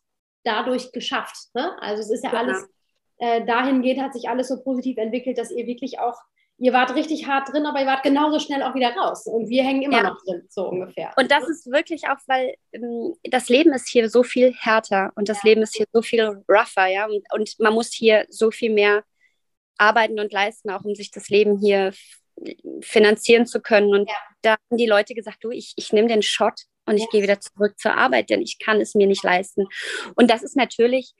dadurch 0.44 0.92
geschafft. 0.92 1.36
Ne? 1.54 1.70
Also 1.80 2.02
es 2.02 2.10
ist 2.10 2.24
ja, 2.24 2.32
ja. 2.32 2.38
alles, 2.38 2.68
äh, 3.18 3.44
dahingehend 3.44 4.02
hat 4.02 4.12
sich 4.12 4.28
alles 4.28 4.48
so 4.48 4.60
positiv 4.62 4.98
entwickelt, 4.98 5.38
dass 5.38 5.50
ihr 5.50 5.66
wirklich 5.66 6.00
auch 6.00 6.16
ihr 6.62 6.72
wart 6.72 6.94
richtig 6.94 7.26
hart 7.26 7.52
drin, 7.52 7.66
aber 7.66 7.80
ihr 7.80 7.86
wart 7.86 8.04
genauso 8.04 8.38
schnell 8.38 8.62
auch 8.62 8.74
wieder 8.74 8.94
raus. 8.94 9.26
Und 9.26 9.48
wir 9.48 9.64
hängen 9.64 9.82
immer 9.82 9.96
ja. 9.96 10.02
noch 10.04 10.22
drin, 10.22 10.46
so 10.48 10.68
ungefähr. 10.68 11.12
Und 11.16 11.28
das 11.30 11.48
ist 11.48 11.66
wirklich 11.66 12.04
auch, 12.08 12.18
weil 12.28 12.54
ähm, 12.72 13.14
das 13.24 13.48
Leben 13.48 13.72
ist 13.72 13.88
hier 13.88 14.08
so 14.08 14.22
viel 14.22 14.54
härter 14.54 15.10
und 15.16 15.28
das 15.28 15.42
ja. 15.42 15.50
Leben 15.50 15.62
ist 15.62 15.74
hier 15.74 15.86
so 15.92 16.02
viel 16.02 16.22
rougher, 16.48 16.86
ja. 16.86 17.06
Und, 17.06 17.24
und, 17.34 17.58
man 17.58 17.74
muss 17.74 17.92
hier 17.92 18.26
so 18.28 18.52
viel 18.52 18.72
mehr 18.72 19.02
arbeiten 19.76 20.20
und 20.20 20.32
leisten, 20.32 20.70
auch 20.70 20.84
um 20.84 20.94
sich 20.94 21.10
das 21.10 21.28
Leben 21.28 21.58
hier 21.58 21.92
finanzieren 22.80 23.44
zu 23.44 23.60
können. 23.60 23.92
Und 23.92 24.08
ja. 24.08 24.14
da 24.42 24.50
haben 24.52 24.76
die 24.76 24.86
Leute 24.86 25.14
gesagt, 25.14 25.38
du, 25.42 25.50
ich, 25.50 25.72
ich 25.74 25.92
nehme 25.92 26.06
den 26.06 26.22
Shot 26.22 26.60
und 26.86 26.96
ich 26.96 27.10
gehe 27.10 27.24
wieder 27.24 27.40
zurück 27.40 27.76
zur 27.76 27.96
Arbeit, 27.96 28.30
denn 28.30 28.40
ich 28.40 28.60
kann 28.60 28.80
es 28.80 28.94
mir 28.94 29.08
nicht 29.08 29.24
leisten. 29.24 29.66
Und 30.14 30.30
das 30.30 30.44
ist 30.44 30.56
natürlich 30.56 31.12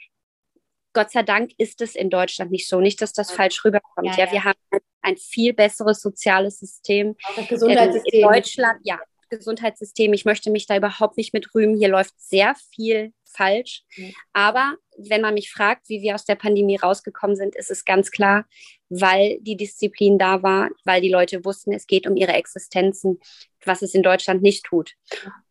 Gott 0.92 1.10
sei 1.10 1.22
Dank 1.22 1.52
ist 1.58 1.80
es 1.80 1.94
in 1.94 2.10
Deutschland 2.10 2.50
nicht 2.50 2.68
so. 2.68 2.80
Nicht, 2.80 3.00
dass 3.00 3.12
das 3.12 3.30
falsch 3.30 3.64
rüberkommt. 3.64 4.06
Ja, 4.06 4.16
ja. 4.16 4.24
ja 4.26 4.32
wir 4.32 4.44
haben 4.44 4.58
ein 5.02 5.16
viel 5.16 5.52
besseres 5.52 6.00
soziales 6.00 6.58
System. 6.58 7.16
Auch 7.24 7.36
das 7.36 7.48
Gesundheitssystem. 7.48 8.20
In 8.20 8.28
Deutschland, 8.28 8.80
ja, 8.84 9.00
Gesundheitssystem. 9.28 10.12
Ich 10.12 10.24
möchte 10.24 10.50
mich 10.50 10.66
da 10.66 10.76
überhaupt 10.76 11.16
nicht 11.16 11.32
mit 11.32 11.54
rühmen. 11.54 11.76
Hier 11.76 11.88
läuft 11.88 12.14
sehr 12.18 12.54
viel 12.74 13.12
falsch. 13.24 13.82
Mhm. 13.96 14.14
Aber 14.32 14.76
wenn 14.96 15.22
man 15.22 15.34
mich 15.34 15.50
fragt, 15.50 15.88
wie 15.88 16.02
wir 16.02 16.14
aus 16.14 16.24
der 16.24 16.34
Pandemie 16.34 16.76
rausgekommen 16.76 17.36
sind, 17.36 17.56
ist 17.56 17.70
es 17.70 17.84
ganz 17.84 18.10
klar, 18.10 18.44
weil 18.88 19.38
die 19.40 19.56
Disziplin 19.56 20.18
da 20.18 20.42
war, 20.42 20.68
weil 20.84 21.00
die 21.00 21.10
Leute 21.10 21.44
wussten, 21.44 21.72
es 21.72 21.86
geht 21.86 22.06
um 22.06 22.16
ihre 22.16 22.34
Existenzen, 22.34 23.20
was 23.64 23.82
es 23.82 23.94
in 23.94 24.02
Deutschland 24.02 24.42
nicht 24.42 24.64
tut. 24.64 24.92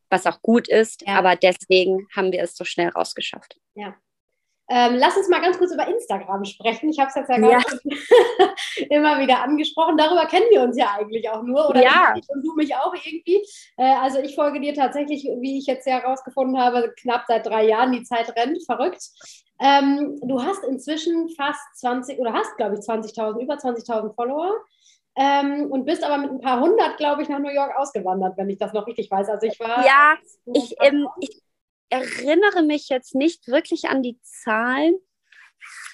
Was 0.10 0.28
auch 0.28 0.42
gut 0.42 0.68
ist, 0.68 1.04
ja. 1.08 1.16
aber 1.16 1.36
deswegen 1.36 2.08
haben 2.16 2.32
wir 2.32 2.44
es 2.44 2.56
so 2.56 2.66
schnell 2.66 2.90
rausgeschafft. 2.90 3.58
Ja, 3.76 3.96
ähm, 4.74 4.96
lass 4.96 5.18
uns 5.18 5.28
mal 5.28 5.42
ganz 5.42 5.58
kurz 5.58 5.74
über 5.74 5.86
Instagram 5.86 6.46
sprechen. 6.46 6.90
Ich 6.90 6.98
habe 6.98 7.10
es 7.10 7.16
jetzt 7.16 7.30
ja, 7.30 7.38
ja. 7.38 7.60
immer 8.90 9.20
wieder 9.20 9.42
angesprochen. 9.42 9.98
Darüber 9.98 10.26
kennen 10.28 10.46
wir 10.50 10.62
uns 10.62 10.78
ja 10.78 10.96
eigentlich 10.98 11.30
auch 11.30 11.44
nur. 11.44 11.70
Oder 11.70 11.84
ja. 11.84 12.14
ich 12.16 12.24
und 12.30 12.42
du 12.42 12.54
mich 12.56 12.74
auch 12.74 12.94
irgendwie. 12.94 13.44
Äh, 13.76 13.96
also 13.96 14.20
ich 14.20 14.34
folge 14.34 14.62
dir 14.62 14.74
tatsächlich, 14.74 15.26
wie 15.42 15.58
ich 15.58 15.66
jetzt 15.66 15.86
ja 15.86 16.00
herausgefunden 16.00 16.58
habe, 16.58 16.94
knapp 17.02 17.26
seit 17.28 17.46
drei 17.46 17.66
Jahren. 17.66 17.92
Die 17.92 18.04
Zeit 18.04 18.34
rennt, 18.38 18.64
verrückt. 18.66 19.10
Ähm, 19.60 20.18
du 20.24 20.42
hast 20.42 20.64
inzwischen 20.64 21.28
fast 21.36 21.60
20 21.76 22.18
oder 22.20 22.32
hast, 22.32 22.56
glaube 22.56 22.76
ich, 22.76 22.80
20.000, 22.80 23.42
über 23.42 23.56
20.000 23.56 24.16
Follower. 24.16 24.54
Ähm, 25.18 25.70
und 25.70 25.84
bist 25.84 26.06
aber 26.06 26.18
mit 26.18 26.32
ein 26.32 26.40
paar 26.40 26.62
hundert, 26.62 26.96
glaube 26.96 27.24
ich, 27.24 27.28
nach 27.28 27.40
New 27.40 27.52
York 27.52 27.76
ausgewandert, 27.76 28.38
wenn 28.38 28.50
ich 28.50 28.58
das 28.58 28.72
noch 28.72 28.88
richtig 28.88 29.12
weiß. 29.12 29.28
Also 29.28 29.48
ich 29.48 29.60
war. 29.60 29.86
Ja, 29.86 30.16
ich, 30.54 30.76
ähm, 30.80 31.10
ich 31.20 31.42
erinnere 31.92 32.64
mich 32.64 32.90
jetzt 32.90 33.16
nicht 33.16 33.48
wirklich 33.48 33.86
an 33.86 34.02
die 34.02 34.18
Zahlen, 34.24 34.96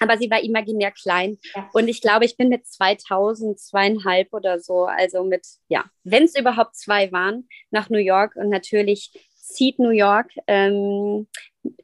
aber 0.00 0.16
sie 0.16 0.30
war 0.30 0.42
imaginär 0.42 0.92
klein. 0.92 1.38
Ja. 1.54 1.68
Und 1.72 1.88
ich 1.88 2.00
glaube, 2.00 2.24
ich 2.24 2.36
bin 2.36 2.48
mit 2.48 2.66
2000, 2.66 3.58
zweieinhalb 3.58 4.32
oder 4.32 4.60
so, 4.60 4.84
also 4.84 5.24
mit, 5.24 5.46
ja, 5.68 5.84
wenn 6.04 6.24
es 6.24 6.38
überhaupt 6.38 6.76
zwei 6.76 7.12
waren, 7.12 7.48
nach 7.70 7.90
New 7.90 7.98
York. 7.98 8.36
Und 8.36 8.48
natürlich 8.48 9.12
zieht 9.36 9.78
New 9.78 9.90
York. 9.90 10.30
Ähm, 10.46 11.26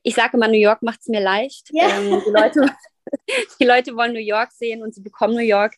ich 0.03 0.14
sage 0.14 0.37
immer, 0.37 0.48
New 0.48 0.59
York 0.59 0.83
macht 0.83 1.00
es 1.00 1.09
mir 1.09 1.20
leicht. 1.20 1.68
Ja. 1.72 1.88
Ähm, 1.98 2.22
die, 2.24 2.31
Leute, 2.31 2.66
die 3.61 3.64
Leute 3.64 3.96
wollen 3.96 4.12
New 4.12 4.18
York 4.20 4.53
sehen 4.53 4.83
und 4.83 4.94
sie 4.94 5.03
bekommen 5.03 5.35
New 5.35 5.40
York. 5.40 5.74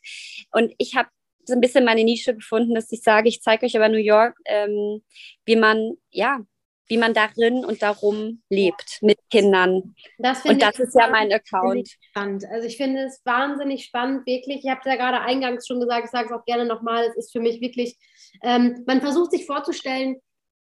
Und 0.52 0.74
ich 0.78 0.94
habe 0.94 1.08
so 1.44 1.54
ein 1.54 1.60
bisschen 1.60 1.84
meine 1.84 2.04
Nische 2.04 2.34
gefunden, 2.34 2.74
dass 2.74 2.90
ich 2.90 3.02
sage, 3.02 3.28
ich 3.28 3.40
zeige 3.40 3.66
euch 3.66 3.76
aber 3.76 3.88
New 3.88 3.98
York, 3.98 4.36
ähm, 4.46 5.02
wie 5.44 5.56
man, 5.56 5.94
ja, 6.10 6.40
wie 6.88 6.98
man 6.98 7.14
darin 7.14 7.64
und 7.64 7.82
darum 7.82 8.42
lebt 8.48 8.98
mit 9.02 9.18
Kindern. 9.30 9.94
Das 10.18 10.44
und 10.44 10.62
das 10.62 10.78
ist 10.78 10.94
ja 10.94 11.08
mein 11.10 11.32
Account. 11.32 11.88
Spannend. 12.10 12.44
Also 12.50 12.66
ich 12.66 12.76
finde 12.76 13.04
es 13.04 13.20
wahnsinnig 13.24 13.84
spannend, 13.84 14.26
wirklich. 14.26 14.64
Ich 14.64 14.70
habe 14.70 14.80
es 14.84 14.86
ja 14.86 14.96
gerade 14.96 15.20
eingangs 15.20 15.66
schon 15.66 15.80
gesagt, 15.80 16.04
ich 16.04 16.10
sage 16.10 16.26
es 16.26 16.32
auch 16.32 16.44
gerne 16.44 16.64
nochmal. 16.64 17.04
Es 17.04 17.16
ist 17.16 17.32
für 17.32 17.40
mich 17.40 17.60
wirklich, 17.60 17.96
ähm, 18.42 18.84
man 18.86 19.00
versucht 19.00 19.32
sich 19.32 19.46
vorzustellen, 19.46 20.16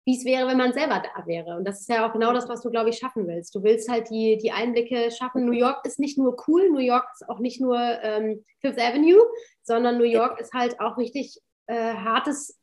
wie 0.06 0.18
es 0.18 0.26
wäre, 0.26 0.48
wenn 0.48 0.58
man 0.58 0.74
selber 0.74 1.02
da 1.02 1.28
wäre. 1.28 1.58
Und 1.58 1.68
das 1.68 1.82
ist 1.82 1.90
ja 1.90 2.08
auch 2.08 2.14
genau 2.14 2.34
das, 2.34 2.50
was 2.50 2.62
du, 2.62 2.72
glaube 2.72 2.90
ich, 2.90 2.98
schaffen 2.98 3.28
willst. 3.28 3.54
Du 3.54 3.64
willst 3.64 3.90
halt 3.90 4.10
die, 4.10 4.38
die 4.38 4.52
Einblicke 4.52 5.12
schaffen. 5.12 5.46
New 5.46 5.52
York 5.52 5.86
ist 5.86 6.00
nicht 6.00 6.18
nur 6.18 6.36
cool, 6.48 6.70
New 6.70 6.80
York 6.80 7.06
ist 7.14 7.30
auch 7.30 7.40
nicht 7.40 7.62
nur 7.62 7.78
ähm, 7.78 8.44
Fifth 8.62 8.80
Avenue, 8.80 9.24
sondern 9.62 9.98
New 9.98 10.06
York 10.06 10.40
ist 10.40 10.54
halt 10.54 10.80
auch 10.80 10.98
richtig 10.98 11.40
äh, 11.68 11.94
hartes 11.94 12.60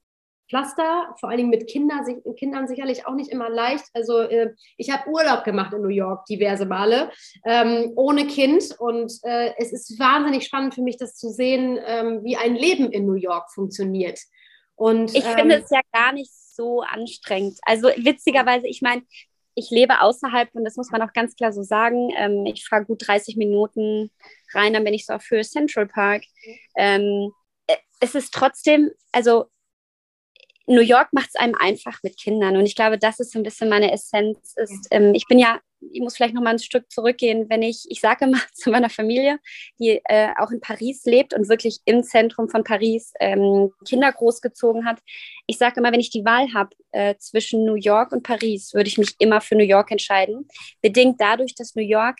Pflaster, 0.48 1.14
vor 1.20 1.28
allen 1.28 1.38
Dingen 1.38 1.50
mit 1.50 1.68
Kinder, 1.68 2.04
Kindern 2.36 2.66
sicherlich 2.66 3.06
auch 3.06 3.14
nicht 3.14 3.30
immer 3.30 3.50
leicht. 3.50 3.84
Also 3.94 4.20
äh, 4.20 4.54
ich 4.76 4.90
habe 4.90 5.08
Urlaub 5.10 5.44
gemacht 5.44 5.72
in 5.74 5.82
New 5.82 5.88
York 5.88 6.24
diverse 6.26 6.66
Male 6.66 7.10
ähm, 7.44 7.92
ohne 7.96 8.26
Kind 8.26 8.74
und 8.78 9.12
äh, 9.22 9.52
es 9.58 9.72
ist 9.72 9.98
wahnsinnig 9.98 10.44
spannend 10.44 10.74
für 10.74 10.82
mich, 10.82 10.96
das 10.96 11.16
zu 11.16 11.30
sehen, 11.30 11.78
ähm, 11.84 12.24
wie 12.24 12.36
ein 12.36 12.54
Leben 12.54 12.90
in 12.90 13.06
New 13.06 13.14
York 13.14 13.50
funktioniert. 13.52 14.20
Und, 14.74 15.14
ich 15.14 15.24
ähm, 15.24 15.34
finde 15.34 15.56
es 15.56 15.70
ja 15.70 15.80
gar 15.92 16.12
nicht 16.12 16.32
so 16.32 16.82
anstrengend. 16.82 17.58
Also 17.62 17.88
witzigerweise, 17.88 18.66
ich 18.66 18.80
meine, 18.80 19.02
ich 19.54 19.70
lebe 19.70 20.00
außerhalb 20.00 20.54
und 20.54 20.64
das 20.64 20.76
muss 20.76 20.90
man 20.90 21.02
auch 21.02 21.12
ganz 21.12 21.34
klar 21.34 21.52
so 21.52 21.62
sagen. 21.62 22.10
Ähm, 22.16 22.46
ich 22.46 22.64
fahre 22.66 22.84
gut 22.84 23.06
30 23.06 23.36
Minuten 23.36 24.10
rein, 24.54 24.72
dann 24.72 24.84
bin 24.84 24.94
ich 24.94 25.04
so 25.04 25.14
auf 25.14 25.28
Höhe 25.28 25.42
Central 25.42 25.86
Park. 25.86 26.22
Ähm, 26.76 27.32
äh, 27.66 27.76
es 28.00 28.14
ist 28.14 28.32
trotzdem, 28.32 28.90
also 29.10 29.46
New 30.68 30.82
York 30.82 31.12
macht 31.12 31.30
es 31.30 31.36
einem 31.36 31.54
einfach 31.54 32.02
mit 32.02 32.18
Kindern 32.18 32.56
und 32.56 32.66
ich 32.66 32.76
glaube, 32.76 32.98
das 32.98 33.20
ist 33.20 33.32
so 33.32 33.38
ein 33.38 33.42
bisschen 33.42 33.68
meine 33.68 33.92
Essenz. 33.92 34.54
Ist, 34.56 34.88
ähm, 34.90 35.14
ich 35.14 35.26
bin 35.26 35.38
ja 35.38 35.60
ich 35.92 36.00
muss 36.00 36.16
vielleicht 36.16 36.34
noch 36.34 36.42
mal 36.42 36.50
ein 36.50 36.58
Stück 36.58 36.90
zurückgehen, 36.90 37.48
wenn 37.48 37.62
ich, 37.62 37.86
ich 37.88 38.00
sage 38.00 38.26
immer 38.26 38.38
zu 38.52 38.70
meiner 38.70 38.90
Familie, 38.90 39.38
die 39.78 40.00
äh, 40.04 40.30
auch 40.38 40.50
in 40.50 40.60
Paris 40.60 41.04
lebt 41.04 41.34
und 41.34 41.48
wirklich 41.48 41.80
im 41.84 42.02
Zentrum 42.02 42.48
von 42.48 42.64
Paris 42.64 43.12
ähm, 43.20 43.72
Kinder 43.86 44.12
großgezogen 44.12 44.84
hat. 44.84 45.00
Ich 45.46 45.58
sage 45.58 45.80
immer, 45.80 45.92
wenn 45.92 46.00
ich 46.00 46.10
die 46.10 46.24
Wahl 46.24 46.52
habe 46.54 46.70
äh, 46.92 47.14
zwischen 47.18 47.64
New 47.64 47.76
York 47.76 48.12
und 48.12 48.22
Paris, 48.22 48.74
würde 48.74 48.88
ich 48.88 48.98
mich 48.98 49.14
immer 49.18 49.40
für 49.40 49.54
New 49.54 49.64
York 49.64 49.90
entscheiden. 49.90 50.48
Bedingt 50.82 51.20
dadurch, 51.20 51.54
dass 51.54 51.74
New 51.74 51.82
York 51.82 52.18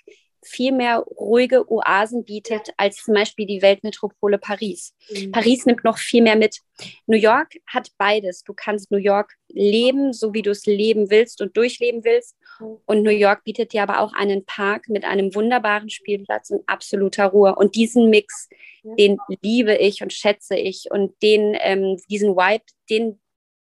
viel 0.48 0.72
mehr 0.72 0.98
ruhige 0.98 1.70
Oasen 1.70 2.24
bietet 2.24 2.70
als 2.76 3.04
zum 3.04 3.14
Beispiel 3.14 3.46
die 3.46 3.62
Weltmetropole 3.62 4.38
Paris. 4.38 4.94
Mhm. 5.10 5.32
Paris 5.32 5.66
nimmt 5.66 5.84
noch 5.84 5.98
viel 5.98 6.22
mehr 6.22 6.36
mit. 6.36 6.60
New 7.06 7.16
York 7.16 7.54
hat 7.66 7.90
beides. 7.98 8.42
Du 8.44 8.54
kannst 8.54 8.90
New 8.90 8.98
York 8.98 9.34
leben, 9.48 10.12
so 10.12 10.32
wie 10.34 10.42
du 10.42 10.50
es 10.50 10.66
leben 10.66 11.10
willst 11.10 11.40
und 11.42 11.56
durchleben 11.56 12.04
willst. 12.04 12.36
Mhm. 12.60 12.78
Und 12.86 13.02
New 13.02 13.10
York 13.10 13.44
bietet 13.44 13.72
dir 13.72 13.82
aber 13.82 14.00
auch 14.00 14.12
einen 14.12 14.44
Park 14.44 14.88
mit 14.88 15.04
einem 15.04 15.34
wunderbaren 15.34 15.90
Spielplatz 15.90 16.50
und 16.50 16.62
absoluter 16.66 17.26
Ruhe. 17.26 17.54
Und 17.54 17.74
diesen 17.74 18.10
Mix, 18.10 18.48
den 18.82 19.18
liebe 19.42 19.74
ich 19.76 20.02
und 20.02 20.12
schätze 20.12 20.56
ich. 20.56 20.86
Und 20.90 21.20
den, 21.22 21.56
ähm, 21.60 21.98
diesen 22.08 22.36
Vibe, 22.36 22.64
den, 22.90 23.20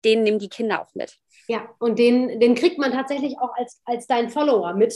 den 0.05 0.23
nehmen 0.23 0.39
die 0.39 0.49
Kinder 0.49 0.83
auch 0.83 0.95
mit. 0.95 1.19
Ja, 1.49 1.69
und 1.79 1.99
den, 1.99 2.41
den 2.41 2.55
kriegt 2.55 2.79
man 2.79 2.93
tatsächlich 2.93 3.39
auch 3.39 3.55
als, 3.57 3.81
als 3.85 4.07
dein 4.07 4.31
Follower 4.31 4.75
mit. 4.75 4.95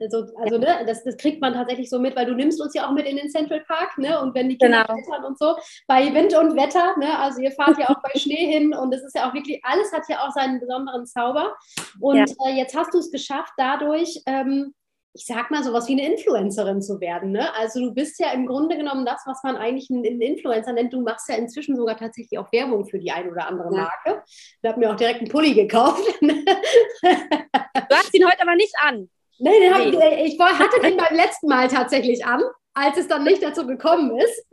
Also, 0.00 0.26
also 0.36 0.58
ne, 0.58 0.84
das, 0.86 1.04
das 1.04 1.16
kriegt 1.16 1.40
man 1.40 1.54
tatsächlich 1.54 1.88
so 1.88 1.98
mit, 1.98 2.16
weil 2.16 2.26
du 2.26 2.34
nimmst 2.34 2.60
uns 2.60 2.74
ja 2.74 2.86
auch 2.86 2.92
mit 2.92 3.06
in 3.06 3.16
den 3.16 3.30
Central 3.30 3.60
Park, 3.60 3.98
ne? 3.98 4.20
Und 4.20 4.34
wenn 4.34 4.48
die 4.48 4.58
Kinder 4.58 4.84
genau. 4.84 5.00
klettern 5.00 5.24
und 5.24 5.38
so, 5.38 5.56
bei 5.86 6.12
Wind 6.12 6.36
und 6.36 6.56
Wetter, 6.56 6.96
ne? 6.98 7.18
Also 7.18 7.40
ihr 7.40 7.52
fahrt 7.52 7.78
ja 7.78 7.90
auch 7.90 8.02
bei 8.02 8.10
Schnee 8.18 8.46
hin 8.52 8.74
und 8.74 8.92
es 8.94 9.02
ist 9.02 9.14
ja 9.14 9.28
auch 9.28 9.34
wirklich, 9.34 9.60
alles 9.64 9.92
hat 9.92 10.02
ja 10.08 10.26
auch 10.26 10.32
seinen 10.32 10.60
besonderen 10.60 11.06
Zauber. 11.06 11.54
Und 12.00 12.16
ja. 12.16 12.24
äh, 12.46 12.56
jetzt 12.56 12.76
hast 12.76 12.94
du 12.94 12.98
es 12.98 13.10
geschafft, 13.10 13.52
dadurch, 13.56 14.22
ähm, 14.26 14.74
ich 15.14 15.24
sag 15.24 15.50
mal, 15.50 15.64
sowas 15.64 15.88
wie 15.88 15.92
eine 15.92 16.12
Influencerin 16.12 16.82
zu 16.82 17.00
werden. 17.00 17.32
Ne? 17.32 17.54
Also 17.54 17.80
du 17.80 17.94
bist 17.94 18.20
ja 18.20 18.32
im 18.32 18.46
Grunde 18.46 18.76
genommen 18.76 19.06
das, 19.06 19.22
was 19.24 19.42
man 19.42 19.56
eigentlich 19.56 19.88
einen, 19.90 20.04
Influencer 20.04 20.72
nennt. 20.72 20.92
Du 20.92 21.00
machst 21.00 21.28
ja 21.28 21.36
inzwischen 21.36 21.74
sogar 21.74 21.96
tatsächlich 21.96 22.38
auch 22.38 22.52
Werbung 22.52 22.84
für 22.86 22.98
die 22.98 23.10
eine 23.10 23.30
oder 23.30 23.46
andere 23.46 23.70
Marke. 23.70 24.22
Ich 24.26 24.68
habe 24.68 24.78
mir 24.78 24.90
auch 24.90 24.96
direkt 24.96 25.20
einen 25.20 25.30
Pulli 25.30 25.54
gekauft. 25.54 26.02
du 26.20 27.94
hast 27.94 28.14
ihn 28.14 28.26
heute 28.26 28.42
aber 28.42 28.56
nicht 28.56 28.74
an. 28.82 29.08
Nee, 29.38 29.60
den 29.60 29.90
nee. 29.90 30.24
Ich, 30.24 30.38
hatte 30.40 30.80
den 30.80 30.96
beim 30.96 31.14
letzten 31.14 31.48
Mal 31.48 31.68
tatsächlich 31.68 32.24
an, 32.24 32.42
als 32.74 32.96
es 32.96 33.08
dann 33.08 33.24
nicht 33.24 33.42
dazu 33.42 33.66
gekommen 33.66 34.16
ist. 34.18 34.46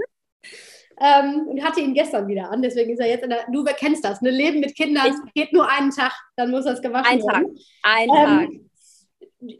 Ähm, 0.99 1.47
und 1.47 1.63
hatte 1.63 1.81
ihn 1.81 1.95
gestern 1.95 2.27
wieder 2.27 2.51
an. 2.51 2.61
Deswegen 2.61 2.93
ist 2.93 2.99
er 2.99 3.09
jetzt 3.09 3.23
in 3.23 3.31
der. 3.31 3.45
Du 3.51 3.63
kennst 3.63 4.05
das, 4.05 4.21
ne? 4.21 4.29
Leben 4.29 4.59
mit 4.59 4.75
Kindern 4.75 5.07
ich, 5.07 5.33
geht 5.33 5.51
nur 5.51 5.67
einen 5.67 5.89
Tag, 5.89 6.13
dann 6.35 6.51
muss 6.51 6.65
das 6.65 6.81
gewaschen 6.81 7.19
ein 7.19 7.23
werden. 7.23 7.59
Ein 7.81 8.09
ähm, 8.09 8.15
Tag. 8.15 8.49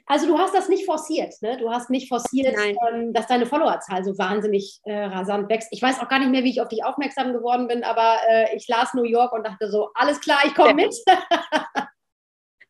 Also 0.05 0.27
du 0.27 0.37
hast 0.37 0.53
das 0.53 0.69
nicht 0.69 0.85
forciert, 0.85 1.33
ne? 1.41 1.57
Du 1.57 1.71
hast 1.71 1.89
nicht 1.89 2.07
forciert, 2.07 2.55
ähm, 2.93 3.13
dass 3.13 3.27
deine 3.27 3.47
Followerzahl 3.47 4.03
so 4.05 4.17
wahnsinnig 4.17 4.79
äh, 4.83 5.05
rasant 5.05 5.49
wächst. 5.49 5.69
Ich 5.71 5.81
weiß 5.81 5.99
auch 5.99 6.07
gar 6.07 6.19
nicht 6.19 6.29
mehr, 6.29 6.43
wie 6.43 6.51
ich 6.51 6.61
auf 6.61 6.69
dich 6.69 6.85
aufmerksam 6.85 7.33
geworden 7.33 7.67
bin, 7.67 7.83
aber 7.83 8.17
äh, 8.29 8.55
ich 8.55 8.67
las 8.67 8.93
New 8.93 9.03
York 9.03 9.33
und 9.33 9.45
dachte 9.45 9.69
so, 9.69 9.89
alles 9.95 10.21
klar, 10.21 10.39
ich 10.45 10.53
komme 10.53 10.69
ja. 10.69 10.75
mit. 10.75 10.95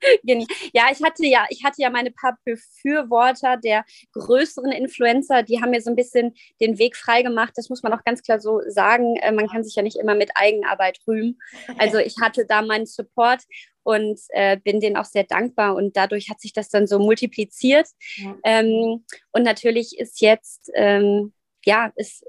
ja, 0.74 0.86
ich 0.92 1.04
hatte 1.04 1.26
ja, 1.26 1.46
ich 1.50 1.64
hatte 1.64 1.82
ja 1.82 1.90
meine 1.90 2.12
paar 2.12 2.38
Befürworter 2.46 3.58
der 3.58 3.86
größeren 4.14 4.72
Influencer, 4.72 5.44
die 5.44 5.62
haben 5.62 5.72
mir 5.72 5.82
so 5.82 5.90
ein 5.90 5.96
bisschen 5.96 6.34
den 6.62 6.78
Weg 6.80 6.96
freigemacht. 6.96 7.54
Das 7.56 7.70
muss 7.70 7.84
man 7.84 7.94
auch 7.94 8.04
ganz 8.04 8.22
klar 8.22 8.40
so 8.40 8.62
sagen. 8.68 9.16
Äh, 9.18 9.32
man 9.32 9.48
kann 9.48 9.64
sich 9.64 9.76
ja 9.76 9.84
nicht 9.84 9.98
immer 9.98 10.16
mit 10.16 10.32
Eigenarbeit 10.36 11.00
rühmen. 11.08 11.40
Also 11.78 11.98
ich 11.98 12.16
hatte 12.22 12.46
da 12.46 12.62
meinen 12.62 12.86
Support 12.86 13.44
und 13.84 14.20
äh, 14.30 14.58
bin 14.58 14.80
denen 14.80 14.98
auch 14.98 15.06
sehr 15.06 15.26
dankbar 15.26 15.76
und 15.76 15.96
dadurch 15.96 16.30
hat 16.30 16.40
sich 16.40 16.54
das 16.54 16.70
dann 16.70 16.88
so 16.88 17.00
multipliziert. 17.00 17.88
Ja. 18.16 18.36
Ähm, 18.44 19.06
und 19.32 19.44
natürlich 19.44 20.00
ist 20.00 20.22
jetzt, 20.22 20.72
ähm, 20.74 21.34
ja, 21.66 21.92
ist 21.96 22.26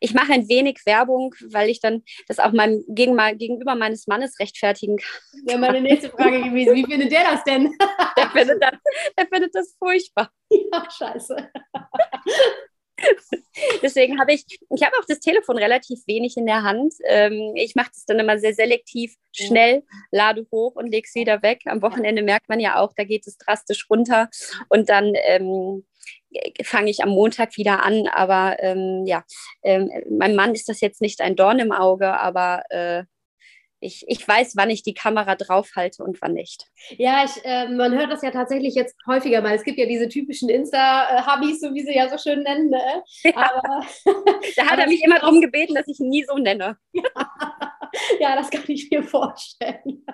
ich 0.00 0.14
mache 0.14 0.32
ein 0.32 0.48
wenig 0.48 0.80
Werbung, 0.86 1.34
weil 1.50 1.68
ich 1.68 1.80
dann 1.80 2.02
das 2.28 2.38
auch 2.38 2.52
meinem, 2.52 2.84
gegen, 2.88 3.16
gegenüber 3.38 3.74
meines 3.74 4.06
Mannes 4.06 4.38
rechtfertigen 4.38 4.96
kann. 4.96 5.42
Ja, 5.46 5.58
meine 5.58 5.80
nächste 5.80 6.10
Frage 6.10 6.42
gewesen, 6.42 6.74
wie 6.74 6.84
findet 6.84 7.12
der 7.12 7.24
das 7.24 7.44
denn? 7.44 7.72
der, 8.16 8.30
findet 8.30 8.62
das, 8.62 8.74
der 9.18 9.26
findet 9.26 9.54
das 9.54 9.76
furchtbar. 9.78 10.30
Ja, 10.50 10.88
scheiße. 10.90 11.50
Deswegen 13.82 14.20
habe 14.20 14.32
ich, 14.32 14.44
ich 14.46 14.82
habe 14.82 14.96
auch 14.98 15.04
das 15.06 15.20
Telefon 15.20 15.58
relativ 15.58 16.00
wenig 16.06 16.36
in 16.36 16.46
der 16.46 16.62
Hand. 16.62 16.94
Ähm, 17.04 17.52
ich 17.56 17.74
mache 17.74 17.90
das 17.92 18.04
dann 18.04 18.18
immer 18.18 18.38
sehr 18.38 18.54
selektiv, 18.54 19.14
schnell, 19.32 19.82
lade 20.10 20.46
hoch 20.52 20.74
und 20.76 20.90
lege 20.90 21.06
es 21.08 21.14
wieder 21.14 21.42
weg. 21.42 21.62
Am 21.66 21.82
Wochenende 21.82 22.22
merkt 22.22 22.48
man 22.48 22.60
ja 22.60 22.80
auch, 22.80 22.92
da 22.96 23.04
geht 23.04 23.26
es 23.26 23.36
drastisch 23.38 23.88
runter. 23.90 24.28
Und 24.68 24.88
dann 24.88 25.12
ähm, 25.24 25.84
fange 26.62 26.90
ich 26.90 27.02
am 27.02 27.10
Montag 27.10 27.56
wieder 27.56 27.84
an. 27.84 28.08
Aber 28.08 28.56
ähm, 28.60 29.04
ja, 29.06 29.24
ähm, 29.62 29.90
meinem 30.10 30.36
Mann 30.36 30.54
ist 30.54 30.68
das 30.68 30.80
jetzt 30.80 31.00
nicht 31.00 31.20
ein 31.20 31.36
Dorn 31.36 31.58
im 31.58 31.72
Auge, 31.72 32.18
aber 32.18 32.62
äh, 32.70 33.04
ich, 33.82 34.04
ich 34.06 34.26
weiß, 34.26 34.56
wann 34.56 34.70
ich 34.70 34.82
die 34.82 34.94
Kamera 34.94 35.34
draufhalte 35.34 36.04
und 36.04 36.22
wann 36.22 36.34
nicht. 36.34 36.66
Ja, 36.98 37.24
ich, 37.24 37.44
äh, 37.44 37.68
man 37.68 37.92
hört 37.92 38.12
das 38.12 38.22
ja 38.22 38.30
tatsächlich 38.30 38.74
jetzt 38.74 38.94
häufiger 39.06 39.42
mal. 39.42 39.54
Es 39.54 39.64
gibt 39.64 39.78
ja 39.78 39.86
diese 39.86 40.08
typischen 40.08 40.48
Insta-Hubbies, 40.48 41.60
so 41.60 41.74
wie 41.74 41.82
sie 41.82 41.94
ja 41.94 42.08
so 42.08 42.16
schön 42.16 42.42
nennen. 42.42 42.70
Ne? 42.70 43.02
Ja. 43.24 43.32
Aber, 43.36 43.86
da 44.56 44.66
hat 44.66 44.78
er 44.78 44.86
mich 44.86 45.02
immer 45.02 45.18
darum 45.18 45.40
gebeten, 45.40 45.74
dass 45.74 45.88
ich 45.88 45.98
ihn 45.98 46.08
nie 46.08 46.24
so 46.24 46.36
nenne. 46.36 46.78
Ja. 46.92 47.02
ja, 48.20 48.36
das 48.36 48.50
kann 48.50 48.64
ich 48.68 48.90
mir 48.90 49.02
vorstellen. 49.02 50.04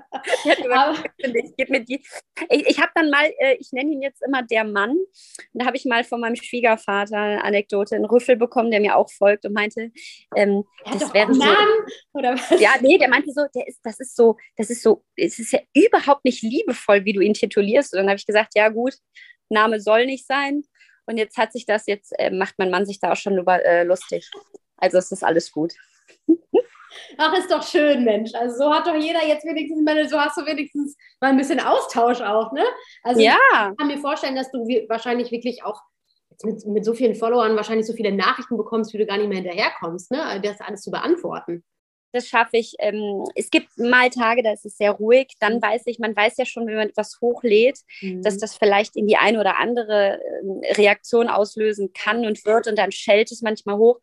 Ich, 0.45 1.53
ich, 1.57 2.01
ich, 2.51 2.67
ich 2.67 2.79
habe 2.79 2.91
dann 2.95 3.11
mal, 3.11 3.31
äh, 3.39 3.57
ich 3.59 3.73
nenne 3.73 3.93
ihn 3.93 4.03
jetzt 4.03 4.23
immer 4.23 4.43
der 4.43 4.65
Mann. 4.65 4.97
Da 5.53 5.67
habe 5.67 5.77
ich 5.77 5.85
mal 5.85 6.05
von 6.05 6.21
meinem 6.21 6.37
Schwiegervater 6.37 7.17
eine 7.17 7.45
Anekdote, 7.45 7.95
einen 7.95 8.05
Rüffel 8.05 8.37
bekommen, 8.37 8.71
der 8.71 8.81
mir 8.81 8.97
auch 8.97 9.11
folgt 9.11 9.45
und 9.45 9.53
meinte, 9.53 9.93
ähm, 10.35 10.65
das 10.85 11.13
wäre 11.15 11.33
so. 11.33 11.41
Namen, 11.41 11.87
oder 12.13 12.35
was? 12.35 12.61
Ja, 12.61 12.71
nee, 12.81 12.99
der 12.99 13.09
meinte 13.09 13.31
so, 13.33 13.43
der 13.55 13.67
ist, 13.69 13.81
das 13.83 14.01
ist 14.01 14.17
so, 14.17 14.37
das 14.57 14.71
ist 14.71 14.83
so, 14.83 15.05
es 15.17 15.39
ist 15.39 15.53
ja 15.53 15.61
überhaupt 15.75 16.25
nicht 16.25 16.43
liebevoll, 16.43 17.05
wie 17.05 17.13
du 17.13 17.21
ihn 17.21 17.35
titulierst. 17.35 17.95
Und 17.95 17.99
dann 17.99 18.09
habe 18.09 18.19
ich 18.19 18.27
gesagt, 18.27 18.53
ja 18.57 18.69
gut, 18.69 18.95
Name 19.49 19.81
soll 19.81 20.07
nicht 20.07 20.27
sein. 20.27 20.63
Und 21.07 21.17
jetzt 21.17 21.39
hat 21.39 21.53
sich 21.53 21.65
das, 21.65 21.87
jetzt 21.87 22.13
äh, 22.19 22.31
macht 22.31 22.55
mein 22.59 22.71
Mann 22.71 22.87
sich 22.87 23.01
da 23.01 23.13
auch 23.13 23.17
schon 23.17 23.39
über, 23.39 23.65
äh, 23.65 23.85
lustig. 23.85 24.31
Also 24.77 24.99
es 24.99 25.11
ist 25.11 25.25
alles 25.25 25.53
gut. 25.53 25.75
Ach, 27.17 27.37
ist 27.37 27.51
doch 27.51 27.63
schön, 27.63 28.05
Mensch. 28.05 28.35
Also 28.35 28.65
so 28.65 28.75
hat 28.75 28.87
doch 28.87 28.95
jeder 28.95 29.27
jetzt 29.27 29.45
wenigstens, 29.45 29.83
meine, 29.85 30.09
so 30.09 30.19
hast 30.19 30.37
du 30.37 30.47
wenigstens 30.47 30.97
mal 31.21 31.29
ein 31.29 31.37
bisschen 31.37 31.61
Austausch 31.61 32.21
auch, 32.21 32.53
ne? 32.53 32.65
Also 33.03 33.21
ja. 33.21 33.37
ich 33.53 33.77
kann 33.77 33.87
mir 33.87 33.99
vorstellen, 33.99 34.37
dass 34.37 34.51
du 34.51 34.61
wahrscheinlich 34.89 35.31
wirklich 35.31 35.65
auch 35.65 35.81
mit, 36.45 36.65
mit 36.67 36.85
so 36.85 36.95
vielen 36.95 37.15
Followern 37.15 37.57
wahrscheinlich 37.57 37.87
so 37.87 37.93
viele 37.93 38.13
Nachrichten 38.13 38.57
bekommst, 38.57 38.93
wie 38.93 38.99
du 38.99 39.07
gar 39.07 39.19
nicht 39.19 39.29
mehr 39.29 39.39
hinterherkommst, 39.39 40.11
ne? 40.11 40.41
Das 40.43 40.61
alles 40.61 40.83
zu 40.83 40.91
beantworten. 40.91 41.65
Das 42.13 42.27
schaffe 42.27 42.57
ich. 42.57 42.75
Ähm, 42.79 43.25
es 43.35 43.51
gibt 43.51 43.77
mal 43.77 44.09
Tage, 44.09 44.43
da 44.43 44.53
ist 44.53 44.65
es 44.65 44.79
sehr 44.79 44.93
ruhig. 44.93 45.29
Dann 45.41 45.57
mhm. 45.57 45.63
weiß 45.63 45.83
ich, 45.87 45.99
man 45.99 46.17
weiß 46.17 46.37
ja 46.39 46.47
schon, 46.47 46.67
wenn 46.67 46.77
man 46.77 46.89
etwas 46.89 47.19
hochlädt, 47.21 47.81
mhm. 48.01 48.23
dass 48.23 48.39
das 48.39 48.57
vielleicht 48.57 48.97
in 48.97 49.07
die 49.07 49.17
eine 49.17 49.41
oder 49.41 49.59
andere 49.59 50.19
äh, 50.21 50.73
Reaktion 50.75 51.29
auslösen 51.29 51.93
kann 51.93 52.25
und 52.25 52.45
wird. 52.47 52.67
Und 52.67 52.79
dann 52.79 52.93
schellt 52.93 53.31
es 53.31 53.43
manchmal 53.43 53.77
hoch. 53.77 54.01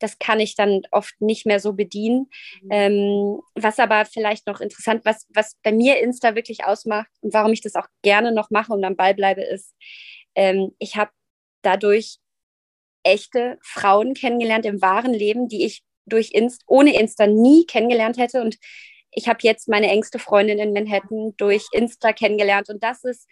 Das 0.00 0.18
kann 0.18 0.40
ich 0.40 0.56
dann 0.56 0.82
oft 0.90 1.14
nicht 1.20 1.46
mehr 1.46 1.60
so 1.60 1.72
bedienen. 1.72 2.28
Mhm. 2.62 2.68
Ähm, 2.70 3.40
was 3.54 3.78
aber 3.78 4.04
vielleicht 4.04 4.46
noch 4.46 4.60
interessant, 4.60 5.04
was, 5.04 5.26
was 5.30 5.56
bei 5.62 5.72
mir 5.72 6.00
Insta 6.00 6.34
wirklich 6.34 6.64
ausmacht 6.64 7.10
und 7.20 7.32
warum 7.32 7.52
ich 7.52 7.60
das 7.60 7.74
auch 7.74 7.86
gerne 8.02 8.32
noch 8.32 8.50
mache 8.50 8.72
und 8.72 8.84
am 8.84 8.96
Ball 8.96 9.14
bleibe, 9.14 9.42
ist, 9.42 9.74
ähm, 10.34 10.74
ich 10.78 10.96
habe 10.96 11.10
dadurch 11.62 12.18
echte 13.02 13.58
Frauen 13.62 14.14
kennengelernt 14.14 14.66
im 14.66 14.82
wahren 14.82 15.14
Leben, 15.14 15.48
die 15.48 15.64
ich 15.64 15.82
durch 16.06 16.32
Insta, 16.32 16.64
ohne 16.66 16.98
Insta 16.98 17.26
nie 17.26 17.64
kennengelernt 17.66 18.18
hätte. 18.18 18.42
Und 18.42 18.56
ich 19.12 19.28
habe 19.28 19.38
jetzt 19.42 19.68
meine 19.68 19.88
engste 19.88 20.18
Freundin 20.18 20.58
in 20.58 20.72
Manhattan 20.72 21.34
durch 21.36 21.66
Insta 21.72 22.12
kennengelernt. 22.12 22.68
Und 22.68 22.82
das 22.82 23.04
ist, 23.04 23.26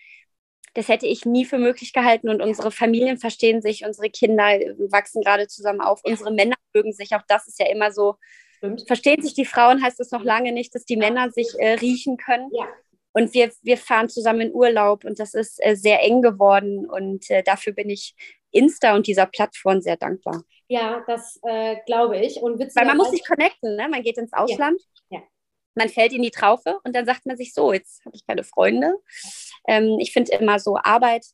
das 0.74 0.88
hätte 0.88 1.06
ich 1.06 1.24
nie 1.24 1.44
für 1.44 1.58
möglich 1.58 1.92
gehalten. 1.92 2.28
Und 2.28 2.42
unsere 2.42 2.70
Familien 2.70 3.18
verstehen 3.18 3.62
sich, 3.62 3.84
unsere 3.84 4.10
Kinder 4.10 4.44
wachsen 4.90 5.22
gerade 5.22 5.48
zusammen 5.48 5.80
auf, 5.80 6.00
unsere 6.04 6.32
Männer 6.32 6.56
mögen 6.74 6.92
sich. 6.92 7.14
Auch 7.14 7.22
das 7.28 7.48
ist 7.48 7.58
ja 7.58 7.66
immer 7.66 7.92
so. 7.92 8.16
Stimmt. 8.58 8.86
Verstehen 8.86 9.22
sich 9.22 9.34
die 9.34 9.44
Frauen, 9.44 9.82
heißt 9.82 10.00
es 10.00 10.10
noch 10.10 10.24
lange 10.24 10.52
nicht, 10.52 10.74
dass 10.74 10.84
die 10.84 10.96
Männer 10.96 11.30
sich 11.30 11.48
äh, 11.58 11.74
riechen 11.74 12.16
können. 12.16 12.50
Ja. 12.52 12.66
Und 13.12 13.34
wir, 13.34 13.50
wir 13.62 13.78
fahren 13.78 14.08
zusammen 14.08 14.40
in 14.42 14.54
Urlaub 14.54 15.04
und 15.04 15.18
das 15.18 15.34
ist 15.34 15.64
äh, 15.64 15.74
sehr 15.74 16.02
eng 16.02 16.22
geworden. 16.22 16.88
Und 16.88 17.30
äh, 17.30 17.42
dafür 17.42 17.72
bin 17.72 17.88
ich 17.90 18.14
Insta 18.50 18.94
und 18.94 19.06
dieser 19.06 19.26
Plattform 19.26 19.80
sehr 19.80 19.96
dankbar. 19.96 20.42
Ja, 20.68 21.02
das 21.06 21.38
äh, 21.42 21.76
glaube 21.86 22.18
ich. 22.18 22.36
Und 22.36 22.60
Weil 22.60 22.86
man 22.86 22.96
muss 22.96 23.10
sich 23.10 23.26
connecten, 23.26 23.76
ne? 23.76 23.88
man 23.88 24.02
geht 24.02 24.18
ins 24.18 24.32
Ausland. 24.32 24.80
Ja. 25.10 25.18
ja. 25.18 25.24
Man 25.74 25.88
fällt 25.88 26.12
in 26.12 26.22
die 26.22 26.30
Traufe 26.30 26.78
und 26.84 26.94
dann 26.94 27.06
sagt 27.06 27.24
man 27.24 27.36
sich 27.36 27.54
so, 27.54 27.72
jetzt 27.72 28.04
habe 28.04 28.14
ich 28.14 28.26
keine 28.26 28.44
Freunde. 28.44 28.94
Ähm, 29.68 29.98
ich 30.00 30.12
finde 30.12 30.32
immer 30.32 30.58
so 30.58 30.76
Arbeit 30.82 31.24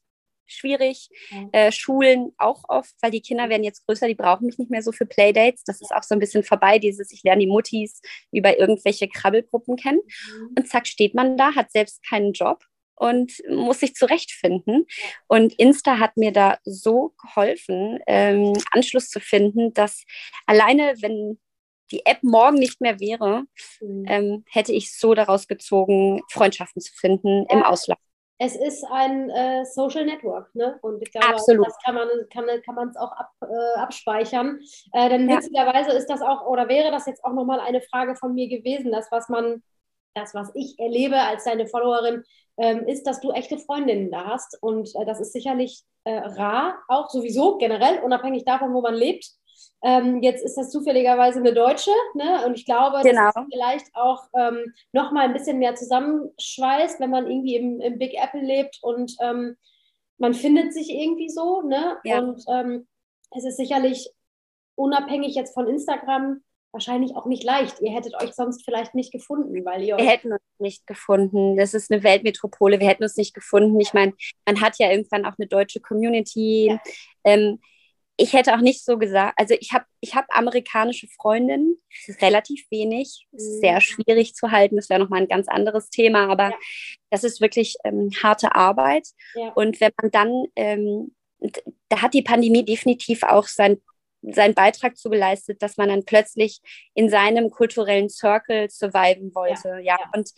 schwierig, 0.47 1.09
ja. 1.31 1.49
äh, 1.53 1.73
Schulen 1.73 2.33
auch 2.39 2.65
oft, 2.69 2.95
weil 3.01 3.11
die 3.11 3.21
Kinder 3.21 3.49
werden 3.49 3.65
jetzt 3.65 3.87
größer, 3.87 4.07
die 4.07 4.15
brauchen 4.15 4.47
mich 4.47 4.59
nicht 4.59 4.71
mehr 4.71 4.83
so 4.83 4.93
für 4.93 5.07
Playdates. 5.07 5.65
Das 5.65 5.81
ist 5.81 5.95
auch 5.95 6.03
so 6.03 6.15
ein 6.15 6.19
bisschen 6.19 6.43
vorbei, 6.43 6.79
dieses, 6.79 7.13
ich 7.13 7.23
lerne 7.23 7.41
die 7.41 7.47
Muttis 7.47 8.01
über 8.33 8.59
irgendwelche 8.59 9.09
Krabbelgruppen 9.09 9.77
kennen. 9.77 10.01
Mhm. 10.05 10.51
Und 10.59 10.69
zack, 10.69 10.87
steht 10.87 11.15
man 11.15 11.37
da, 11.37 11.55
hat 11.55 11.71
selbst 11.71 12.07
keinen 12.07 12.33
Job 12.33 12.65
und 12.97 13.33
muss 13.49 13.81
sich 13.81 13.95
zurechtfinden. 13.95 14.87
Und 15.27 15.55
Insta 15.55 15.99
hat 15.99 16.17
mir 16.17 16.33
da 16.33 16.59
so 16.65 17.15
geholfen, 17.21 17.99
ähm, 18.07 18.53
Anschluss 18.71 19.09
zu 19.09 19.21
finden, 19.21 19.73
dass 19.75 20.05
alleine, 20.47 20.95
wenn 21.01 21.39
die 21.91 22.07
App 22.07 22.23
morgen 22.23 22.59
nicht 22.59 22.81
mehr 22.81 22.99
wäre, 23.01 23.45
mhm. 23.81 24.05
ähm, 24.09 24.45
hätte 24.51 24.73
ich 24.73 24.97
so 24.97 25.15
daraus 25.15 25.47
gezogen, 25.47 26.23
Freundschaften 26.31 26.81
zu 26.81 26.93
finden 26.95 27.47
ja. 27.49 27.57
im 27.57 27.63
Ausland. 27.63 28.01
Es 28.39 28.57
ist 28.57 28.85
ein 28.91 29.31
äh, 29.31 29.65
Social 29.65 30.05
Network, 30.05 30.53
ne? 30.55 30.79
Und 30.83 31.01
ich 31.03 31.13
glaube, 31.13 31.29
Absolut. 31.29 31.69
das 31.69 31.79
kann 31.85 31.95
man 31.95 32.09
kann, 32.33 32.47
kann 32.65 32.75
man 32.75 32.89
es 32.89 32.97
auch 32.97 33.13
ab, 33.13 33.31
äh, 33.43 33.79
abspeichern. 33.79 34.59
Äh, 34.93 35.09
denn 35.09 35.29
ja. 35.29 35.37
witzigerweise 35.37 35.93
ist 35.93 36.11
das 36.11 36.21
auch, 36.21 36.47
oder 36.47 36.69
wäre 36.69 36.91
das 36.91 37.07
jetzt 37.07 37.25
auch 37.25 37.33
nochmal 37.33 37.61
eine 37.61 37.81
Frage 37.81 38.17
von 38.17 38.35
mir 38.35 38.49
gewesen, 38.49 38.91
das, 38.91 39.07
was 39.13 39.29
man, 39.29 39.63
das, 40.15 40.35
was 40.35 40.51
ich 40.55 40.79
erlebe 40.79 41.17
als 41.17 41.45
deine 41.45 41.69
Followerin, 41.69 42.25
ähm, 42.57 42.87
ist, 42.89 43.07
dass 43.07 43.21
du 43.21 43.31
echte 43.31 43.59
Freundinnen 43.59 44.11
da 44.11 44.27
hast. 44.27 44.59
Und 44.61 44.91
äh, 44.97 45.05
das 45.05 45.21
ist 45.21 45.33
sicherlich 45.33 45.83
äh, 46.03 46.19
rar, 46.19 46.83
auch 46.89 47.11
sowieso 47.11 47.57
generell, 47.59 48.01
unabhängig 48.01 48.45
davon, 48.45 48.75
wo 48.75 48.81
man 48.81 48.95
lebt. 48.95 49.31
Ähm, 49.87 50.23
jetzt 50.23 50.43
ist 50.43 50.57
das 50.57 50.71
zufälligerweise 50.71 51.41
eine 51.41 51.53
Deutsche, 51.53 51.91
ne? 52.15 52.47
Und 52.47 52.55
ich 52.55 52.65
glaube, 52.65 53.03
genau. 53.03 53.27
dass 53.27 53.37
es 53.37 53.43
vielleicht 53.53 53.95
auch 53.95 54.25
ähm, 54.35 54.73
noch 54.93 55.13
mal 55.13 55.27
ein 55.27 55.35
bisschen 55.35 55.59
mehr 55.59 55.75
zusammenschweißt, 55.75 57.01
wenn 57.01 57.11
man 57.11 57.27
irgendwie 57.27 57.57
im, 57.57 57.81
im 57.83 57.99
Big 57.99 58.15
Apple 58.15 58.41
lebt 58.41 58.79
und 58.83 59.15
ähm, 59.21 59.57
man 60.17 60.33
findet 60.33 60.73
sich 60.73 60.91
irgendwie 60.91 61.29
so, 61.29 61.61
ne? 61.61 61.99
Ja. 62.03 62.21
Und 62.21 62.43
ähm, 62.49 62.87
es 63.37 63.45
ist 63.45 63.59
sicherlich 63.59 64.11
unabhängig 64.75 65.35
jetzt 65.35 65.53
von 65.53 65.69
Instagram 65.69 66.41
wahrscheinlich 66.73 67.15
auch 67.15 67.27
nicht 67.27 67.45
leicht. 67.45 67.81
Ihr 67.81 67.93
hättet 67.93 68.21
euch 68.21 68.33
sonst 68.33 68.65
vielleicht 68.65 68.95
nicht 68.95 69.13
gefunden, 69.13 69.65
weil 69.65 69.83
ihr. 69.83 69.97
Wir 69.97 70.07
hätten 70.07 70.33
uns 70.33 70.43
nicht 70.59 70.87
gefunden. 70.87 71.57
Das 71.57 71.73
ist 71.73 71.91
eine 71.91 72.03
Weltmetropole. 72.03 72.81
Wir 72.81 72.89
hätten 72.89 73.05
uns 73.05 73.17
nicht 73.17 73.35
gefunden. 73.35 73.79
Ich 73.81 73.95
meine, 73.95 74.13
man 74.47 74.61
hat 74.61 74.79
ja 74.79 74.91
irgendwann 74.91 75.25
auch 75.25 75.35
eine 75.39 75.47
deutsche 75.47 75.81
Community. 75.81 76.69
Ja. 76.71 76.81
Ähm, 77.23 77.61
ich 78.17 78.33
hätte 78.33 78.55
auch 78.55 78.61
nicht 78.61 78.85
so 78.85 78.97
gesagt, 78.97 79.35
also 79.37 79.55
ich 79.59 79.73
habe 79.73 79.85
ich 80.01 80.15
hab 80.15 80.27
amerikanische 80.29 81.09
Freundinnen, 81.09 81.77
relativ 82.21 82.65
wenig, 82.71 83.27
mhm. 83.33 83.39
sehr 83.39 83.81
schwierig 83.81 84.35
zu 84.35 84.51
halten, 84.51 84.77
das 84.77 84.89
wäre 84.89 85.01
nochmal 85.01 85.23
ein 85.23 85.29
ganz 85.29 85.49
anderes 85.49 85.91
Thema, 85.91 86.29
aber 86.29 86.51
ja. 86.51 86.57
das 87.11 87.25
ist 87.25 87.41
wirklich 87.41 87.77
ähm, 87.85 88.11
harte 88.23 88.55
Arbeit. 88.55 89.09
Ja. 89.35 89.53
Und 89.55 89.81
wenn 89.81 89.93
man 90.01 90.11
dann, 90.13 90.45
ähm, 90.55 91.15
da 91.89 92.03
hat 92.03 92.15
die 92.15 92.23
Pandemie 92.23 92.65
definitiv 92.65 93.25
auch 93.25 93.49
sein, 93.49 93.81
seinen 94.23 94.55
Beitrag 94.55 94.97
zu 94.97 95.11
geleistet, 95.11 95.61
dass 95.61 95.77
man 95.77 95.89
dann 95.89 96.05
plötzlich 96.05 96.61
in 96.95 97.11
seinem 97.11 97.51
kulturellen 97.51 98.09
Circle 98.09 98.71
surviven 98.71 99.35
wollte. 99.35 99.81
Ja, 99.83 99.99
ja. 99.99 100.11
und 100.15 100.31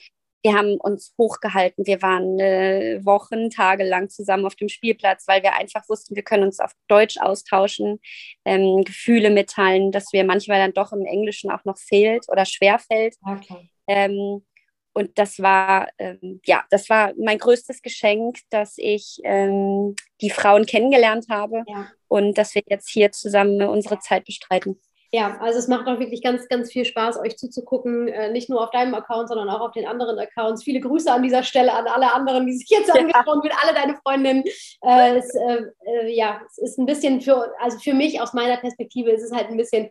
wir 0.47 0.55
haben 0.55 0.77
uns 0.77 1.13
hochgehalten. 1.19 1.87
Wir 1.87 2.03
waren 2.03 2.39
äh, 2.39 3.05
Wochen, 3.05 3.51
Tage 3.51 3.83
lang 3.83 4.09
zusammen 4.09 4.47
auf 4.47 4.55
dem 4.55 4.69
Spielplatz, 4.69 5.27
weil 5.27 5.43
wir 5.43 5.55
einfach 5.55 5.89
wussten, 5.89 6.15
wir 6.15 6.23
können 6.23 6.45
uns 6.45 6.61
auf 6.61 6.71
Deutsch 6.87 7.19
austauschen, 7.19 7.99
ähm, 8.45 8.85
Gefühle 8.85 9.31
mitteilen, 9.31 9.91
dass 9.91 10.13
wir 10.13 10.23
manchmal 10.25 10.61
dann 10.61 10.73
doch 10.73 10.93
im 10.93 11.05
Englischen 11.05 11.51
auch 11.51 11.65
noch 11.65 11.79
fehlt 11.79 12.27
oder 12.29 12.45
schwer 12.45 12.79
fällt. 12.79 13.17
Okay. 13.25 13.71
Ähm, 13.89 14.45
und 14.93 15.19
das 15.19 15.41
war, 15.41 15.89
ähm, 15.99 16.41
ja, 16.47 16.65
das 16.71 16.89
war 16.89 17.13
mein 17.19 17.39
größtes 17.39 17.83
Geschenk, 17.83 18.39
dass 18.51 18.75
ich 18.79 19.19
ähm, 19.25 19.97
die 20.21 20.31
Frauen 20.31 20.65
kennengelernt 20.65 21.27
habe 21.29 21.65
ja. 21.67 21.89
und 22.07 22.39
dass 22.39 22.55
wir 22.55 22.63
jetzt 22.69 22.89
hier 22.89 23.11
zusammen 23.11 23.61
unsere 23.63 23.99
Zeit 23.99 24.25
bestreiten. 24.25 24.81
Ja, 25.13 25.39
also 25.41 25.59
es 25.59 25.69
macht 25.69 25.87
auch 25.87 25.99
wirklich 25.99 26.23
ganz, 26.23 26.49
ganz 26.49 26.73
viel 26.73 26.85
Spaß, 26.85 27.19
euch 27.21 27.37
zuzugucken. 27.37 28.09
Äh, 28.09 28.31
nicht 28.33 28.51
nur 28.51 28.63
auf 28.63 28.71
deinem 28.71 28.95
Account, 28.95 29.29
sondern 29.29 29.49
auch 29.49 29.61
auf 29.61 29.73
den 29.73 29.87
anderen 29.87 30.19
Accounts. 30.19 30.65
Viele 30.65 30.81
Grüße 30.81 31.13
an 31.13 31.23
dieser 31.23 31.43
Stelle 31.43 31.73
an 31.73 31.87
alle 31.87 32.13
anderen, 32.13 32.47
die 32.47 32.55
sich 32.55 32.69
jetzt 32.69 32.89
ja. 32.89 32.95
angesprochen 32.95 33.43
sind, 33.43 33.55
alle 33.63 33.75
deine 33.75 33.97
Freundinnen. 34.03 34.45
Äh, 34.83 35.17
es, 35.17 35.35
äh, 35.35 35.63
äh, 35.87 36.15
ja, 36.15 36.41
es 36.47 36.59
ist 36.59 36.79
ein 36.79 36.87
bisschen 36.87 37.21
für, 37.21 37.53
also 37.61 37.79
für 37.79 37.95
mich 37.95 38.21
aus 38.21 38.33
meiner 38.33 38.57
Perspektive 38.57 39.11
ist 39.11 39.23
es 39.23 39.33
halt 39.33 39.49
ein 39.49 39.57
bisschen 39.57 39.91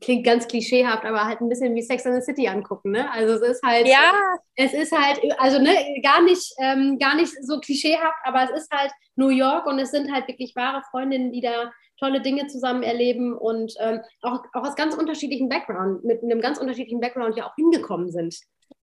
klingt 0.00 0.24
ganz 0.24 0.48
klischeehaft, 0.48 1.04
aber 1.04 1.24
halt 1.24 1.40
ein 1.40 1.48
bisschen 1.48 1.74
wie 1.74 1.82
Sex 1.82 2.06
and 2.06 2.14
the 2.14 2.22
City 2.22 2.48
angucken, 2.48 2.92
ne? 2.92 3.10
Also 3.10 3.34
es 3.34 3.56
ist 3.56 3.62
halt, 3.62 3.86
ja. 3.86 4.12
es 4.56 4.72
ist 4.72 4.92
halt, 4.92 5.20
also 5.38 5.58
ne, 5.58 6.00
gar 6.02 6.22
nicht, 6.22 6.54
ähm, 6.58 6.98
gar 6.98 7.14
nicht 7.14 7.32
so 7.42 7.60
klischeehaft, 7.60 8.16
aber 8.24 8.44
es 8.44 8.62
ist 8.62 8.72
halt 8.72 8.92
New 9.16 9.28
York 9.28 9.66
und 9.66 9.78
es 9.78 9.90
sind 9.90 10.10
halt 10.12 10.26
wirklich 10.26 10.56
wahre 10.56 10.82
Freundinnen, 10.90 11.32
die 11.32 11.42
da 11.42 11.70
tolle 12.04 12.20
Dinge 12.20 12.46
zusammen 12.48 12.82
erleben 12.82 13.36
und 13.36 13.74
ähm, 13.80 14.00
auch, 14.22 14.44
auch 14.52 14.68
aus 14.68 14.76
ganz 14.76 14.94
unterschiedlichen 14.94 15.48
Background, 15.48 16.04
mit 16.04 16.22
einem 16.22 16.40
ganz 16.40 16.58
unterschiedlichen 16.58 17.00
Background 17.00 17.36
ja 17.36 17.46
auch 17.46 17.54
hingekommen 17.56 18.10
sind. 18.10 18.36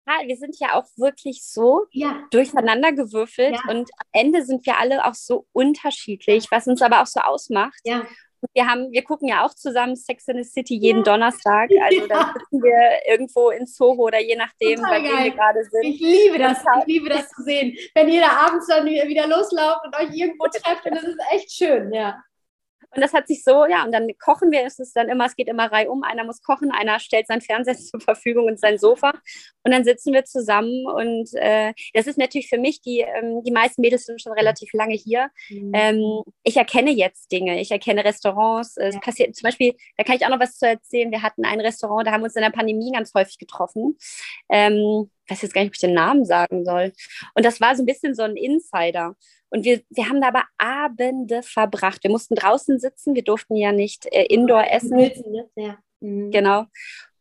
Ja, 0.08 0.28
wir 0.28 0.36
sind 0.36 0.58
ja 0.60 0.74
auch 0.74 0.86
wirklich 0.98 1.44
so 1.46 1.86
ja. 1.92 2.24
durcheinander 2.32 2.92
gewürfelt 2.92 3.54
ja. 3.54 3.72
und 3.72 3.90
am 3.98 4.08
Ende 4.12 4.44
sind 4.44 4.66
wir 4.66 4.80
alle 4.80 5.06
auch 5.06 5.14
so 5.14 5.46
unterschiedlich, 5.54 6.48
was 6.50 6.68
uns 6.68 6.82
aber 6.82 7.02
auch 7.02 7.08
so 7.08 7.20
ausmacht. 7.20 7.80
Ja. 7.84 8.04
Wir, 8.54 8.66
haben, 8.66 8.92
wir 8.92 9.04
gucken 9.04 9.28
ja 9.28 9.46
auch 9.46 9.54
zusammen 9.54 9.96
Sex 9.96 10.28
in 10.28 10.44
the 10.44 10.50
City 10.50 10.76
jeden 10.76 11.00
ja. 11.00 11.04
Donnerstag. 11.04 11.70
Also 11.84 12.08
da 12.08 12.34
sitzen 12.34 12.64
wir 12.64 13.12
irgendwo 13.12 13.52
in 13.52 13.68
Soho 13.68 14.02
oder 14.02 14.20
je 14.20 14.36
nachdem, 14.36 14.78
Total 14.78 15.00
bei 15.00 15.08
wem 15.08 15.24
wir 15.26 15.32
gerade 15.32 15.64
sind. 15.64 15.84
Ich 15.84 16.00
liebe 16.00 16.40
das, 16.40 16.58
ich 16.80 16.88
liebe 16.88 17.10
das 17.10 17.30
zu 17.30 17.44
sehen. 17.44 17.78
Wenn 17.94 18.10
ihr 18.10 18.22
da 18.22 18.48
abends 18.48 18.66
dann 18.66 18.88
wieder 18.88 19.28
loslauft 19.28 19.86
und 19.86 19.96
euch 19.96 20.10
irgendwo 20.18 20.46
trefft, 20.52 20.84
und 20.86 20.96
das 20.96 21.04
ist 21.04 21.20
echt 21.32 21.52
schön, 21.52 21.94
ja. 21.94 22.20
Und 22.94 23.02
das 23.02 23.14
hat 23.14 23.28
sich 23.28 23.44
so, 23.44 23.66
ja, 23.66 23.84
und 23.86 23.94
dann 23.94 24.08
kochen 24.20 24.52
wir, 24.52 24.66
es 24.66 24.80
ist 24.80 24.96
dann 24.96 25.08
immer, 25.08 25.26
es 25.26 25.36
geht 25.36 25.48
immer 25.48 25.72
reihum, 25.72 26.04
einer 26.04 26.26
muss 26.26 26.42
kochen, 26.42 26.72
einer 26.72 27.00
stellt 27.00 27.28
sein 27.28 27.42
Fernseher 27.42 27.76
zur 27.78 28.02
Verfügung 28.02 28.46
und 28.46 28.60
sein 28.60 28.78
Sofa 28.78 29.14
und 29.64 29.72
dann 29.72 29.84
sitzen 29.84 30.14
wir 30.14 30.26
zusammen 30.26 30.86
und 30.88 31.30
äh, 31.36 31.74
das 31.94 32.08
ist 32.08 32.18
natürlich 32.18 32.50
für 32.50 32.58
mich, 32.58 32.82
die, 32.82 33.00
ähm, 33.00 33.44
die 33.44 33.52
meisten 33.52 33.82
Mädels 33.82 34.06
sind 34.06 34.22
schon 34.22 34.34
relativ 34.34 34.74
lange 34.74 34.96
hier. 34.96 35.30
Mhm. 35.50 35.72
Ähm, 35.74 36.22
ich 36.44 36.58
erkenne 36.58 36.92
jetzt 36.92 37.32
Dinge, 37.32 37.62
ich 37.62 37.72
erkenne 37.72 38.04
Restaurants, 38.04 38.76
es 38.78 38.96
ja. 38.96 39.02
passiert 39.02 39.36
zum 39.36 39.48
Beispiel, 39.48 39.74
da 39.98 40.04
kann 40.04 40.16
ich 40.16 40.26
auch 40.26 40.30
noch 40.30 40.40
was 40.40 40.58
zu 40.58 40.68
erzählen, 40.68 41.12
wir 41.12 41.22
hatten 41.22 41.46
ein 41.46 41.62
Restaurant, 41.62 42.06
da 42.06 42.12
haben 42.12 42.22
wir 42.22 42.26
uns 42.26 42.36
in 42.36 42.42
der 42.44 42.50
Pandemie 42.50 42.92
ganz 42.92 43.14
häufig 43.14 43.38
getroffen. 43.38 43.98
Ähm, 44.50 45.10
ich 45.26 45.32
weiß 45.32 45.44
jetzt 45.44 45.54
gar 45.54 45.62
nicht, 45.62 45.70
ob 45.70 45.76
ich 45.76 45.82
den 45.82 45.94
Namen 45.94 46.26
sagen 46.26 46.66
soll. 46.66 46.92
Und 47.36 47.46
das 47.46 47.62
war 47.62 47.76
so 47.76 47.84
ein 47.84 47.86
bisschen 47.86 48.16
so 48.16 48.24
ein 48.24 48.36
Insider. 48.36 49.16
Und 49.52 49.66
wir, 49.66 49.82
wir 49.90 50.10
haben 50.10 50.22
da 50.22 50.30
aber 50.30 50.46
Abende 50.58 51.44
verbracht. 51.44 52.04
Wir 52.04 52.10
mussten 52.10 52.36
draußen 52.36 52.80
sitzen, 52.80 53.16
wir 53.16 53.24
durften 53.24 53.56
ja 53.56 53.72
nicht 53.72 54.06
äh, 54.08 54.24
indoor 54.24 54.66
essen. 54.66 54.98
Ne? 54.98 55.50
Ja. 55.56 55.78
Mhm. 56.00 56.32
Genau. 56.32 56.66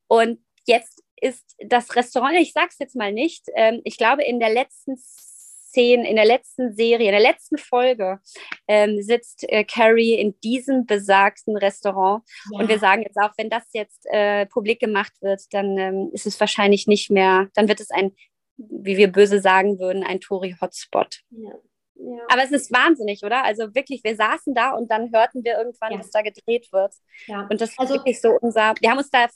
Und 0.07 0.41
jetzt 0.67 1.03
ist 1.21 1.57
das 1.59 1.95
Restaurant, 1.97 2.39
ich 2.39 2.53
sag's 2.53 2.79
jetzt 2.79 2.97
mal 2.97 3.13
nicht, 3.13 3.47
ähm, 3.55 3.81
ich 3.85 3.99
glaube, 3.99 4.23
in 4.23 4.41
der 4.41 4.51
letzten 4.51 4.97
Szene, 4.97 6.09
in 6.09 6.17
der 6.17 6.25
letzten 6.25 6.73
Serie, 6.73 7.07
in 7.07 7.13
der 7.13 7.21
letzten 7.21 7.59
Folge 7.59 8.21
ähm, 8.69 9.03
sitzt 9.03 9.45
äh, 9.49 9.65
Carrie 9.65 10.15
in 10.15 10.39
diesem 10.41 10.87
besagten 10.87 11.57
Restaurant. 11.57 12.25
Ja. 12.53 12.61
Und 12.61 12.69
wir 12.69 12.79
sagen 12.79 13.03
jetzt 13.03 13.17
auch, 13.17 13.33
wenn 13.39 13.51
das 13.51 13.65
jetzt 13.73 14.07
äh, 14.11 14.47
publik 14.47 14.81
gemacht 14.81 15.13
wird, 15.21 15.43
dann 15.53 15.79
ähm, 15.79 16.11
ist 16.13 16.27
es 16.27 16.39
wahrscheinlich 16.41 16.87
nicht 16.87 17.11
mehr, 17.11 17.49
dann 17.55 17.69
wird 17.69 17.81
es 17.81 17.91
ein, 17.91 18.13
wie 18.57 18.97
wir 18.97 19.11
böse 19.11 19.41
sagen 19.41 19.79
würden, 19.79 20.05
ein 20.05 20.21
Touri-Hotspot. 20.21 21.21
Ja. 21.31 21.53
Ja. 22.03 22.23
Aber 22.33 22.43
es 22.43 22.51
ist 22.51 22.73
wahnsinnig, 22.73 23.23
oder? 23.25 23.45
Also 23.45 23.75
wirklich, 23.75 24.03
wir 24.05 24.17
saßen 24.17 24.55
da 24.55 24.73
und 24.73 24.91
dann 24.91 25.13
hörten 25.13 25.45
wir 25.45 25.59
irgendwann, 25.59 25.93
ja. 25.93 25.99
dass 25.99 26.11
da 26.11 26.23
gedreht 26.23 26.69
wird. 26.73 26.95
Ja. 27.27 27.47
Und 27.51 27.61
das 27.61 27.71
ist 27.71 27.79
also, 27.79 27.95
wirklich 27.95 28.21
so 28.21 28.31
unser. 28.41 28.75
Wir 28.81 28.91
haben 28.91 28.99
uns 28.99 29.11
da 29.11 29.27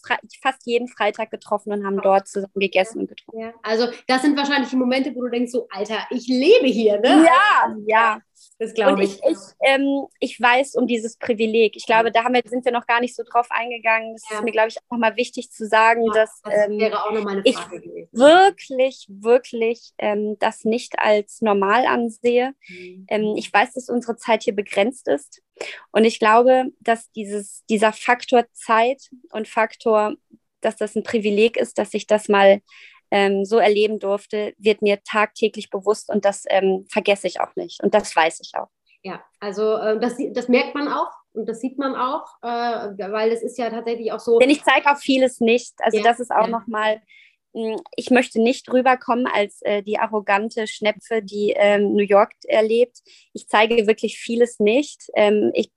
fast 0.43 0.67
jeden 0.67 0.89
Freitag 0.89 1.31
getroffen 1.31 1.73
und 1.73 1.85
haben 1.85 2.01
dort 2.01 2.27
zusammen 2.27 2.53
gegessen 2.55 3.01
und 3.01 3.09
getrunken. 3.09 3.41
Ja. 3.41 3.55
Also, 3.63 3.89
das 4.07 4.23
sind 4.23 4.37
wahrscheinlich 4.37 4.71
die 4.71 4.77
Momente, 4.77 5.15
wo 5.15 5.23
du 5.23 5.31
denkst, 5.31 5.53
so, 5.53 5.67
Alter, 5.71 6.07
ich 6.11 6.27
lebe 6.27 6.67
hier, 6.67 6.99
ne? 7.01 7.25
Ja, 7.27 7.77
ja. 7.87 8.19
Das 8.59 8.73
glaube 8.75 9.05
ich. 9.05 9.15
Ich, 9.15 9.31
ich, 9.31 9.39
ähm, 9.63 10.07
ich 10.21 10.41
weiß 10.41 10.77
um 10.77 10.87
dieses 10.87 11.17
Privileg. 11.17 11.77
Ich 11.77 11.87
glaube, 11.87 12.13
da 12.13 12.25
haben 12.25 12.35
wir, 12.35 12.43
sind 12.45 12.65
wir 12.65 12.73
noch 12.73 12.87
gar 12.87 13.01
nicht 13.01 13.17
so 13.17 13.23
drauf 13.23 13.47
eingegangen. 13.51 14.15
Das 14.15 14.23
ja. 14.31 14.37
ist 14.37 14.45
mir, 14.45 14.53
glaube 14.53 14.69
ich, 14.69 14.77
auch 14.89 14.97
mal 14.97 15.17
wichtig 15.17 15.51
zu 15.51 15.67
sagen, 15.67 16.05
ja, 16.07 16.13
dass 16.13 16.41
das 16.43 16.55
ähm, 16.69 17.43
ich 17.45 17.57
gewesen. 17.69 18.09
wirklich, 18.13 19.07
wirklich 19.09 19.93
ähm, 19.99 20.37
das 20.39 20.65
nicht 20.65 20.99
als 20.99 21.41
normal 21.41 21.87
ansehe. 21.87 22.55
Mhm. 22.69 23.07
Ähm, 23.09 23.35
ich 23.37 23.53
weiß, 23.53 23.75
dass 23.75 23.89
unsere 23.89 24.17
Zeit 24.17 24.45
hier 24.45 24.55
begrenzt 24.55 25.09
ist. 25.09 25.43
Und 25.93 26.05
ich 26.05 26.19
glaube, 26.19 26.67
dass 26.81 27.11
dieses, 27.13 27.65
dieser 27.67 27.93
Faktor 27.93 28.45
Zeit 28.53 29.11
und 29.31 29.49
Faktor, 29.49 30.15
dass 30.61 30.77
das 30.77 30.97
ein 30.97 31.03
Privileg 31.03 31.57
ist, 31.57 31.79
dass 31.79 31.95
ich 31.95 32.07
das 32.07 32.29
mal 32.29 32.61
ähm, 33.11 33.45
so 33.45 33.59
erleben 33.59 33.99
durfte, 33.99 34.55
wird 34.59 34.83
mir 34.83 35.03
tagtäglich 35.03 35.71
bewusst 35.71 36.11
und 36.11 36.25
das 36.25 36.45
ähm, 36.49 36.87
vergesse 36.91 37.27
ich 37.27 37.41
auch 37.41 37.55
nicht. 37.57 37.83
Und 37.83 37.95
das 37.95 38.15
weiß 38.15 38.41
ich 38.41 38.53
auch. 38.55 38.69
Ja, 39.03 39.23
also 39.39 39.77
äh, 39.77 40.01
das, 40.01 40.17
das 40.33 40.49
merkt 40.49 40.75
man 40.75 40.89
auch 40.89 41.11
und 41.35 41.47
das 41.47 41.61
sieht 41.61 41.79
man 41.79 41.95
auch, 41.95 42.27
äh, 42.43 43.11
weil 43.11 43.31
es 43.33 43.43
ist 43.43 43.59
ja 43.59 43.69
tatsächlich 43.69 44.13
auch 44.13 44.21
so. 44.21 44.39
Denn 44.39 44.51
ich 44.51 44.63
zeige 44.63 44.91
auch 44.91 44.97
vieles 44.97 45.41
nicht. 45.41 45.75
Also 45.79 45.99
ja, 45.99 46.05
das 46.05 46.21
ist 46.21 46.31
auch 46.31 46.47
ja. 46.47 46.49
nochmal, 46.49 47.03
hm, 47.55 47.77
ich 47.97 48.11
möchte 48.11 48.41
nicht 48.41 48.73
rüberkommen 48.73 49.27
als 49.27 49.61
äh, 49.63 49.83
die 49.83 49.99
arrogante 49.99 50.67
Schnepfe, 50.67 51.23
die 51.23 51.53
ähm, 51.57 51.93
New 51.93 52.05
York 52.05 52.33
erlebt. 52.45 53.01
Ich 53.33 53.47
zeige 53.49 53.87
wirklich 53.87 54.19
vieles 54.19 54.59
nicht. 54.59 55.11
Ähm, 55.15 55.51
ich, 55.55 55.71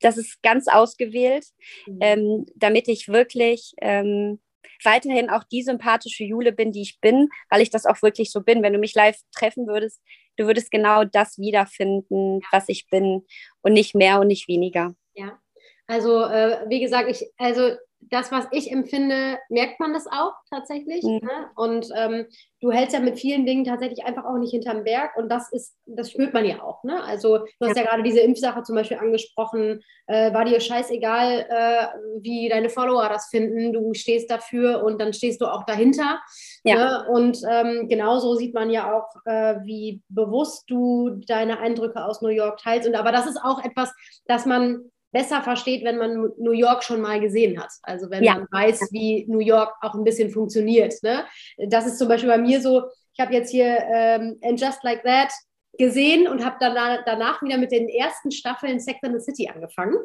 das 0.00 0.16
ist 0.16 0.40
ganz 0.42 0.68
ausgewählt, 0.68 1.44
mhm. 1.86 1.98
ähm, 2.00 2.46
damit 2.54 2.88
ich 2.88 3.08
wirklich 3.08 3.74
ähm, 3.80 4.40
weiterhin 4.84 5.30
auch 5.30 5.44
die 5.44 5.62
sympathische 5.62 6.24
Jule 6.24 6.52
bin, 6.52 6.72
die 6.72 6.82
ich 6.82 7.00
bin, 7.00 7.28
weil 7.50 7.60
ich 7.60 7.70
das 7.70 7.86
auch 7.86 8.02
wirklich 8.02 8.30
so 8.30 8.42
bin. 8.42 8.62
Wenn 8.62 8.72
du 8.72 8.78
mich 8.78 8.94
live 8.94 9.18
treffen 9.32 9.66
würdest, 9.66 10.00
du 10.36 10.46
würdest 10.46 10.70
genau 10.70 11.04
das 11.04 11.38
wiederfinden, 11.38 12.40
was 12.50 12.68
ich 12.68 12.88
bin 12.90 13.26
und 13.62 13.72
nicht 13.72 13.94
mehr 13.94 14.20
und 14.20 14.28
nicht 14.28 14.48
weniger. 14.48 14.94
Ja. 15.14 15.40
Also, 15.86 16.22
äh, 16.24 16.68
wie 16.68 16.80
gesagt, 16.80 17.10
ich, 17.10 17.24
also 17.38 17.76
das, 18.00 18.30
was 18.32 18.46
ich 18.52 18.70
empfinde, 18.70 19.38
merkt 19.48 19.80
man 19.80 19.92
das 19.92 20.06
auch 20.06 20.32
tatsächlich. 20.50 21.04
Mhm. 21.04 21.20
Ne? 21.22 21.50
Und 21.56 21.88
ähm, 21.96 22.26
du 22.60 22.70
hältst 22.70 22.94
ja 22.94 23.00
mit 23.00 23.18
vielen 23.18 23.44
Dingen 23.44 23.64
tatsächlich 23.64 24.04
einfach 24.04 24.24
auch 24.24 24.38
nicht 24.38 24.52
hinterm 24.52 24.84
Berg 24.84 25.16
und 25.16 25.28
das 25.28 25.52
ist, 25.52 25.76
das 25.86 26.10
spürt 26.10 26.32
man 26.32 26.44
ja 26.44 26.62
auch. 26.62 26.82
Ne? 26.84 27.02
Also 27.04 27.38
du 27.38 27.66
hast 27.66 27.76
ja, 27.76 27.82
ja 27.82 27.88
gerade 27.88 28.02
diese 28.02 28.20
Impfsache 28.20 28.62
zum 28.62 28.76
Beispiel 28.76 28.98
angesprochen. 28.98 29.82
Äh, 30.06 30.32
war 30.32 30.44
dir 30.44 30.60
scheißegal, 30.60 31.46
äh, 31.48 31.86
wie 32.20 32.48
deine 32.48 32.70
Follower 32.70 33.08
das 33.08 33.28
finden. 33.28 33.72
Du 33.72 33.92
stehst 33.94 34.30
dafür 34.30 34.82
und 34.84 35.00
dann 35.00 35.12
stehst 35.12 35.40
du 35.40 35.46
auch 35.46 35.64
dahinter. 35.64 36.20
Ja. 36.64 36.76
Ne? 36.76 37.08
Und 37.10 37.40
ähm, 37.50 37.88
genauso 37.88 38.34
sieht 38.36 38.54
man 38.54 38.70
ja 38.70 38.94
auch, 38.94 39.08
äh, 39.26 39.56
wie 39.64 40.02
bewusst 40.08 40.70
du 40.70 41.20
deine 41.26 41.58
Eindrücke 41.58 42.04
aus 42.04 42.22
New 42.22 42.28
York 42.28 42.58
teilst. 42.58 42.88
Und 42.88 42.94
aber 42.94 43.12
das 43.12 43.26
ist 43.26 43.38
auch 43.42 43.62
etwas, 43.64 43.92
das 44.26 44.46
man 44.46 44.90
besser 45.10 45.42
versteht, 45.42 45.84
wenn 45.84 45.98
man 45.98 46.32
New 46.38 46.52
York 46.52 46.84
schon 46.84 47.00
mal 47.00 47.20
gesehen 47.20 47.60
hat. 47.60 47.70
Also 47.82 48.10
wenn 48.10 48.22
ja. 48.22 48.34
man 48.34 48.48
weiß, 48.50 48.88
wie 48.92 49.26
New 49.28 49.40
York 49.40 49.74
auch 49.80 49.94
ein 49.94 50.04
bisschen 50.04 50.30
funktioniert. 50.30 50.94
Ne? 51.02 51.24
Das 51.68 51.86
ist 51.86 51.98
zum 51.98 52.08
Beispiel 52.08 52.28
bei 52.28 52.38
mir 52.38 52.60
so, 52.60 52.84
ich 53.14 53.20
habe 53.20 53.32
jetzt 53.32 53.50
hier 53.50 53.78
ähm, 53.92 54.38
And 54.42 54.60
Just 54.60 54.82
Like 54.84 55.02
That 55.04 55.32
gesehen 55.78 56.28
und 56.28 56.44
habe 56.44 56.56
danach, 56.60 57.04
danach 57.06 57.42
wieder 57.42 57.56
mit 57.56 57.72
den 57.72 57.88
ersten 57.88 58.30
Staffeln 58.30 58.80
Sex 58.80 58.98
and 59.02 59.14
the 59.18 59.24
City 59.24 59.48
angefangen. 59.48 59.96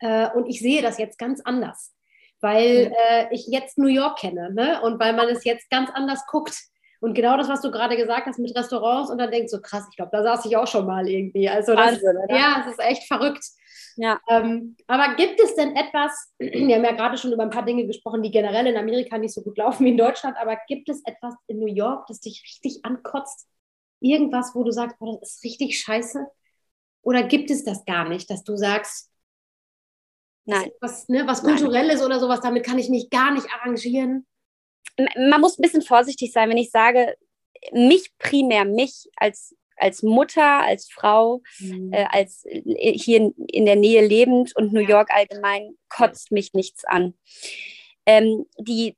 Äh, 0.00 0.30
und 0.30 0.46
ich 0.46 0.60
sehe 0.60 0.82
das 0.82 0.98
jetzt 0.98 1.18
ganz 1.18 1.40
anders, 1.44 1.94
weil 2.40 2.92
äh, 2.96 3.26
ich 3.34 3.46
jetzt 3.48 3.78
New 3.78 3.88
York 3.88 4.18
kenne 4.18 4.52
ne? 4.52 4.80
und 4.82 4.98
weil 5.00 5.12
man 5.12 5.28
es 5.28 5.44
jetzt 5.44 5.68
ganz 5.70 5.90
anders 5.92 6.24
guckt. 6.26 6.56
Und 7.00 7.14
genau 7.14 7.36
das, 7.36 7.48
was 7.48 7.60
du 7.60 7.70
gerade 7.70 7.96
gesagt 7.96 8.26
hast 8.26 8.38
mit 8.38 8.56
Restaurants 8.56 9.10
und 9.10 9.18
dann 9.18 9.30
denkst 9.30 9.50
du, 9.50 9.58
so, 9.58 9.62
krass, 9.62 9.86
ich 9.90 9.96
glaube, 9.96 10.10
da 10.12 10.22
saß 10.22 10.46
ich 10.46 10.56
auch 10.56 10.66
schon 10.66 10.86
mal 10.86 11.06
irgendwie. 11.06 11.48
Also 11.48 11.74
das, 11.74 12.02
Wahnsinn, 12.02 12.16
ja, 12.30 12.64
es 12.64 12.72
ist 12.72 12.80
echt 12.80 13.06
verrückt. 13.06 13.44
Ja. 13.96 14.20
Ähm, 14.28 14.76
aber 14.86 15.14
gibt 15.16 15.40
es 15.40 15.54
denn 15.54 15.74
etwas, 15.74 16.32
wir 16.38 16.76
haben 16.76 16.84
ja 16.84 16.92
gerade 16.92 17.16
schon 17.18 17.32
über 17.32 17.42
ein 17.42 17.50
paar 17.50 17.64
Dinge 17.64 17.86
gesprochen, 17.86 18.22
die 18.22 18.30
generell 18.30 18.66
in 18.66 18.76
Amerika 18.76 19.18
nicht 19.18 19.34
so 19.34 19.42
gut 19.42 19.58
laufen 19.58 19.84
wie 19.84 19.90
in 19.90 19.96
Deutschland, 19.96 20.36
aber 20.36 20.56
gibt 20.68 20.88
es 20.88 21.02
etwas 21.04 21.34
in 21.46 21.58
New 21.58 21.66
York, 21.74 22.06
das 22.06 22.20
dich 22.20 22.42
richtig 22.44 22.84
ankotzt? 22.84 23.48
Irgendwas, 24.00 24.54
wo 24.54 24.62
du 24.62 24.70
sagst, 24.70 24.96
oh, 25.00 25.18
das 25.20 25.36
ist 25.36 25.44
richtig 25.44 25.80
scheiße? 25.80 26.26
Oder 27.02 27.22
gibt 27.22 27.50
es 27.50 27.64
das 27.64 27.84
gar 27.84 28.08
nicht, 28.08 28.30
dass 28.30 28.44
du 28.44 28.56
sagst, 28.56 29.10
Nein. 30.46 30.70
Was, 30.80 31.08
ne, 31.08 31.26
was 31.26 31.42
kulturelles 31.42 31.98
Nein. 31.98 32.06
oder 32.06 32.20
sowas, 32.20 32.40
damit 32.40 32.64
kann 32.64 32.78
ich 32.78 32.88
mich 32.88 33.10
gar 33.10 33.32
nicht 33.32 33.46
arrangieren? 33.52 34.26
Man 34.96 35.40
muss 35.40 35.58
ein 35.58 35.62
bisschen 35.62 35.82
vorsichtig 35.82 36.32
sein, 36.32 36.48
wenn 36.48 36.56
ich 36.56 36.70
sage, 36.70 37.16
mich 37.72 38.16
primär, 38.18 38.64
mich 38.64 39.08
als 39.16 39.56
als 39.76 40.02
Mutter, 40.02 40.62
als 40.62 40.88
Frau, 40.90 41.42
mhm. 41.58 41.92
äh, 41.92 42.06
als 42.10 42.44
äh, 42.46 42.92
hier 42.92 43.18
in, 43.18 43.34
in, 43.48 43.66
der 43.66 43.76
Nähe 43.76 44.06
lebend 44.06 44.54
und 44.56 44.72
New 44.72 44.80
York 44.80 45.10
allgemein 45.10 45.76
kotzt 45.88 46.32
mich 46.32 46.54
nichts 46.54 46.84
an. 46.84 47.14
Ähm, 48.06 48.46
die, 48.58 48.96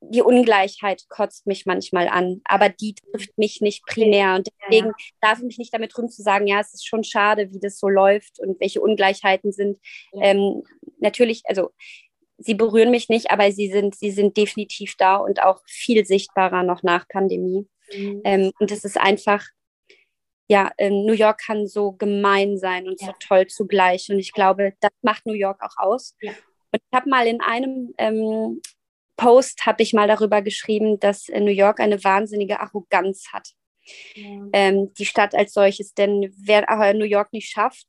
die 0.00 0.22
Ungleichheit 0.22 1.04
kotzt 1.08 1.46
mich 1.46 1.66
manchmal 1.66 2.08
an, 2.08 2.40
aber 2.44 2.68
die 2.68 2.94
trifft 2.94 3.36
mich 3.36 3.60
nicht 3.60 3.84
primär. 3.86 4.34
Und 4.34 4.48
deswegen 4.62 4.88
ja. 4.88 4.94
darf 5.20 5.38
ich 5.38 5.44
mich 5.44 5.58
nicht 5.58 5.74
damit 5.74 5.96
rühmen 5.96 6.10
zu 6.10 6.22
sagen, 6.22 6.46
ja, 6.46 6.60
es 6.60 6.74
ist 6.74 6.86
schon 6.86 7.04
schade, 7.04 7.52
wie 7.52 7.60
das 7.60 7.78
so 7.78 7.88
läuft 7.88 8.38
und 8.40 8.60
welche 8.60 8.80
Ungleichheiten 8.80 9.52
sind. 9.52 9.78
Ja. 10.12 10.22
Ähm, 10.22 10.62
natürlich, 10.98 11.42
also 11.46 11.70
sie 12.38 12.54
berühren 12.54 12.90
mich 12.90 13.08
nicht, 13.08 13.30
aber 13.30 13.50
sie 13.52 13.68
sind, 13.68 13.96
sie 13.96 14.10
sind 14.10 14.36
definitiv 14.36 14.94
da 14.96 15.16
und 15.16 15.42
auch 15.42 15.60
viel 15.66 16.04
sichtbarer 16.06 16.62
noch 16.62 16.82
nach 16.82 17.08
Pandemie. 17.08 17.68
Mhm. 17.94 18.20
Ähm, 18.24 18.52
und 18.58 18.70
es 18.70 18.84
ist 18.84 18.98
einfach, 18.98 19.46
ja, 20.48 20.70
ähm, 20.78 21.04
New 21.04 21.12
York 21.12 21.40
kann 21.46 21.66
so 21.66 21.92
gemein 21.92 22.58
sein 22.58 22.88
und 22.88 23.00
ja. 23.00 23.08
so 23.08 23.12
toll 23.20 23.46
zugleich. 23.46 24.08
Und 24.10 24.18
ich 24.18 24.32
glaube, 24.32 24.72
das 24.80 24.90
macht 25.02 25.26
New 25.26 25.34
York 25.34 25.62
auch 25.62 25.76
aus. 25.76 26.16
Ja. 26.20 26.32
Und 26.72 26.80
ich 26.82 26.96
habe 26.96 27.08
mal 27.08 27.26
in 27.26 27.40
einem 27.40 27.94
ähm, 27.98 28.60
Post 29.16 29.66
habe 29.66 29.82
ich 29.82 29.92
mal 29.92 30.08
darüber 30.08 30.42
geschrieben, 30.42 31.00
dass 31.00 31.28
New 31.28 31.50
York 31.50 31.80
eine 31.80 32.02
wahnsinnige 32.04 32.60
Arroganz 32.60 33.26
hat. 33.32 33.50
Ja. 34.14 34.48
Ähm, 34.52 34.92
die 34.94 35.06
Stadt 35.06 35.34
als 35.34 35.52
solches. 35.52 35.92
Denn 35.94 36.32
wer 36.38 36.94
New 36.94 37.04
York 37.04 37.32
nicht 37.32 37.50
schafft, 37.50 37.86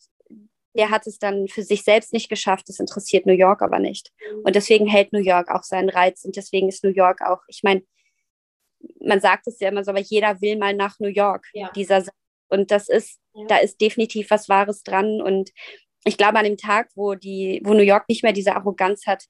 der 0.75 0.89
hat 0.89 1.07
es 1.07 1.19
dann 1.19 1.47
für 1.47 1.63
sich 1.63 1.83
selbst 1.83 2.13
nicht 2.13 2.29
geschafft. 2.29 2.67
Das 2.67 2.79
interessiert 2.79 3.25
New 3.25 3.33
York 3.33 3.61
aber 3.61 3.79
nicht. 3.79 4.11
Mhm. 4.19 4.41
Und 4.43 4.55
deswegen 4.55 4.87
hält 4.87 5.13
New 5.13 5.21
York 5.21 5.49
auch 5.49 5.63
seinen 5.63 5.89
Reiz. 5.89 6.25
Und 6.25 6.35
deswegen 6.35 6.67
ist 6.67 6.83
New 6.83 6.91
York 6.91 7.21
auch, 7.21 7.41
ich 7.47 7.61
meine, 7.63 7.83
man 9.01 9.19
sagt 9.19 9.47
es 9.47 9.59
ja 9.59 9.69
immer 9.69 9.83
so, 9.83 9.91
aber 9.91 9.99
jeder 9.99 10.41
will 10.41 10.57
mal 10.57 10.73
nach 10.73 10.99
New 10.99 11.09
York. 11.09 11.47
Ja. 11.53 11.71
Dieser 11.75 12.03
und 12.49 12.71
das 12.71 12.89
ist, 12.89 13.19
ja. 13.33 13.45
da 13.47 13.57
ist 13.57 13.79
definitiv 13.79 14.31
was 14.31 14.49
Wahres 14.49 14.83
dran. 14.83 15.21
Und 15.21 15.51
ich 16.03 16.17
glaube, 16.17 16.39
an 16.39 16.45
dem 16.45 16.57
Tag, 16.57 16.89
wo 16.95 17.15
die, 17.15 17.61
wo 17.63 17.73
New 17.73 17.83
York 17.83 18.09
nicht 18.09 18.23
mehr 18.23 18.33
diese 18.33 18.55
Arroganz 18.55 19.05
hat, 19.05 19.25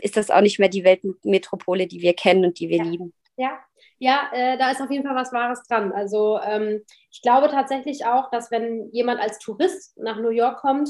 ist 0.00 0.16
das 0.16 0.30
auch 0.30 0.40
nicht 0.40 0.58
mehr 0.58 0.70
die 0.70 0.84
Weltmetropole, 0.84 1.86
die 1.86 2.00
wir 2.00 2.14
kennen 2.14 2.44
und 2.44 2.58
die 2.58 2.68
wir 2.68 2.78
ja. 2.78 2.84
lieben. 2.84 3.12
Ja, 3.36 3.58
ja, 3.98 4.30
äh, 4.32 4.58
da 4.58 4.70
ist 4.70 4.80
auf 4.80 4.90
jeden 4.90 5.04
Fall 5.04 5.14
was 5.14 5.32
Wahres 5.32 5.62
dran. 5.64 5.92
Also 5.92 6.38
ähm, 6.40 6.82
ich 7.10 7.20
glaube 7.22 7.48
tatsächlich 7.48 8.06
auch, 8.06 8.30
dass 8.30 8.50
wenn 8.50 8.90
jemand 8.92 9.20
als 9.20 9.38
Tourist 9.38 9.98
nach 9.98 10.18
New 10.18 10.30
York 10.30 10.60
kommt, 10.60 10.88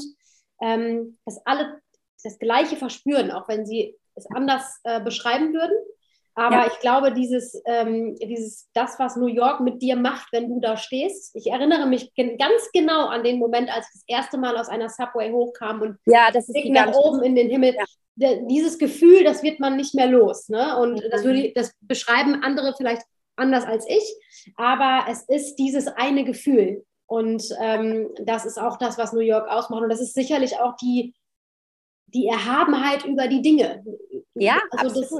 ähm, 0.61 1.17
dass 1.25 1.45
alle 1.45 1.81
das 2.23 2.39
Gleiche 2.39 2.77
verspüren, 2.77 3.31
auch 3.31 3.47
wenn 3.49 3.65
sie 3.65 3.97
es 4.15 4.27
anders 4.33 4.79
äh, 4.83 5.01
beschreiben 5.01 5.53
würden. 5.53 5.75
Aber 6.33 6.55
ja. 6.55 6.67
ich 6.67 6.79
glaube, 6.79 7.11
dieses, 7.11 7.61
ähm, 7.65 8.15
dieses, 8.15 8.69
das, 8.73 8.97
was 8.99 9.17
New 9.17 9.27
York 9.27 9.59
mit 9.59 9.81
dir 9.81 9.95
macht, 9.95 10.31
wenn 10.31 10.47
du 10.47 10.59
da 10.59 10.77
stehst. 10.77 11.35
Ich 11.35 11.47
erinnere 11.47 11.85
mich 11.87 12.13
ganz 12.15 12.71
genau 12.73 13.07
an 13.07 13.23
den 13.23 13.37
Moment, 13.37 13.69
als 13.69 13.87
ich 13.87 14.01
das 14.01 14.03
erste 14.07 14.37
Mal 14.37 14.57
aus 14.57 14.69
einer 14.69 14.89
Subway 14.89 15.31
hochkam 15.31 15.81
und 15.81 15.97
ja, 16.05 16.31
das 16.31 16.47
ist 16.47 16.65
nach 16.69 16.93
oben 16.93 17.21
in 17.23 17.35
den 17.35 17.49
Himmel. 17.49 17.75
Ja. 17.75 18.35
Dieses 18.47 18.77
Gefühl, 18.77 19.23
das 19.23 19.41
wird 19.43 19.59
man 19.59 19.75
nicht 19.75 19.95
mehr 19.95 20.07
los. 20.07 20.47
Ne? 20.47 20.77
Und 20.77 20.95
mhm. 20.95 21.09
das, 21.11 21.23
würde, 21.23 21.51
das 21.53 21.73
beschreiben 21.81 22.43
andere 22.43 22.73
vielleicht 22.77 23.03
anders 23.35 23.65
als 23.65 23.85
ich, 23.89 24.03
aber 24.55 25.05
es 25.09 25.23
ist 25.23 25.55
dieses 25.55 25.87
eine 25.87 26.23
Gefühl. 26.23 26.85
Und 27.07 27.43
ähm, 27.59 28.09
das 28.23 28.45
ist 28.45 28.57
auch 28.57 28.77
das, 28.77 28.97
was 28.97 29.11
New 29.11 29.19
York 29.19 29.49
ausmacht. 29.49 29.83
Und 29.83 29.89
das 29.89 29.99
ist 29.99 30.13
sicherlich 30.13 30.57
auch 30.59 30.77
die, 30.77 31.13
die 32.07 32.27
Erhabenheit 32.27 33.03
über 33.03 33.27
die 33.27 33.41
Dinge. 33.41 33.83
Ja, 34.33 34.61
also. 34.71 35.01
Das, 35.01 35.11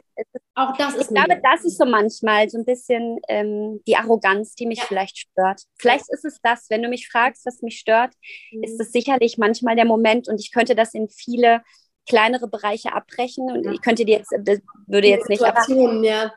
auch 0.56 0.78
das 0.78 0.96
ist. 0.96 1.12
Ich 1.12 1.16
glaube, 1.16 1.42
das 1.44 1.66
ist 1.66 1.78
so 1.78 1.86
manchmal 1.86 2.50
so 2.50 2.58
ein 2.58 2.66
bisschen 2.66 3.20
ähm, 3.28 3.82
die 3.86 3.98
Arroganz, 3.98 4.56
die 4.56 4.66
mich 4.66 4.80
ja. 4.80 4.86
vielleicht 4.86 5.18
stört. 5.18 5.64
Vielleicht 5.78 6.06
ist 6.10 6.24
es 6.24 6.40
das, 6.42 6.70
wenn 6.70 6.82
du 6.82 6.90
mich 6.90 7.10
fragst, 7.10 7.46
was 7.46 7.62
mich 7.62 7.78
stört, 7.78 8.14
mhm. 8.52 8.64
ist 8.64 8.80
es 8.80 8.92
sicherlich 8.92 9.38
manchmal 9.38 9.76
der 9.76 9.86
Moment 9.86 10.28
und 10.28 10.40
ich 10.40 10.52
könnte 10.52 10.76
das 10.76 10.94
in 10.94 11.10
viele 11.10 11.62
kleinere 12.08 12.48
Bereiche 12.48 12.94
abbrechen 12.94 13.52
und 13.52 13.66
ja. 13.66 13.72
ich 13.72 13.82
könnte 13.82 14.06
dir 14.06 14.18
jetzt, 14.18 14.32
das 14.32 14.60
würde 14.88 15.08
die 15.08 15.14
jetzt 15.14 15.30
nicht. 15.30 15.44
Aber, 15.44 16.04
ja. 16.04 16.34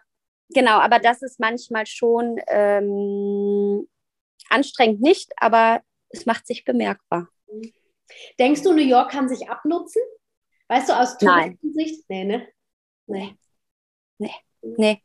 Genau, 0.51 0.79
aber 0.79 0.99
das 0.99 1.23
ist 1.23 1.41
manchmal 1.41 1.87
schon 1.87 2.39
ähm, 2.49 3.89
anstrengend 4.51 5.01
nicht, 5.01 5.33
aber 5.37 5.81
es 6.11 6.27
macht 6.27 6.47
sich 6.47 6.65
bemerkbar. 6.65 7.29
Denkst 8.39 8.63
du, 8.63 8.73
New 8.73 8.83
York 8.83 9.11
kann 9.11 9.29
sich 9.29 9.49
abnutzen? 9.49 10.03
Weißt 10.69 10.89
du, 10.89 10.93
aus 10.95 11.19
Touristensicht? 11.19 12.09
Nee, 12.09 12.25
ne? 12.25 12.49
Nee. 13.07 13.35
Nee. 14.19 14.35
Nee. 14.63 15.03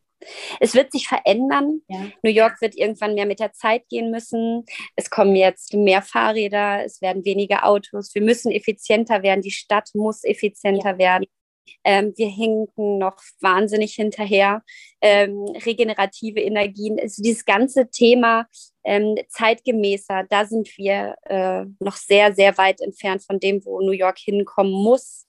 Es 0.60 0.76
wird 0.76 0.92
sich 0.92 1.08
verändern. 1.08 1.82
Ja. 1.88 2.12
New 2.24 2.32
York 2.32 2.62
wird 2.62 2.76
irgendwann 2.76 3.16
mehr 3.16 3.26
mit 3.26 3.40
der 3.40 3.54
Zeit 3.54 3.88
gehen 3.88 4.12
müssen. 4.12 4.66
Es 4.96 5.10
kommen 5.10 5.36
jetzt 5.36 5.74
mehr 5.74 6.02
Fahrräder, 6.02 6.84
es 6.84 7.02
werden 7.02 7.24
weniger 7.24 7.66
Autos. 7.66 8.14
Wir 8.14 8.22
müssen 8.22 8.52
effizienter 8.52 9.24
werden. 9.24 9.42
Die 9.42 9.52
Stadt 9.52 9.90
muss 9.94 10.24
effizienter 10.24 10.92
ja. 10.92 10.98
werden. 10.98 11.26
Ähm, 11.84 12.14
wir 12.18 12.28
hinken 12.28 12.98
noch 12.98 13.18
wahnsinnig 13.40 13.94
hinterher. 13.94 14.64
Ähm, 15.02 15.46
regenerative 15.66 16.42
Energien, 16.42 17.00
also 17.00 17.22
dieses 17.22 17.46
ganze 17.46 17.90
Thema 17.90 18.48
ähm, 18.84 19.16
zeitgemäßer, 19.30 20.26
da 20.30 20.46
sind 20.46 20.68
wir 20.78 21.16
äh, 21.24 21.66
noch 21.80 21.96
sehr, 21.96 22.34
sehr 22.34 22.58
weit 22.58 22.82
entfernt 22.82 23.24
von 23.24 23.40
dem, 23.40 23.64
wo 23.64 23.82
New 23.82 23.92
York 23.92 24.18
hinkommen 24.18 24.74
muss 24.74 25.28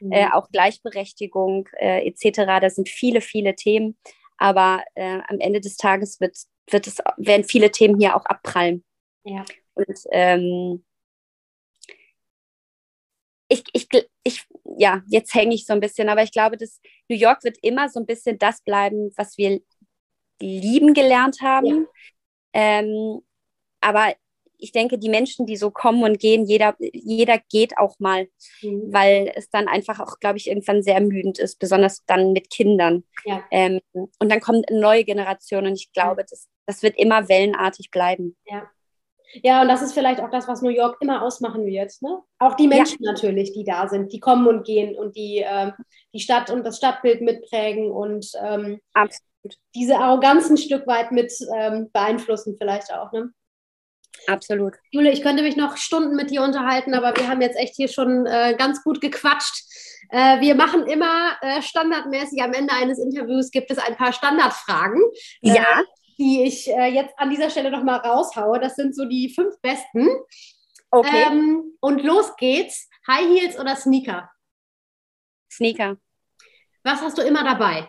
mhm. 0.00 0.12
äh, 0.12 0.28
auch 0.32 0.48
Gleichberechtigung 0.50 1.68
äh, 1.78 2.06
etc. 2.06 2.60
Da 2.60 2.70
sind 2.70 2.88
viele, 2.88 3.20
viele 3.20 3.54
Themen. 3.54 3.96
Aber 4.36 4.84
äh, 4.94 5.20
am 5.28 5.40
Ende 5.40 5.60
des 5.60 5.76
Tages 5.76 6.20
wird, 6.20 6.36
wird 6.70 6.86
es, 6.86 6.98
werden 7.16 7.44
viele 7.44 7.70
Themen 7.70 7.98
hier 7.98 8.16
auch 8.16 8.24
abprallen. 8.24 8.84
Ja. 9.24 9.44
Und 9.74 9.98
ähm, 10.12 10.84
ich, 13.48 13.64
ich, 13.72 13.88
ich, 14.24 14.46
ja, 14.76 15.02
jetzt 15.08 15.34
hänge 15.34 15.54
ich 15.54 15.66
so 15.66 15.72
ein 15.72 15.80
bisschen, 15.80 16.08
aber 16.08 16.22
ich 16.22 16.32
glaube, 16.32 16.56
dass 16.56 16.80
New 17.08 17.16
York 17.16 17.44
wird 17.44 17.58
immer 17.62 17.88
so 17.88 17.98
ein 17.98 18.06
bisschen 18.06 18.38
das 18.38 18.62
bleiben, 18.62 19.10
was 19.16 19.38
wir 19.38 19.60
lieben 20.40 20.94
gelernt 20.94 21.40
haben. 21.42 21.66
Ja. 21.66 22.80
Ähm, 22.80 23.20
aber 23.80 24.14
ich 24.58 24.72
denke, 24.72 24.98
die 24.98 25.08
Menschen, 25.08 25.46
die 25.46 25.56
so 25.56 25.70
kommen 25.70 26.02
und 26.02 26.18
gehen, 26.18 26.44
jeder, 26.44 26.74
jeder 26.78 27.38
geht 27.50 27.78
auch 27.78 27.98
mal, 27.98 28.28
mhm. 28.62 28.92
weil 28.92 29.32
es 29.34 29.50
dann 29.50 29.68
einfach 29.68 30.00
auch, 30.00 30.18
glaube 30.18 30.38
ich, 30.38 30.48
irgendwann 30.48 30.82
sehr 30.82 30.94
ermüdend 30.94 31.38
ist, 31.38 31.58
besonders 31.58 32.04
dann 32.06 32.32
mit 32.32 32.50
Kindern. 32.50 33.04
Ja. 33.24 33.42
Ähm, 33.50 33.80
und 33.92 34.30
dann 34.30 34.40
kommt 34.40 34.68
eine 34.68 34.80
neue 34.80 35.04
Generation 35.04 35.66
und 35.66 35.74
ich 35.74 35.92
glaube, 35.92 36.24
das, 36.28 36.48
das 36.66 36.82
wird 36.82 36.98
immer 36.98 37.28
wellenartig 37.28 37.90
bleiben. 37.90 38.36
Ja. 38.46 38.68
Ja, 39.42 39.60
und 39.60 39.68
das 39.68 39.82
ist 39.82 39.92
vielleicht 39.92 40.20
auch 40.20 40.30
das, 40.30 40.48
was 40.48 40.62
New 40.62 40.70
York 40.70 40.96
immer 41.00 41.22
ausmachen 41.22 41.66
wird. 41.66 41.92
Ne? 42.00 42.18
Auch 42.38 42.54
die 42.54 42.66
Menschen 42.66 43.02
ja. 43.02 43.12
natürlich, 43.12 43.52
die 43.52 43.62
da 43.62 43.86
sind, 43.86 44.10
die 44.10 44.20
kommen 44.20 44.46
und 44.46 44.64
gehen 44.64 44.96
und 44.96 45.16
die 45.16 45.44
ähm, 45.46 45.74
die 46.14 46.20
Stadt 46.20 46.50
und 46.50 46.64
das 46.64 46.78
Stadtbild 46.78 47.20
mitprägen 47.20 47.90
und 47.90 48.30
ähm, 48.42 48.80
diese 49.74 49.98
Arroganz 49.98 50.50
ein 50.50 50.56
Stück 50.56 50.86
weit 50.86 51.12
mit 51.12 51.32
ähm, 51.54 51.90
beeinflussen 51.92 52.56
vielleicht 52.58 52.92
auch. 52.92 53.12
Ne? 53.12 53.30
Absolut. 54.26 54.74
Jule, 54.90 55.10
ich 55.10 55.22
könnte 55.22 55.42
mich 55.42 55.56
noch 55.56 55.76
Stunden 55.76 56.16
mit 56.16 56.30
dir 56.30 56.42
unterhalten, 56.42 56.94
aber 56.94 57.16
wir 57.16 57.28
haben 57.28 57.40
jetzt 57.40 57.56
echt 57.56 57.74
hier 57.76 57.88
schon 57.88 58.26
äh, 58.26 58.54
ganz 58.58 58.82
gut 58.82 59.00
gequatscht. 59.00 59.64
Äh, 60.10 60.40
wir 60.40 60.54
machen 60.54 60.86
immer 60.86 61.36
äh, 61.40 61.62
standardmäßig 61.62 62.42
am 62.42 62.52
Ende 62.52 62.74
eines 62.74 62.98
Interviews 62.98 63.50
gibt 63.50 63.70
es 63.70 63.78
ein 63.78 63.96
paar 63.96 64.12
Standardfragen. 64.12 65.00
Äh, 65.42 65.54
ja. 65.54 65.82
die 66.18 66.42
ich 66.44 66.68
äh, 66.68 66.86
jetzt 66.86 67.14
an 67.16 67.30
dieser 67.30 67.50
Stelle 67.50 67.70
nochmal 67.70 68.00
raushaue. 68.00 68.58
Das 68.58 68.74
sind 68.74 68.94
so 68.94 69.04
die 69.04 69.32
fünf 69.34 69.60
besten. 69.60 70.08
Okay. 70.90 71.26
Ähm, 71.30 71.76
und 71.80 72.02
los 72.02 72.34
geht's. 72.36 72.88
High 73.06 73.26
Heels 73.26 73.58
oder 73.58 73.74
Sneaker? 73.76 74.30
Sneaker. 75.50 75.96
Was 76.82 77.00
hast 77.00 77.18
du 77.18 77.22
immer 77.22 77.44
dabei? 77.44 77.88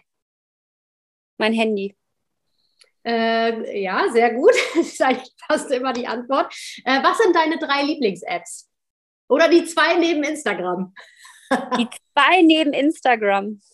Mein 1.38 1.54
Handy. 1.54 1.96
Äh, 3.06 3.82
ja, 3.82 4.06
sehr 4.12 4.34
gut. 4.34 4.54
Das 4.76 4.88
ist 4.88 5.02
eigentlich 5.02 5.32
fast 5.48 5.72
immer 5.72 5.94
die 5.94 6.08
Antwort. 6.08 6.54
Äh, 6.86 7.02
was 7.04 7.18
sind 7.18 7.36
deine 7.36 7.58
drei 7.58 7.84
Lieblings-Apps? 7.84 8.70
Oder 9.30 9.50
die 9.50 9.64
zwei 9.66 9.96
neben 9.96 10.24
Instagram? 10.24 10.94
Die 11.78 11.88
zwei 12.14 12.42
neben 12.42 12.74
Instagram. 12.74 13.62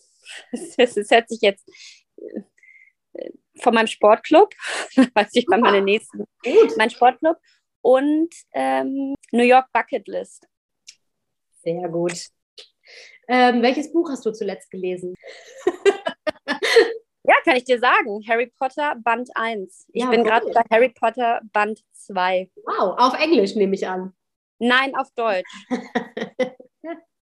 Das, 0.76 0.94
das 0.94 1.08
hört 1.08 1.28
sich 1.28 1.40
jetzt 1.40 1.64
äh, 2.16 3.30
von 3.62 3.74
meinem 3.74 3.86
Sportclub, 3.86 4.52
weiß 5.14 5.30
ich 5.34 5.46
bei 5.46 5.56
meiner 5.56 5.80
nächsten. 5.80 6.24
Gut. 6.42 6.76
Mein 6.76 6.90
Sportclub 6.90 7.36
und 7.80 8.34
ähm, 8.52 9.14
New 9.30 9.44
York 9.44 9.66
Bucket 9.72 10.08
List. 10.08 10.48
Sehr 11.62 11.88
gut. 11.88 12.26
Ähm, 13.28 13.62
welches 13.62 13.92
Buch 13.92 14.10
hast 14.10 14.26
du 14.26 14.32
zuletzt 14.32 14.68
gelesen? 14.70 15.14
Ja, 17.26 17.34
kann 17.44 17.56
ich 17.56 17.64
dir 17.64 17.78
sagen. 17.78 18.22
Harry 18.28 18.52
Potter 18.58 18.94
Band 19.02 19.30
1. 19.34 19.86
Ich 19.92 20.02
ja, 20.02 20.10
bin 20.10 20.24
gerade 20.24 20.46
bei 20.52 20.62
Harry 20.70 20.90
Potter 20.90 21.40
Band 21.52 21.80
2. 21.92 22.50
Wow, 22.56 22.94
auf 22.98 23.20
Englisch 23.20 23.54
nehme 23.54 23.74
ich 23.74 23.86
an. 23.86 24.14
Nein, 24.58 24.94
auf 24.94 25.10
Deutsch. 25.14 25.50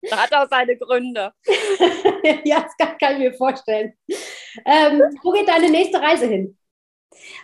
das 0.01 0.11
hat 0.11 0.33
auch 0.33 0.47
seine 0.49 0.77
Gründe. 0.77 1.31
ja, 2.43 2.61
das 2.61 2.75
kann, 2.77 2.97
kann, 2.97 3.13
ich 3.13 3.19
mir 3.19 3.33
vorstellen. 3.33 3.93
Ähm, 4.65 5.01
wo 5.23 5.31
geht 5.31 5.47
deine 5.47 5.69
nächste 5.69 6.01
Reise 6.01 6.27
hin? 6.27 6.57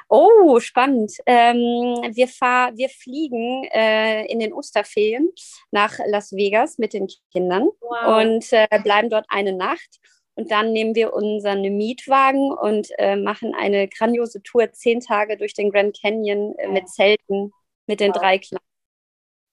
Oh, 0.09 0.59
spannend. 0.59 1.13
Ähm, 1.25 2.01
wir, 2.15 2.27
fahr, 2.27 2.75
wir 2.75 2.89
fliegen 2.89 3.63
äh, 3.65 4.25
in 4.25 4.39
den 4.39 4.53
Osterferien 4.53 5.31
nach 5.71 5.99
Las 6.07 6.31
Vegas 6.31 6.79
mit 6.79 6.93
den 6.93 7.07
Kindern 7.31 7.69
wow. 7.81 8.23
und 8.23 8.51
äh, 8.51 8.67
bleiben 8.83 9.09
dort 9.09 9.25
eine 9.29 9.53
Nacht. 9.53 9.99
Und 10.39 10.49
dann 10.51 10.71
nehmen 10.71 10.95
wir 10.95 11.11
unseren 11.11 11.61
Mietwagen 11.61 12.53
und 12.53 12.87
äh, 12.97 13.17
machen 13.17 13.53
eine 13.53 13.89
grandiose 13.89 14.41
Tour, 14.41 14.71
zehn 14.71 15.01
Tage 15.01 15.35
durch 15.35 15.53
den 15.53 15.69
Grand 15.69 15.99
Canyon 15.99 16.55
äh, 16.57 16.69
mit 16.69 16.87
Zelten, 16.87 17.51
mit 17.87 17.99
den 17.99 18.13
wow. 18.13 18.21
drei 18.21 18.37
Kleinen. 18.37 18.63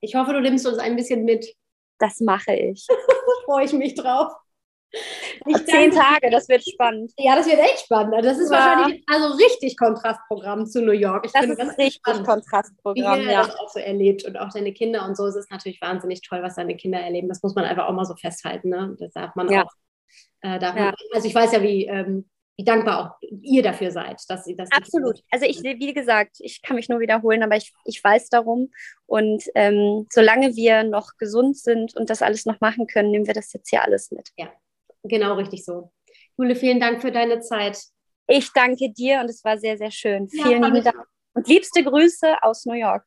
Ich 0.01 0.15
hoffe, 0.15 0.33
du 0.33 0.41
nimmst 0.41 0.65
uns 0.65 0.79
ein 0.79 0.95
bisschen 0.95 1.25
mit. 1.25 1.53
Das 1.99 2.21
mache 2.21 2.55
ich. 2.55 2.87
Freue 3.47 3.65
ich 3.65 3.73
mich 3.73 3.95
drauf. 3.95 4.33
Ich 5.47 5.65
Zehn 5.67 5.91
Tage, 5.91 6.31
das 6.31 6.49
wird 6.49 6.63
spannend. 6.65 7.13
Ja, 7.19 7.35
das 7.35 7.47
wird 7.47 7.59
echt 7.59 7.81
spannend. 7.81 8.25
Das 8.25 8.39
ist 8.39 8.53
ja. 8.53 8.57
wahrscheinlich 8.57 9.03
also 9.09 9.35
richtig 9.35 9.77
Kontrastprogramm 9.77 10.67
zu 10.67 10.83
New 10.83 10.93
York. 10.93 11.27
Ich 11.27 11.33
das 11.33 11.47
ist 11.47 11.59
das 11.59 11.77
richtig 11.77 11.95
spannend, 11.95 12.29
Kontrastprogramm, 12.29 13.23
wie 13.23 13.25
ja. 13.25 13.43
das 13.43 13.59
auch 13.59 13.69
so 13.71 13.81
erlebt 13.81 14.25
und 14.25 14.37
auch 14.39 14.51
deine 14.51 14.73
Kinder 14.73 15.05
und 15.05 15.17
so. 15.17 15.27
Es 15.27 15.35
ist 15.35 15.51
natürlich 15.51 15.81
wahnsinnig 15.81 16.21
toll, 16.21 16.45
was 16.45 16.55
deine 16.55 16.77
Kinder 16.77 17.01
erleben. 17.01 17.29
Das 17.29 17.43
muss 17.43 17.57
man 17.57 17.65
einfach 17.65 17.89
auch 17.89 17.93
mal 17.93 18.05
so 18.05 18.15
festhalten. 18.15 18.69
Ne? 18.69 18.97
Das 19.01 19.13
darf 19.15 19.35
man 19.35 19.51
ja. 19.51 19.65
auch 19.65 19.73
äh, 20.43 20.61
ja. 20.61 20.95
Also 21.13 21.29
ich 21.29 21.35
weiß 21.35 21.53
ja, 21.53 21.63
wie, 21.63 21.87
ähm, 21.87 22.29
wie 22.57 22.65
dankbar 22.65 22.99
auch 22.99 23.29
ihr 23.43 23.63
dafür 23.63 23.91
seid. 23.91 24.21
Dass, 24.29 24.45
dass 24.45 24.73
Absolut. 24.73 25.21
Also 25.31 25.47
ich, 25.47 25.63
wie 25.63 25.93
gesagt, 25.93 26.37
ich 26.39 26.63
kann 26.63 26.77
mich 26.77 26.89
nur 26.89 27.01
wiederholen, 27.01 27.43
aber 27.43 27.57
ich, 27.57 27.73
ich 27.85 28.03
weiß 28.03 28.29
darum. 28.31 28.71
Und 29.07 29.45
ähm, 29.55 30.07
solange 30.11 30.57
wir 30.57 30.83
noch 30.85 31.17
gesund 31.19 31.57
sind 31.59 31.95
und 31.97 32.09
das 32.11 32.23
alles 32.23 32.47
noch 32.47 32.61
machen 32.61 32.87
können, 32.87 33.11
nehmen 33.11 33.27
wir 33.27 33.35
das 33.35 33.53
jetzt 33.53 33.69
hier 33.71 33.83
alles 33.83 34.11
mit. 34.11 34.31
Ja, 34.37 34.51
genau 35.03 35.35
richtig 35.35 35.65
so. 35.65 35.93
Jule, 36.39 36.57
vielen 36.57 36.81
Dank 36.81 37.03
für 37.03 37.13
deine 37.13 37.41
Zeit. 37.41 37.79
Ich 38.27 38.53
danke 38.53 38.91
dir 38.93 39.21
und 39.21 39.31
es 39.31 39.45
war 39.45 39.59
sehr, 39.59 39.79
sehr 39.79 39.91
schön. 39.91 40.29
Ja, 40.33 40.47
vielen 40.47 40.63
lieben 40.63 40.85
Dank. 40.85 41.05
Und 41.35 41.47
liebste 41.49 41.85
Grüße 41.85 42.43
aus 42.43 42.65
New 42.65 42.75
York. 42.75 43.05